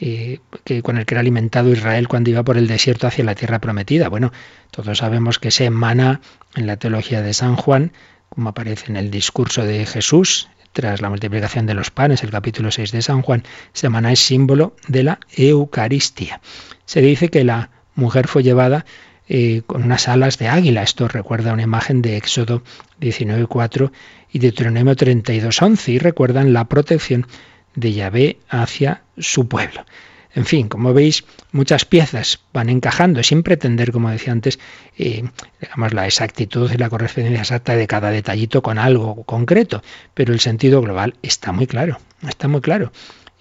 eh, 0.04 0.39
que, 0.64 0.82
con 0.82 0.97
el 0.97 1.06
que 1.06 1.14
era 1.14 1.22
alimentado 1.22 1.70
Israel 1.70 2.08
cuando 2.08 2.32
iba 2.32 2.41
por 2.41 2.58
el 2.58 2.66
desierto 2.66 3.06
hacia 3.06 3.24
la 3.24 3.36
tierra 3.36 3.60
prometida. 3.60 4.10
Bueno, 4.10 4.32
todos 4.72 4.97
sabemos 4.97 5.38
que 5.38 5.49
ese 5.49 5.70
maná 5.70 6.22
en 6.56 6.66
la 6.66 6.78
teología 6.78 7.22
de 7.22 7.36
San 7.36 7.56
Juan, 7.56 7.91
como 8.30 8.49
aparece 8.49 8.88
en 8.89 8.97
el 8.97 9.12
discurso 9.12 9.64
de 9.64 9.86
Jesús, 9.86 10.49
tras 10.74 11.02
la 11.02 11.10
multiplicación 11.10 11.68
de 11.68 11.76
los 11.76 11.91
panes, 11.91 12.24
el 12.24 12.32
capítulo 12.32 12.72
6 12.72 12.91
de 12.91 13.04
San 13.04 13.22
Juan, 13.22 13.43
ese 13.76 13.89
maná 13.89 14.12
es 14.12 14.20
símbolo 14.22 14.76
de 14.88 15.04
la 15.04 15.20
Eucaristía. 15.38 16.41
Se 16.86 17.02
dice 17.02 17.30
que 17.30 17.43
la 17.43 17.70
mujer 17.93 18.28
fue 18.28 18.41
llevada 18.41 18.86
eh, 19.30 19.62
con 19.68 19.84
unas 19.84 20.08
alas 20.08 20.39
de 20.39 20.47
águila. 20.47 20.82
Esto 20.82 21.10
recuerda 21.10 21.54
una 21.54 21.62
imagen 21.62 22.02
de 22.02 22.18
Éxodo 22.18 22.64
19.4 22.99 23.91
y 24.32 24.39
Deuteronomio 24.39 24.95
32.11 24.95 25.89
y 25.89 25.99
recuerdan 25.99 26.54
la 26.54 26.66
protección 26.66 27.28
de 27.76 27.93
Yahvé 27.93 28.38
hacia 28.49 29.03
su 29.17 29.47
pueblo. 29.47 29.86
En 30.34 30.45
fin, 30.45 30.69
como 30.69 30.93
veis, 30.93 31.26
muchas 31.51 31.84
piezas 31.84 32.39
van 32.53 32.69
encajando 32.69 33.22
sin 33.22 33.43
pretender, 33.43 33.91
como 33.91 34.09
decía 34.09 34.32
antes, 34.32 34.59
eh, 34.97 35.24
digamos, 35.59 35.93
la 35.93 36.05
exactitud 36.05 36.72
y 36.72 36.78
la 36.78 36.89
correspondencia 36.89 37.41
exacta 37.41 37.76
de 37.76 37.88
cada 37.88 38.11
detallito 38.11 38.61
con 38.61 38.78
algo 38.78 39.24
concreto, 39.24 39.84
pero 40.13 40.34
el 40.34 40.39
sentido 40.39 40.82
global 40.82 41.15
está 41.22 41.51
muy 41.51 41.67
claro, 41.67 41.99
está 42.28 42.47
muy 42.47 42.61
claro. 42.61 42.93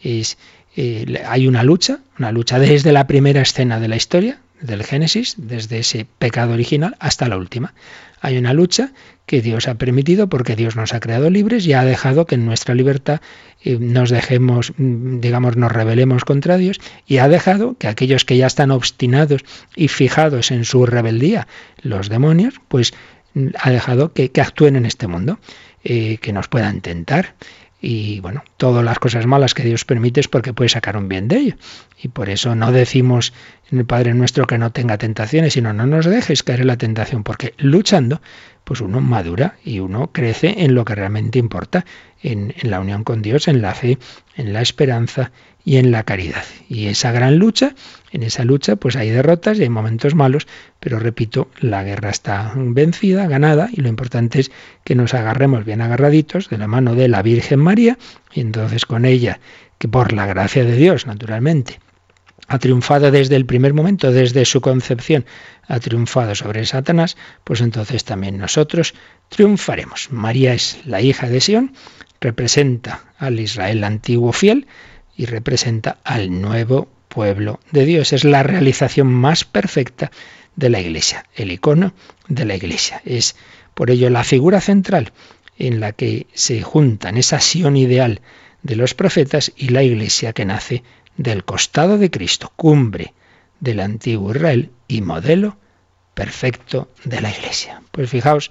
Eh, 0.03 0.25
hay 1.27 1.47
una 1.47 1.63
lucha, 1.63 2.01
una 2.19 2.33
lucha 2.33 2.59
desde 2.59 2.93
la 2.93 3.07
primera 3.07 3.43
escena 3.43 3.79
de 3.79 3.89
la 3.89 3.97
historia, 3.97 4.41
del 4.61 4.85
Génesis, 4.85 5.35
desde 5.37 5.79
ese 5.79 6.07
pecado 6.19 6.55
original 6.55 6.97
hasta 6.99 7.29
la 7.29 7.37
última. 7.37 7.75
Hay 8.21 8.37
una 8.37 8.53
lucha 8.53 8.93
que 9.27 9.41
Dios 9.41 9.69
ha 9.69 9.75
permitido 9.75 10.29
porque 10.29 10.57
Dios 10.57 10.77
nos 10.77 10.93
ha 10.93 11.01
creado 11.01 11.31
libres 11.31 11.67
y 11.67 11.73
ha 11.73 11.85
dejado 11.85 12.27
que 12.27 12.35
en 12.35 12.45
nuestra 12.45 12.75
libertad 12.75 13.21
eh, 13.63 13.79
nos 13.81 14.11
dejemos, 14.11 14.73
mm, 14.77 15.21
digamos, 15.21 15.57
nos 15.57 15.73
rebelemos 15.73 16.25
contra 16.25 16.57
Dios 16.57 16.81
y 17.07 17.19
ha 17.19 17.29
dejado 17.29 17.77
que 17.79 17.89
aquellos 17.89 18.25
que 18.25 18.37
ya 18.37 18.47
están 18.47 18.71
obstinados 18.71 19.43
y 19.77 19.89
fijados 19.89 20.51
en 20.51 20.65
su 20.65 20.85
rebeldía, 20.85 21.47
los 21.83 22.09
demonios, 22.09 22.61
pues 22.69 22.93
mm, 23.35 23.49
ha 23.59 23.71
dejado 23.71 24.13
que, 24.13 24.31
actúen 24.41 24.77
en 24.77 24.85
este 24.85 25.07
mundo, 25.07 25.39
eh, 25.85 26.19
que 26.19 26.33
nos 26.33 26.49
puedan 26.49 26.81
tentar. 26.81 27.35
Y 27.81 28.21
bueno, 28.21 28.45
todas 28.57 28.85
las 28.85 28.99
cosas 28.99 29.27
malas 29.27 29.55
que 29.55 29.63
Dios 29.63 29.85
permite 29.85 30.21
es 30.21 30.29
porque 30.29 30.53
puede 30.53 30.69
sacar 30.69 30.97
un 30.97 31.09
bien 31.09 31.29
de 31.29 31.37
ello. 31.37 31.55
Y 32.03 32.09
por 32.09 32.29
eso 32.29 32.55
no 32.55 32.73
decimos 32.73 33.33
en 33.71 33.79
el 33.79 33.87
Padre 33.87 34.13
nuestro 34.13 34.47
que 34.47 34.59
no 34.59 34.71
tenga 34.71 34.99
tentaciones, 34.99 35.55
sino 35.55 35.73
no 35.73 35.87
nos 35.87 36.05
dejes 36.05 36.43
caer 36.43 36.61
en 36.61 36.67
la 36.67 36.77
tentación, 36.77 37.25
porque 37.25 37.55
luchando, 37.57 38.21
pues 38.71 38.83
uno 38.83 39.01
madura 39.01 39.57
y 39.65 39.81
uno 39.81 40.13
crece 40.13 40.63
en 40.63 40.77
lo 40.77 40.85
que 40.85 40.95
realmente 40.95 41.41
importa, 41.41 41.85
en, 42.23 42.55
la 42.63 42.79
unión 42.79 43.03
con 43.03 43.21
Dios, 43.21 43.49
en 43.49 43.63
la 43.63 43.75
fe, 43.75 43.99
en 44.37 44.53
la 44.53 44.63
esperanza 44.63 45.33
y 45.65 45.79
en 45.79 45.91
la 45.91 46.05
caridad. 46.05 46.45
Y 46.69 46.87
esa 46.87 47.11
gran 47.11 47.35
lucha, 47.35 47.75
en 48.13 48.23
esa 48.23 48.45
lucha 48.45 48.77
pues 48.77 48.95
hay 48.95 49.11
derrotas 49.11 49.59
y 49.59 49.65
hay 49.65 49.69
momentos 49.69 50.15
malos, 50.15 50.47
pero 50.79 51.01
repito, 51.01 51.49
la 51.59 51.83
guerra 51.83 52.11
está 52.11 52.53
vencida, 52.55 53.27
ganada, 53.27 53.71
y 53.73 53.81
lo 53.81 53.89
importante 53.89 54.39
es 54.39 54.53
que 54.85 54.95
nos 54.95 55.15
agarremos 55.15 55.65
bien 55.65 55.81
agarraditos 55.81 56.49
de 56.49 56.59
la 56.59 56.69
mano 56.69 56.95
de 56.95 57.09
la 57.09 57.23
Virgen 57.23 57.59
María, 57.59 57.99
y 58.33 58.41
entonces 58.41 58.87
con 58.87 59.05
ella, 59.05 59.41
que 59.79 59.89
por 59.89 60.13
la 60.13 60.27
gracia 60.27 60.65
de 60.65 60.77
Dios, 60.77 61.09
naturalmente, 61.09 61.81
ha 62.51 62.59
triunfado 62.59 63.13
desde 63.13 63.37
el 63.37 63.47
primer 63.47 63.75
momento, 63.75 64.11
desde 64.11 64.45
su 64.45 64.61
concepción, 64.61 65.25
ha 65.69 65.79
triunfado 65.79 66.35
sobre 66.35 66.67
Satanás, 66.67 67.17
pues 67.45 67.61
entonces 67.61 68.03
también 68.03 68.39
nosotros 68.39 68.93
triunfaremos. 69.29 70.11
María 70.11 70.53
es 70.53 70.81
la 70.85 71.01
hija 71.01 71.29
de 71.29 71.41
Sión, 71.41 71.75
representa 72.21 73.05
al 73.19 73.39
Israel 73.39 73.85
antiguo 73.85 74.33
fiel, 74.33 74.67
y 75.17 75.27
representa 75.27 75.99
al 76.03 76.41
nuevo 76.41 76.89
pueblo 77.09 77.61
de 77.71 77.85
Dios. 77.85 78.13
Es 78.13 78.25
la 78.25 78.43
realización 78.43 79.07
más 79.07 79.45
perfecta 79.45 80.11
de 80.57 80.71
la 80.71 80.81
Iglesia, 80.81 81.27
el 81.37 81.53
icono 81.53 81.93
de 82.27 82.47
la 82.47 82.57
Iglesia. 82.57 83.01
Es 83.05 83.37
por 83.75 83.93
ello 83.93 84.11
la 84.11 84.25
figura 84.25 84.61
central 84.61 85.13
en 85.57 85.79
la 85.79 85.93
que 85.93 86.27
se 86.35 86.63
juntan 86.63 87.17
esa 87.17 87.39
Sion 87.39 87.77
ideal 87.77 88.23
de 88.65 88.75
los 88.75 88.95
profetas 88.95 89.53
y 89.57 89.69
la 89.69 89.85
Iglesia 89.85 90.33
que 90.33 90.47
nace 90.47 90.83
del 91.21 91.45
costado 91.45 91.99
de 91.99 92.11
Cristo, 92.11 92.51
cumbre 92.57 93.13
del 93.61 93.81
antiguo 93.81 94.31
Israel 94.31 94.71
y 94.89 95.03
modelo 95.03 95.59
perfecto 96.15 96.89
de 97.05 97.21
la 97.21 97.31
Iglesia. 97.31 97.83
Pues 97.91 98.09
fijaos, 98.09 98.51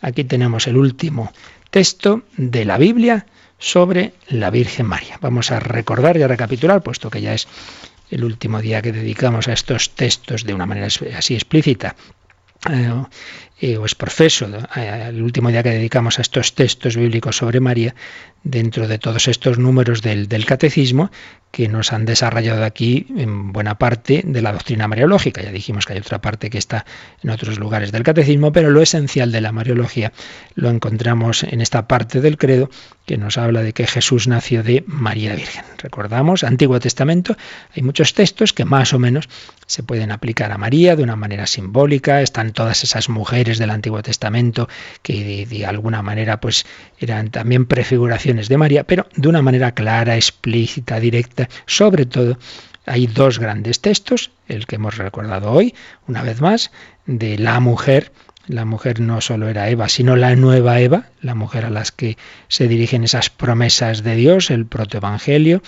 aquí 0.00 0.22
tenemos 0.22 0.68
el 0.68 0.76
último 0.76 1.32
texto 1.70 2.22
de 2.36 2.64
la 2.64 2.78
Biblia 2.78 3.26
sobre 3.58 4.14
la 4.28 4.50
Virgen 4.50 4.86
María. 4.86 5.18
Vamos 5.20 5.50
a 5.50 5.58
recordar 5.58 6.16
y 6.16 6.22
a 6.22 6.28
recapitular, 6.28 6.84
puesto 6.84 7.10
que 7.10 7.20
ya 7.20 7.34
es 7.34 7.48
el 8.12 8.22
último 8.22 8.60
día 8.60 8.80
que 8.80 8.92
dedicamos 8.92 9.48
a 9.48 9.52
estos 9.52 9.90
textos 9.90 10.44
de 10.44 10.54
una 10.54 10.66
manera 10.66 10.86
así 10.86 11.34
explícita. 11.34 11.96
Eh, 12.70 12.92
eh, 13.60 13.76
o 13.76 13.84
es 13.84 13.94
profeso, 13.94 14.48
eh, 14.76 15.06
el 15.08 15.20
último 15.20 15.50
día 15.50 15.62
que 15.62 15.70
dedicamos 15.70 16.18
a 16.18 16.22
estos 16.22 16.54
textos 16.54 16.96
bíblicos 16.96 17.36
sobre 17.36 17.60
María, 17.60 17.94
dentro 18.44 18.86
de 18.86 18.98
todos 18.98 19.26
estos 19.26 19.58
números 19.58 20.02
del, 20.02 20.28
del, 20.28 20.44
catecismo 20.44 21.10
que 21.50 21.68
nos 21.68 21.92
han 21.92 22.04
desarrollado 22.04 22.64
aquí 22.64 23.06
en 23.16 23.52
buena 23.52 23.78
parte 23.78 24.22
de 24.24 24.42
la 24.42 24.52
doctrina 24.52 24.86
mariológica. 24.86 25.42
Ya 25.42 25.50
dijimos 25.50 25.86
que 25.86 25.94
hay 25.94 25.98
otra 25.98 26.20
parte 26.20 26.50
que 26.50 26.58
está 26.58 26.84
en 27.22 27.30
otros 27.30 27.58
lugares 27.58 27.90
del 27.90 28.02
catecismo, 28.02 28.52
pero 28.52 28.70
lo 28.70 28.82
esencial 28.82 29.32
de 29.32 29.40
la 29.40 29.52
mariología 29.52 30.12
lo 30.54 30.68
encontramos 30.68 31.42
en 31.44 31.60
esta 31.60 31.88
parte 31.88 32.20
del 32.20 32.38
credo 32.38 32.70
que 33.06 33.18
nos 33.18 33.38
habla 33.38 33.62
de 33.62 33.72
que 33.72 33.86
Jesús 33.86 34.28
nació 34.28 34.62
de 34.62 34.82
María 34.86 35.34
Virgen. 35.34 35.64
Recordamos, 35.78 36.42
Antiguo 36.42 36.80
Testamento, 36.80 37.36
hay 37.76 37.82
muchos 37.82 38.14
textos 38.14 38.52
que 38.52 38.64
más 38.64 38.92
o 38.92 38.98
menos 38.98 39.28
se 39.66 39.82
pueden 39.82 40.10
aplicar 40.10 40.52
a 40.52 40.58
María 40.58 40.96
de 40.96 41.02
una 41.02 41.16
manera 41.16 41.46
simbólica, 41.46 42.22
están 42.22 42.52
todas 42.52 42.82
esas 42.82 43.08
mujeres 43.08 43.58
del 43.58 43.70
Antiguo 43.70 44.02
Testamento 44.02 44.68
que 45.02 45.46
de, 45.46 45.66
alguna 45.66 46.02
manera 46.02 46.40
pues 46.40 46.66
eran 46.98 47.30
también 47.30 47.66
prefiguraciones 47.66 48.33
de 48.34 48.58
María, 48.58 48.84
pero 48.84 49.06
de 49.14 49.28
una 49.28 49.42
manera 49.42 49.72
clara, 49.72 50.16
explícita, 50.16 51.00
directa, 51.00 51.48
sobre 51.66 52.06
todo 52.06 52.38
hay 52.86 53.06
dos 53.06 53.38
grandes 53.38 53.80
textos, 53.80 54.30
el 54.48 54.66
que 54.66 54.76
hemos 54.76 54.98
recordado 54.98 55.50
hoy, 55.50 55.74
una 56.06 56.22
vez 56.22 56.40
más, 56.40 56.70
de 57.06 57.38
la 57.38 57.60
mujer 57.60 58.12
la 58.46 58.66
mujer 58.66 59.00
no 59.00 59.22
solo 59.22 59.48
era 59.48 59.70
Eva, 59.70 59.88
sino 59.88 60.16
la 60.16 60.36
nueva 60.36 60.78
Eva, 60.80 61.06
la 61.22 61.34
mujer 61.34 61.64
a 61.64 61.70
las 61.70 61.92
que 61.92 62.18
se 62.48 62.68
dirigen 62.68 63.02
esas 63.02 63.30
promesas 63.30 64.02
de 64.02 64.16
Dios, 64.16 64.50
el 64.50 64.66
protoevangelio, 64.66 65.62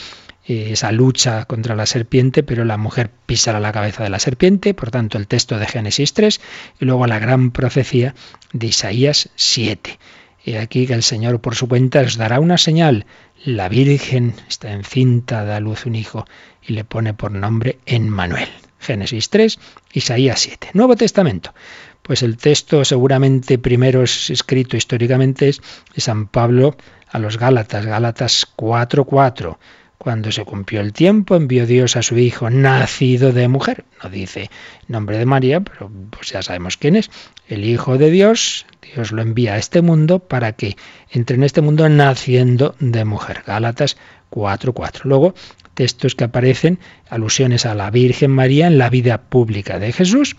eh, 0.47 0.69
esa 0.73 0.93
lucha 0.93 1.47
contra 1.47 1.75
la 1.75 1.87
serpiente, 1.87 2.43
pero 2.43 2.65
la 2.65 2.77
mujer 2.77 3.11
pisará 3.27 3.61
la 3.61 3.73
cabeza 3.73 4.03
de 4.03 4.11
la 4.11 4.19
serpiente, 4.19 4.75
por 4.75 4.91
tanto 4.91 5.17
el 5.17 5.27
texto 5.27 5.59
de 5.59 5.67
Génesis 5.67 6.13
3, 6.13 6.41
y 6.81 6.85
luego 6.85 7.07
la 7.07 7.19
gran 7.19 7.51
profecía 7.51 8.15
de 8.53 8.67
Isaías 8.67 9.31
7. 9.37 9.99
Y 10.47 10.55
aquí 10.55 10.87
que 10.87 10.95
el 10.95 11.03
Señor 11.03 11.41
por 11.41 11.57
su 11.57 11.67
cuenta 11.67 12.03
os 12.03 12.17
dará 12.17 12.39
una 12.39 12.57
señal. 12.57 13.05
La 13.45 13.69
Virgen 13.69 14.33
está 14.49 14.71
encinta, 14.71 15.45
da 15.45 15.57
a 15.57 15.61
luz 15.61 15.87
un 15.87 15.97
hijo 15.97 16.25
y 16.63 16.75
le 16.75 16.85
pone 16.85 17.15
por 17.15 17.33
nombre 17.33 17.81
Emmanuel. 17.85 18.49
Génesis 18.79 19.29
3, 19.29 19.59
Isaías 19.93 20.39
7. 20.39 20.71
Nuevo 20.75 20.95
Testamento. 20.95 21.53
Pues 22.01 22.23
el 22.23 22.37
texto 22.37 22.85
seguramente 22.85 23.59
primero 23.59 24.05
es 24.05 24.31
escrito 24.31 24.77
históricamente 24.77 25.49
es 25.49 25.61
de 25.93 26.01
San 26.01 26.29
Pablo 26.29 26.77
a 27.09 27.19
los 27.19 27.39
Gálatas, 27.39 27.85
Gálatas 27.85 28.47
4:4. 28.57 29.59
Cuando 29.99 30.31
se 30.31 30.45
cumplió 30.45 30.83
el 30.83 30.93
tiempo, 30.93 31.37
envió 31.37 31.67
Dios 31.67 31.97
a 31.97 32.03
su 32.03 32.19
Hijo, 32.19 32.51
nacido 32.51 33.33
de 33.33 33.49
mujer. 33.49 33.85
No 34.03 34.11
dice 34.11 34.51
nombre 34.89 35.19
de 35.19 35.27
María, 35.27 35.61
pero 35.61 35.91
pues 36.11 36.31
ya 36.31 36.43
sabemos 36.43 36.77
quién 36.77 36.97
es. 36.97 37.11
El 37.49 37.65
Hijo 37.65 37.97
de 37.99 38.11
Dios, 38.11 38.67
Dios 38.95 39.13
lo 39.13 39.23
envía 39.23 39.55
a 39.55 39.59
este 39.59 39.81
mundo 39.81 40.19
para 40.19 40.53
que 40.53 40.77
entre 41.11 41.37
en 41.37 41.45
este 41.45 41.63
mundo 41.63 41.89
naciendo 41.89 42.75
de 42.79 43.05
mujer. 43.05 43.43
Gálatas 43.47 43.97
4:4. 44.31 45.05
Luego, 45.05 45.35
textos 45.75 46.15
que 46.15 46.25
aparecen, 46.25 46.79
alusiones 47.09 47.65
a 47.67 47.75
la 47.75 47.91
Virgen 47.91 48.31
María 48.31 48.67
en 48.67 48.79
la 48.79 48.91
vida 48.91 49.23
pública 49.23 49.79
de 49.79 49.93
Jesús 49.93 50.37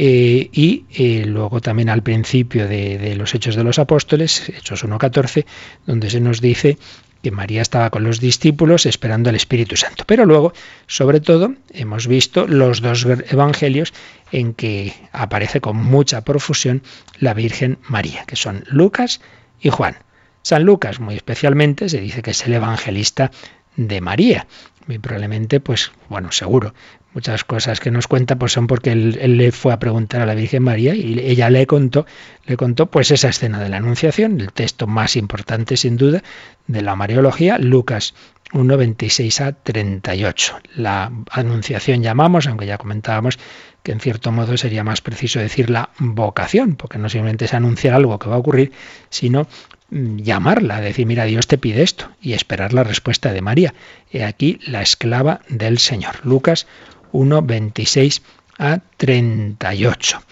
eh, 0.00 0.48
y 0.52 0.84
eh, 0.94 1.24
luego 1.26 1.60
también 1.60 1.88
al 1.88 2.04
principio 2.04 2.68
de, 2.68 2.98
de, 2.98 3.16
los 3.16 3.34
Hechos 3.34 3.56
de 3.56 3.64
los 3.64 3.80
Apóstoles, 3.80 4.48
Hechos 4.48 4.84
1.14, 4.84 5.44
donde 5.86 6.08
se 6.08 6.20
nos 6.20 6.40
dice 6.40 6.78
que 7.22 7.30
María 7.30 7.62
estaba 7.62 7.90
con 7.90 8.04
los 8.04 8.20
discípulos 8.20 8.86
esperando 8.86 9.30
al 9.30 9.36
Espíritu 9.36 9.76
Santo. 9.76 10.04
Pero 10.06 10.24
luego, 10.24 10.52
sobre 10.86 11.20
todo, 11.20 11.54
hemos 11.72 12.06
visto 12.06 12.46
los 12.46 12.80
dos 12.80 13.04
evangelios 13.04 13.92
en 14.32 14.54
que 14.54 14.94
aparece 15.12 15.60
con 15.60 15.76
mucha 15.76 16.22
profusión 16.22 16.82
la 17.18 17.34
Virgen 17.34 17.78
María, 17.88 18.24
que 18.26 18.36
son 18.36 18.64
Lucas 18.68 19.20
y 19.60 19.70
Juan. 19.70 19.96
San 20.42 20.64
Lucas, 20.64 21.00
muy 21.00 21.16
especialmente, 21.16 21.88
se 21.88 22.00
dice 22.00 22.22
que 22.22 22.30
es 22.30 22.46
el 22.46 22.54
evangelista 22.54 23.30
de 23.76 24.00
María. 24.00 24.46
Muy 24.88 24.98
probablemente, 24.98 25.60
pues, 25.60 25.92
bueno, 26.08 26.32
seguro, 26.32 26.72
muchas 27.12 27.44
cosas 27.44 27.78
que 27.78 27.90
nos 27.90 28.06
cuenta 28.06 28.36
pues 28.36 28.52
son 28.52 28.66
porque 28.66 28.90
él, 28.90 29.18
él, 29.20 29.36
le 29.36 29.52
fue 29.52 29.74
a 29.74 29.78
preguntar 29.78 30.22
a 30.22 30.26
la 30.26 30.34
Virgen 30.34 30.62
María 30.62 30.94
y 30.94 31.20
ella 31.20 31.50
le 31.50 31.66
contó, 31.66 32.06
le 32.46 32.56
contó 32.56 32.86
pues 32.86 33.10
esa 33.10 33.28
escena 33.28 33.60
de 33.60 33.68
la 33.68 33.76
Anunciación, 33.76 34.40
el 34.40 34.50
texto 34.50 34.86
más 34.86 35.16
importante 35.16 35.76
sin 35.76 35.98
duda 35.98 36.22
de 36.66 36.80
la 36.80 36.96
Mariología, 36.96 37.58
Lucas 37.58 38.14
1, 38.54 38.76
26 38.78 39.40
a 39.42 39.52
38. 39.52 40.58
La 40.76 41.12
Anunciación 41.32 42.02
llamamos, 42.02 42.46
aunque 42.46 42.64
ya 42.64 42.78
comentábamos 42.78 43.38
que 43.82 43.92
en 43.92 44.00
cierto 44.00 44.32
modo 44.32 44.56
sería 44.56 44.84
más 44.84 45.02
preciso 45.02 45.38
decir 45.38 45.68
la 45.68 45.90
vocación, 45.98 46.76
porque 46.76 46.96
no 46.96 47.10
simplemente 47.10 47.44
es 47.44 47.52
anunciar 47.52 47.92
algo 47.92 48.18
que 48.18 48.30
va 48.30 48.36
a 48.36 48.38
ocurrir, 48.38 48.72
sino 49.10 49.46
llamarla, 49.90 50.80
decir, 50.80 51.06
mira, 51.06 51.24
Dios 51.24 51.46
te 51.46 51.58
pide 51.58 51.82
esto, 51.82 52.10
y 52.20 52.34
esperar 52.34 52.72
la 52.72 52.84
respuesta 52.84 53.32
de 53.32 53.42
María. 53.42 53.74
He 54.12 54.24
aquí 54.24 54.60
la 54.66 54.82
esclava 54.82 55.40
del 55.48 55.78
Señor. 55.78 56.24
Lucas 56.24 56.66
1, 57.12 57.42
26 57.42 58.22
a 58.58 58.80
38. 58.96 60.22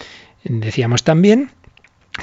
Decíamos 0.43 1.03
también 1.03 1.51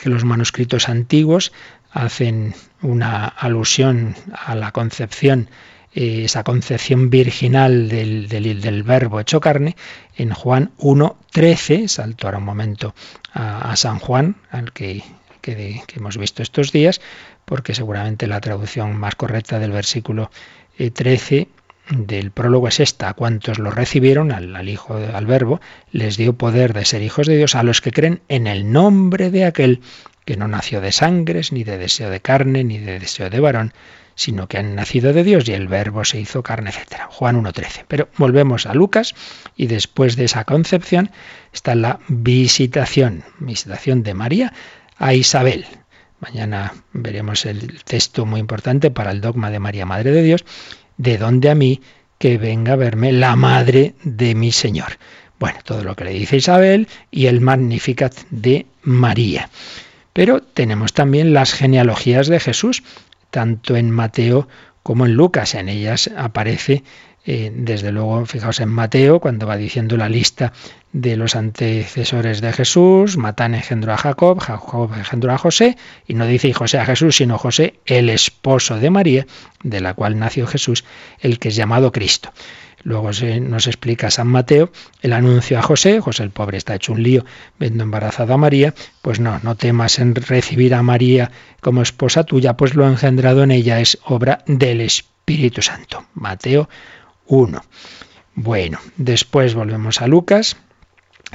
que 0.02 0.10
los 0.10 0.24
manuscritos 0.24 0.88
antiguos 0.88 1.52
hacen 1.90 2.54
una 2.82 3.26
alusión 3.26 4.16
a 4.32 4.54
la 4.54 4.72
concepción, 4.72 5.48
eh, 5.92 6.24
esa 6.24 6.42
concepción 6.42 7.10
virginal 7.10 7.88
del, 7.88 8.28
del, 8.28 8.82
verbo 8.82 9.20
hecho 9.20 9.40
carne, 9.40 9.76
en 10.16 10.32
Juan 10.32 10.72
1, 10.78 11.16
13, 11.30 11.88
salto 11.88 12.26
ahora 12.26 12.38
un 12.38 12.44
momento 12.44 12.94
a 13.32 13.74
San 13.76 13.98
Juan, 13.98 14.36
al 14.50 14.72
que, 14.72 15.02
que, 15.52 15.82
hemos 15.96 16.16
visto 16.16 16.42
estos 16.42 16.72
días, 16.72 17.00
porque 17.44 17.74
seguramente 17.74 18.26
la 18.26 18.40
traducción 18.40 18.96
más 18.96 19.14
correcta 19.14 19.58
del 19.58 19.72
versículo 19.72 20.30
13 20.78 21.36
eh, 21.36 21.48
del 21.90 22.30
prólogo 22.30 22.68
es 22.68 22.80
esta, 22.80 23.10
a 23.10 23.14
cuantos 23.14 23.58
lo 23.58 23.70
recibieron, 23.70 24.32
al, 24.32 24.56
al, 24.56 24.68
Hijo, 24.68 24.94
al 24.94 25.26
Verbo, 25.26 25.60
les 25.92 26.16
dio 26.16 26.32
poder 26.32 26.72
de 26.72 26.86
ser 26.86 27.02
hijos 27.02 27.26
de 27.26 27.36
Dios 27.36 27.54
a 27.54 27.62
los 27.62 27.82
que 27.82 27.92
creen 27.92 28.22
en 28.28 28.46
el 28.46 28.72
nombre 28.72 29.30
de 29.30 29.44
aquel 29.44 29.80
que 30.24 30.38
no 30.38 30.48
nació 30.48 30.80
de 30.80 30.92
sangres, 30.92 31.52
ni 31.52 31.64
de 31.64 31.76
deseo 31.76 32.08
de 32.08 32.20
carne, 32.20 32.64
ni 32.64 32.78
de 32.78 32.98
deseo 32.98 33.28
de 33.28 33.40
varón, 33.40 33.74
sino 34.14 34.48
que 34.48 34.58
han 34.58 34.74
nacido 34.74 35.12
de 35.12 35.24
Dios 35.24 35.48
y 35.48 35.52
el 35.52 35.68
Verbo 35.68 36.04
se 36.04 36.20
hizo 36.20 36.42
carne, 36.42 36.70
etc. 36.70 37.02
Juan 37.10 37.42
1.13. 37.42 37.84
Pero 37.88 38.08
volvemos 38.16 38.66
a 38.66 38.74
Lucas 38.74 39.14
y 39.56 39.66
después 39.66 40.16
de 40.16 40.24
esa 40.24 40.44
concepción 40.44 41.10
está 41.52 41.74
la 41.74 42.00
visitación, 42.08 43.24
visitación 43.38 44.02
de 44.02 44.14
María 44.14 44.52
a 44.98 45.14
Isabel. 45.14 45.66
mañana 46.20 46.72
veremos 46.92 47.44
el 47.46 47.82
texto 47.84 48.24
muy 48.24 48.40
importante 48.40 48.90
para 48.90 49.10
el 49.10 49.20
dogma 49.20 49.50
de 49.50 49.58
María, 49.58 49.86
Madre 49.86 50.10
de 50.10 50.22
Dios, 50.22 50.44
de 50.96 51.18
donde 51.18 51.50
a 51.50 51.54
mí 51.54 51.80
que 52.18 52.38
venga 52.38 52.74
a 52.74 52.76
verme 52.76 53.12
la 53.12 53.36
madre 53.36 53.94
de 54.02 54.34
mi 54.34 54.52
Señor. 54.52 54.98
Bueno, 55.38 55.58
todo 55.64 55.84
lo 55.84 55.96
que 55.96 56.04
le 56.04 56.12
dice 56.12 56.36
Isabel 56.36 56.88
y 57.10 57.26
el 57.26 57.40
Magnificat 57.40 58.14
de 58.30 58.66
María. 58.82 59.50
Pero 60.12 60.40
tenemos 60.40 60.92
también 60.94 61.34
las 61.34 61.52
genealogías 61.52 62.28
de 62.28 62.40
Jesús, 62.40 62.82
tanto 63.30 63.76
en 63.76 63.90
Mateo 63.90 64.48
como 64.82 65.06
en 65.06 65.14
Lucas. 65.14 65.54
En 65.54 65.68
ellas 65.68 66.08
aparece 66.16 66.84
eh, 67.26 67.50
desde 67.54 67.90
luego, 67.90 68.26
fijaos 68.26 68.60
en 68.60 68.68
Mateo, 68.68 69.18
cuando 69.18 69.46
va 69.46 69.56
diciendo 69.56 69.96
la 69.96 70.10
lista 70.10 70.52
de 70.92 71.16
los 71.16 71.36
antecesores 71.36 72.42
de 72.42 72.52
Jesús, 72.52 73.16
Matán 73.16 73.54
engendró 73.54 73.94
a 73.94 73.96
Jacob, 73.96 74.38
Jacob 74.40 74.92
engendró 74.94 75.32
a 75.32 75.38
José, 75.38 75.76
y 76.06 76.14
no 76.14 76.26
dice 76.26 76.52
José 76.52 76.78
a 76.78 76.84
Jesús, 76.84 77.16
sino 77.16 77.38
José, 77.38 77.80
el 77.86 78.10
esposo 78.10 78.78
de 78.78 78.90
María, 78.90 79.26
de 79.62 79.80
la 79.80 79.94
cual 79.94 80.18
nació 80.18 80.46
Jesús, 80.46 80.84
el 81.18 81.38
que 81.38 81.48
es 81.48 81.56
llamado 81.56 81.92
Cristo. 81.92 82.30
Luego 82.82 83.14
se 83.14 83.40
nos 83.40 83.66
explica 83.66 84.10
San 84.10 84.26
Mateo 84.26 84.70
el 85.00 85.14
anuncio 85.14 85.58
a 85.58 85.62
José, 85.62 86.00
José 86.00 86.22
el 86.22 86.30
pobre 86.30 86.58
está 86.58 86.74
hecho 86.74 86.92
un 86.92 87.02
lío 87.02 87.24
viendo 87.58 87.82
embarazada 87.82 88.34
a 88.34 88.38
María, 88.38 88.74
pues 89.00 89.20
no, 89.20 89.40
no 89.42 89.54
temas 89.54 89.98
en 89.98 90.14
recibir 90.14 90.74
a 90.74 90.82
María 90.82 91.30
como 91.62 91.80
esposa 91.80 92.24
tuya, 92.24 92.58
pues 92.58 92.74
lo 92.74 92.86
engendrado 92.86 93.42
en 93.42 93.52
ella 93.52 93.80
es 93.80 93.98
obra 94.04 94.44
del 94.46 94.82
Espíritu 94.82 95.62
Santo. 95.62 96.04
Mateo 96.12 96.68
1. 97.26 97.62
Bueno, 98.34 98.80
después 98.96 99.54
volvemos 99.54 100.00
a 100.00 100.06
Lucas. 100.06 100.56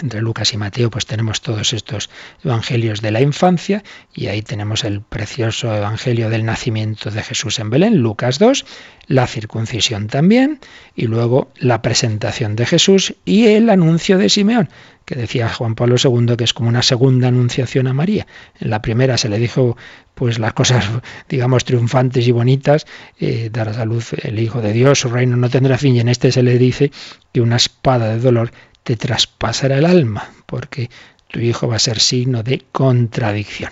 Entre 0.02 0.22
Lucas 0.22 0.54
y 0.54 0.58
Mateo 0.58 0.90
pues 0.90 1.06
tenemos 1.06 1.42
todos 1.42 1.74
estos 1.74 2.10
evangelios 2.44 3.02
de 3.02 3.12
la 3.12 3.22
infancia 3.22 3.84
y 4.14 4.28
ahí 4.28 4.42
tenemos 4.42 4.86
el 4.86 5.02
precioso 5.02 5.76
evangelio 5.76 6.30
del 6.30 6.46
nacimiento 6.46 7.12
de 7.12 7.22
Jesús 7.22 7.60
en 7.60 7.70
Belén, 7.70 7.98
Lucas 7.98 8.40
2, 8.40 8.66
la 9.08 9.28
circuncisión 9.28 10.08
también 10.08 10.60
y 10.96 11.08
luego 11.08 11.52
la 11.58 11.82
presentación 11.82 12.56
de 12.56 12.66
Jesús 12.66 13.16
y 13.26 13.48
el 13.48 13.70
anuncio 13.70 14.18
de 14.18 14.30
Simeón, 14.30 14.70
que 15.10 15.16
decía 15.16 15.49
Juan 15.49 15.74
Pablo 15.74 15.95
II 15.97 16.36
que 16.38 16.43
es 16.43 16.53
como 16.53 16.70
una 16.70 16.84
segunda 16.84 17.30
anunciación 17.30 17.88
a 17.88 17.95
María. 17.95 18.28
En 18.60 18.70
la 18.70 18.80
primera 18.80 19.18
se 19.18 19.28
le 19.28 19.39
dijo 19.39 19.76
pues 20.14 20.38
las 20.38 20.53
cosas, 20.53 20.88
digamos, 21.28 21.66
triunfantes 21.66 22.28
y 22.28 22.32
bonitas, 22.32 22.86
eh, 23.20 23.49
darás 23.51 23.80
a 23.80 23.86
luz 23.86 24.14
el 24.14 24.38
Hijo 24.38 24.62
de 24.62 24.72
Dios, 24.72 24.99
su 24.99 25.10
reino 25.10 25.36
no 25.36 25.49
tendrá 25.49 25.80
fin, 25.80 25.95
y 25.95 25.99
en 25.99 26.10
este 26.10 26.32
se 26.32 26.43
le 26.43 26.60
dice 26.60 26.91
que 27.34 27.41
una 27.41 27.55
espada 27.55 28.10
de 28.10 28.20
dolor 28.20 28.51
te 28.84 28.97
traspasará 28.97 29.80
el 29.80 29.86
alma, 29.86 30.30
porque 30.45 30.91
tu 31.28 31.39
Hijo 31.39 31.68
va 31.68 31.78
a 31.78 31.80
ser 31.80 31.99
signo 31.99 32.43
de 32.43 32.64
contradicción. 32.72 33.72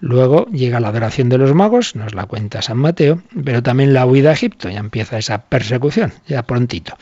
Luego 0.00 0.46
llega 0.46 0.80
la 0.80 0.88
adoración 0.88 1.28
de 1.28 1.38
los 1.38 1.54
magos, 1.54 1.94
nos 1.94 2.14
la 2.14 2.26
cuenta 2.26 2.62
San 2.62 2.78
Mateo, 2.78 3.22
pero 3.44 3.62
también 3.62 3.94
la 3.94 4.06
huida 4.06 4.30
a 4.30 4.32
Egipto, 4.32 4.68
ya 4.68 4.80
empieza 4.80 5.18
esa 5.18 5.44
persecución, 5.44 6.12
ya 6.26 6.42
prontito. 6.42 6.96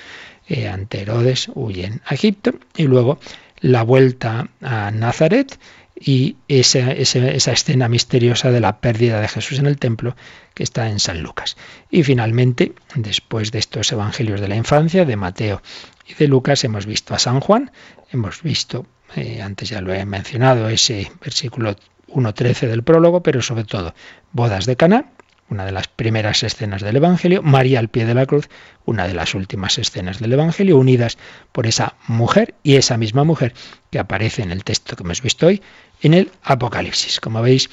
Eh, 0.46 0.68
ante 0.68 1.00
Herodes 1.00 1.50
huyen 1.54 2.02
a 2.04 2.14
Egipto 2.14 2.52
y 2.76 2.82
luego 2.82 3.18
la 3.62 3.82
vuelta 3.82 4.48
a 4.60 4.90
Nazaret 4.90 5.58
y 5.98 6.36
esa, 6.48 6.90
esa, 6.92 7.52
escena 7.52 7.88
misteriosa 7.88 8.50
de 8.50 8.60
la 8.60 8.78
pérdida 8.80 9.20
de 9.20 9.28
Jesús 9.28 9.60
en 9.60 9.66
el 9.66 9.78
templo 9.78 10.16
que 10.52 10.64
está 10.64 10.88
en 10.88 10.98
San 10.98 11.22
Lucas. 11.22 11.56
Y 11.90 12.02
finalmente, 12.02 12.74
después 12.96 13.52
de 13.52 13.60
estos 13.60 13.92
evangelios 13.92 14.40
de 14.40 14.48
la 14.48 14.56
infancia, 14.56 15.04
de 15.04 15.16
Mateo 15.16 15.62
y 16.06 16.14
de 16.14 16.26
Lucas, 16.26 16.64
hemos 16.64 16.86
visto 16.86 17.14
a 17.14 17.20
San 17.20 17.40
Juan, 17.40 17.70
hemos 18.10 18.42
visto, 18.42 18.84
eh, 19.14 19.40
antes 19.40 19.68
ya 19.68 19.80
lo 19.80 19.94
he 19.94 20.04
mencionado, 20.04 20.68
ese 20.68 21.12
versículo 21.22 21.76
1.13 22.08 22.66
del 22.66 22.82
prólogo, 22.82 23.22
pero 23.22 23.40
sobre 23.40 23.64
todo 23.64 23.94
bodas 24.32 24.66
de 24.66 24.76
Cana, 24.76 25.06
una 25.52 25.66
de 25.66 25.72
las 25.72 25.86
primeras 25.86 26.42
escenas 26.42 26.80
del 26.80 26.96
Evangelio, 26.96 27.42
María 27.42 27.78
al 27.78 27.88
pie 27.88 28.06
de 28.06 28.14
la 28.14 28.24
cruz, 28.24 28.48
una 28.86 29.06
de 29.06 29.12
las 29.12 29.34
últimas 29.34 29.78
escenas 29.78 30.18
del 30.18 30.32
Evangelio, 30.32 30.78
unidas 30.78 31.18
por 31.52 31.66
esa 31.66 31.94
mujer 32.08 32.54
y 32.62 32.76
esa 32.76 32.96
misma 32.96 33.22
mujer 33.22 33.52
que 33.90 33.98
aparece 33.98 34.42
en 34.42 34.50
el 34.50 34.64
texto 34.64 34.96
que 34.96 35.02
hemos 35.02 35.20
visto 35.20 35.46
hoy, 35.46 35.62
en 36.00 36.14
el 36.14 36.30
Apocalipsis. 36.42 37.20
Como 37.20 37.42
veis, 37.42 37.68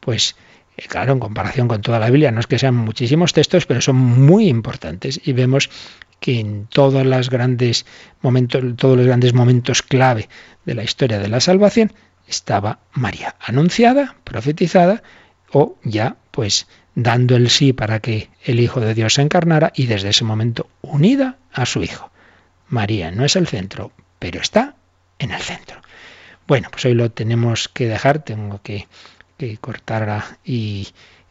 pues 0.00 0.36
eh, 0.78 0.86
claro, 0.88 1.12
en 1.12 1.20
comparación 1.20 1.68
con 1.68 1.82
toda 1.82 1.98
la 1.98 2.08
Biblia, 2.08 2.32
no 2.32 2.40
es 2.40 2.46
que 2.46 2.58
sean 2.58 2.74
muchísimos 2.74 3.34
textos, 3.34 3.66
pero 3.66 3.82
son 3.82 3.96
muy 3.96 4.48
importantes 4.48 5.20
y 5.22 5.32
vemos 5.32 5.68
que 6.20 6.40
en 6.40 6.66
todos 6.66 7.04
los 7.04 7.28
grandes 7.28 7.84
momentos, 8.22 8.62
todos 8.76 8.96
los 8.96 9.06
grandes 9.06 9.34
momentos 9.34 9.82
clave 9.82 10.30
de 10.64 10.74
la 10.74 10.82
historia 10.82 11.18
de 11.18 11.28
la 11.28 11.40
salvación 11.40 11.92
estaba 12.26 12.80
María, 12.92 13.36
anunciada, 13.40 14.16
profetizada 14.24 15.02
o 15.52 15.76
ya 15.84 16.16
pues 16.30 16.66
dando 17.00 17.36
el 17.36 17.48
sí 17.48 17.72
para 17.72 18.00
que 18.00 18.28
el 18.44 18.58
Hijo 18.58 18.80
de 18.80 18.92
Dios 18.92 19.14
se 19.14 19.22
encarnara 19.22 19.72
y 19.76 19.86
desde 19.86 20.08
ese 20.08 20.24
momento 20.24 20.68
unida 20.82 21.36
a 21.52 21.64
su 21.64 21.84
Hijo. 21.84 22.10
María 22.68 23.12
no 23.12 23.24
es 23.24 23.36
el 23.36 23.46
centro, 23.46 23.92
pero 24.18 24.40
está 24.40 24.74
en 25.20 25.30
el 25.30 25.40
centro. 25.40 25.80
Bueno, 26.48 26.68
pues 26.72 26.84
hoy 26.86 26.94
lo 26.94 27.08
tenemos 27.12 27.68
que 27.68 27.86
dejar, 27.86 28.24
tengo 28.24 28.60
que, 28.62 28.88
cortar 29.60 30.24
y, 30.44 30.88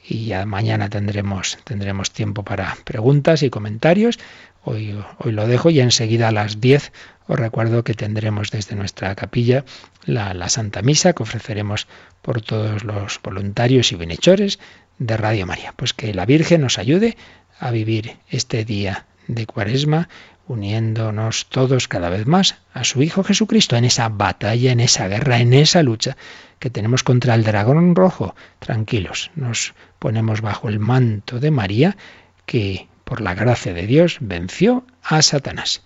y 0.08 0.28
ya 0.28 0.46
mañana 0.46 0.90
tendremos, 0.90 1.58
tendremos 1.66 2.12
tiempo 2.12 2.44
para 2.44 2.78
preguntas 2.86 3.44
y 3.44 3.50
comentarios. 3.50 4.20
Hoy, 4.64 4.98
hoy 5.18 5.32
lo 5.34 5.48
dejo 5.48 5.70
y 5.70 5.82
enseguida 5.82 6.30
a 6.30 6.32
las 6.32 6.62
10 6.62 6.94
os 7.28 7.38
recuerdo 7.38 7.84
que 7.84 7.94
tendremos 7.94 8.52
desde 8.52 8.78
nuestra 8.78 9.14
capilla 9.16 9.66
la, 10.06 10.34
la, 10.34 10.48
Santa 10.48 10.82
Misa 10.82 11.12
que 11.12 11.24
ofreceremos 11.24 11.88
por 12.22 12.42
todos 12.42 12.86
los 12.86 13.20
voluntarios 13.22 13.92
y 13.92 13.98
bienhechores 13.98 14.60
de 15.00 15.18
Radio 15.18 15.46
María. 15.46 15.74
Pues 15.76 15.94
que 15.94 16.14
la 16.14 16.26
Virgen 16.26 16.62
nos 16.62 16.78
ayude 16.78 17.18
a 17.60 17.72
vivir 17.72 18.18
este 18.30 18.66
día 18.66 19.06
de 19.28 19.46
Cuaresma 19.46 20.10
uniéndonos 20.48 21.48
todos 21.50 21.88
cada 21.88 22.10
vez 22.10 22.26
más 22.26 22.56
a 22.74 22.84
su 22.84 23.04
Hijo 23.04 23.24
Jesucristo 23.24 23.76
en 23.76 23.86
esa 23.86 24.10
batalla, 24.10 24.72
en 24.72 24.80
esa 24.80 25.08
guerra, 25.08 25.40
en 25.40 25.54
esa 25.54 25.84
lucha 25.84 26.16
que 26.60 26.70
tenemos 26.70 27.04
contra 27.04 27.36
el 27.36 27.44
dragón 27.44 27.96
rojo. 27.96 28.36
Tranquilos, 28.60 29.32
nos 29.36 29.74
ponemos 30.00 30.42
bajo 30.42 30.70
el 30.70 30.80
manto 30.80 31.40
de 31.40 31.52
María 31.52 31.98
que 32.46 32.88
por 33.04 33.22
la 33.22 33.36
gracia 33.36 33.74
de 33.74 33.88
Dios 33.88 34.18
venció 34.22 34.86
a 35.04 35.22
Satanás. 35.22 35.82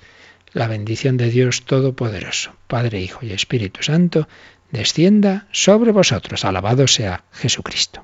La 0.53 0.67
bendición 0.67 1.17
de 1.17 1.29
Dios 1.29 1.63
Todopoderoso, 1.63 2.53
Padre, 2.67 2.99
Hijo 2.99 3.25
y 3.25 3.31
Espíritu 3.31 3.83
Santo, 3.83 4.27
descienda 4.71 5.47
sobre 5.51 5.91
vosotros. 5.91 6.45
Alabado 6.45 6.87
sea 6.87 7.23
Jesucristo. 7.31 8.03